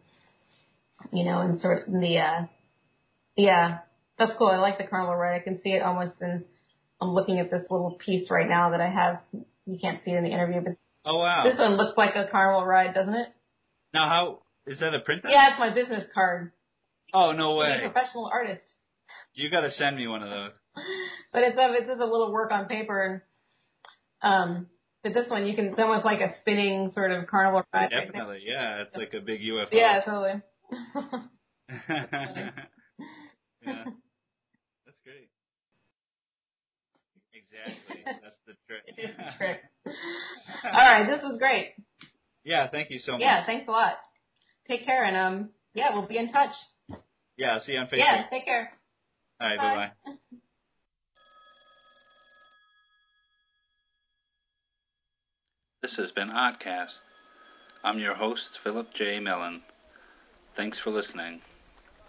you 1.11 1.25
know, 1.25 1.41
and 1.41 1.59
sort 1.61 1.87
of 1.87 1.93
the 1.93 2.17
uh, 2.17 2.45
yeah, 3.35 3.79
that's 4.17 4.33
cool. 4.37 4.47
I 4.47 4.57
like 4.57 4.77
the 4.77 4.87
carnival 4.87 5.15
ride. 5.15 5.35
I 5.35 5.43
can 5.43 5.61
see 5.61 5.71
it 5.71 5.83
almost 5.83 6.15
in. 6.21 6.45
I'm 7.01 7.09
looking 7.09 7.39
at 7.39 7.51
this 7.51 7.63
little 7.69 7.97
piece 8.03 8.31
right 8.31 8.47
now 8.47 8.71
that 8.71 8.81
I 8.81 8.89
have. 8.89 9.19
You 9.65 9.77
can't 9.79 10.01
see 10.05 10.11
it 10.11 10.17
in 10.17 10.23
the 10.23 10.29
interview, 10.31 10.61
but 10.61 10.77
Oh 11.05 11.19
wow. 11.19 11.43
this 11.43 11.57
one 11.57 11.77
looks 11.77 11.97
like 11.97 12.15
a 12.15 12.27
carnival 12.31 12.65
ride, 12.65 12.93
doesn't 12.93 13.13
it? 13.13 13.27
Now 13.93 14.09
how 14.09 14.39
is 14.65 14.79
that 14.79 14.93
a 14.93 14.99
printout? 14.99 15.29
Yeah, 15.29 15.51
it's 15.51 15.59
my 15.59 15.73
business 15.73 16.05
card. 16.13 16.51
Oh 17.13 17.31
no 17.31 17.59
I'm 17.61 17.71
a 17.71 17.83
way. 17.83 17.91
professional 17.91 18.29
artist. 18.31 18.63
You 19.35 19.49
got 19.51 19.61
to 19.61 19.71
send 19.71 19.97
me 19.97 20.07
one 20.07 20.23
of 20.23 20.29
those. 20.29 20.51
but 21.33 21.43
it's 21.43 21.57
a, 21.57 21.73
it's 21.73 21.87
just 21.87 22.01
a 22.01 22.05
little 22.05 22.31
work 22.31 22.51
on 22.51 22.65
paper 22.67 23.03
and 23.03 23.21
um 24.21 24.67
but 25.03 25.13
this 25.13 25.29
one 25.29 25.45
you 25.45 25.55
can 25.55 25.67
it's 25.67 25.79
almost 25.79 26.05
like 26.05 26.19
a 26.21 26.33
spinning 26.41 26.91
sort 26.93 27.11
of 27.11 27.27
carnival 27.27 27.63
ride. 27.73 27.91
Definitely, 27.91 28.39
yeah. 28.45 28.81
It's 28.81 28.95
like 28.95 29.13
a 29.13 29.23
big 29.23 29.41
UFO. 29.41 29.67
Yeah, 29.71 30.01
totally. 30.03 30.41
yeah. 31.89 33.83
That's 34.85 34.99
great. 35.03 35.29
Exactly. 37.33 38.03
That's 38.05 38.41
the 38.47 38.53
trick. 38.67 38.83
it 38.87 39.01
is 39.01 39.15
a 39.19 39.37
trick. 39.37 39.59
All 39.85 40.71
right, 40.73 41.07
this 41.07 41.21
was 41.23 41.37
great. 41.37 41.73
yeah, 42.43 42.69
thank 42.71 42.89
you 42.89 42.99
so 42.99 43.13
much. 43.13 43.21
Yeah, 43.21 43.45
thanks 43.45 43.67
a 43.67 43.71
lot. 43.71 43.93
Take 44.67 44.85
care 44.85 45.03
and 45.03 45.15
um 45.17 45.49
yeah, 45.73 45.93
we'll 45.93 46.07
be 46.07 46.17
in 46.17 46.31
touch. 46.31 46.53
Yeah, 47.37 47.59
see 47.65 47.73
you 47.73 47.79
on 47.79 47.87
Facebook. 47.87 47.97
Yeah, 47.97 48.23
take 48.31 48.45
care. 48.45 48.71
All 49.41 49.49
right, 49.49 49.57
Bye. 49.57 49.63
bye 49.63 49.91
bye. 50.05 50.15
This 55.81 55.97
has 55.97 56.11
been 56.11 56.29
AHTcast. 56.29 56.97
I'm 57.83 57.99
your 57.99 58.13
host, 58.15 58.59
Philip 58.59 58.93
J. 58.93 59.19
Mellon. 59.19 59.61
Thanks 60.55 60.79
for 60.79 60.89
listening, 60.89 61.41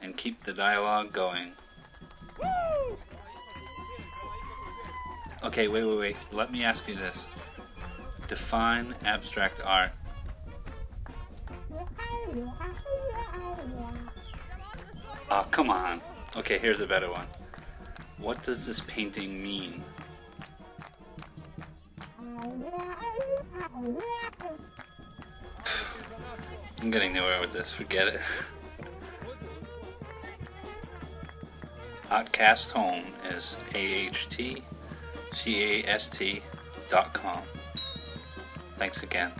and 0.00 0.16
keep 0.16 0.44
the 0.44 0.52
dialogue 0.52 1.12
going. 1.12 1.52
Okay, 5.42 5.68
wait, 5.68 5.84
wait, 5.84 5.98
wait. 5.98 6.16
Let 6.32 6.52
me 6.52 6.62
ask 6.64 6.86
you 6.88 6.94
this. 6.94 7.18
Define 8.28 8.94
abstract 9.04 9.60
art. 9.64 9.90
Oh, 15.30 15.46
come 15.50 15.70
on. 15.70 16.00
Okay, 16.36 16.58
here's 16.58 16.80
a 16.80 16.86
better 16.86 17.10
one. 17.10 17.26
What 18.18 18.42
does 18.42 18.66
this 18.66 18.80
painting 18.86 19.42
mean? 19.42 19.82
I'm 26.80 26.90
getting 26.90 27.14
nowhere 27.14 27.40
with 27.40 27.52
this. 27.52 27.72
Forget 27.72 28.08
it. 28.08 28.20
AHTcast 32.10 32.70
Home 32.72 33.04
is 33.30 33.56
A-H-T 33.74 34.62
C-A-S-T 35.32 36.42
dot 36.88 37.12
com. 37.12 37.42
Thanks 38.78 39.02
again. 39.02 39.32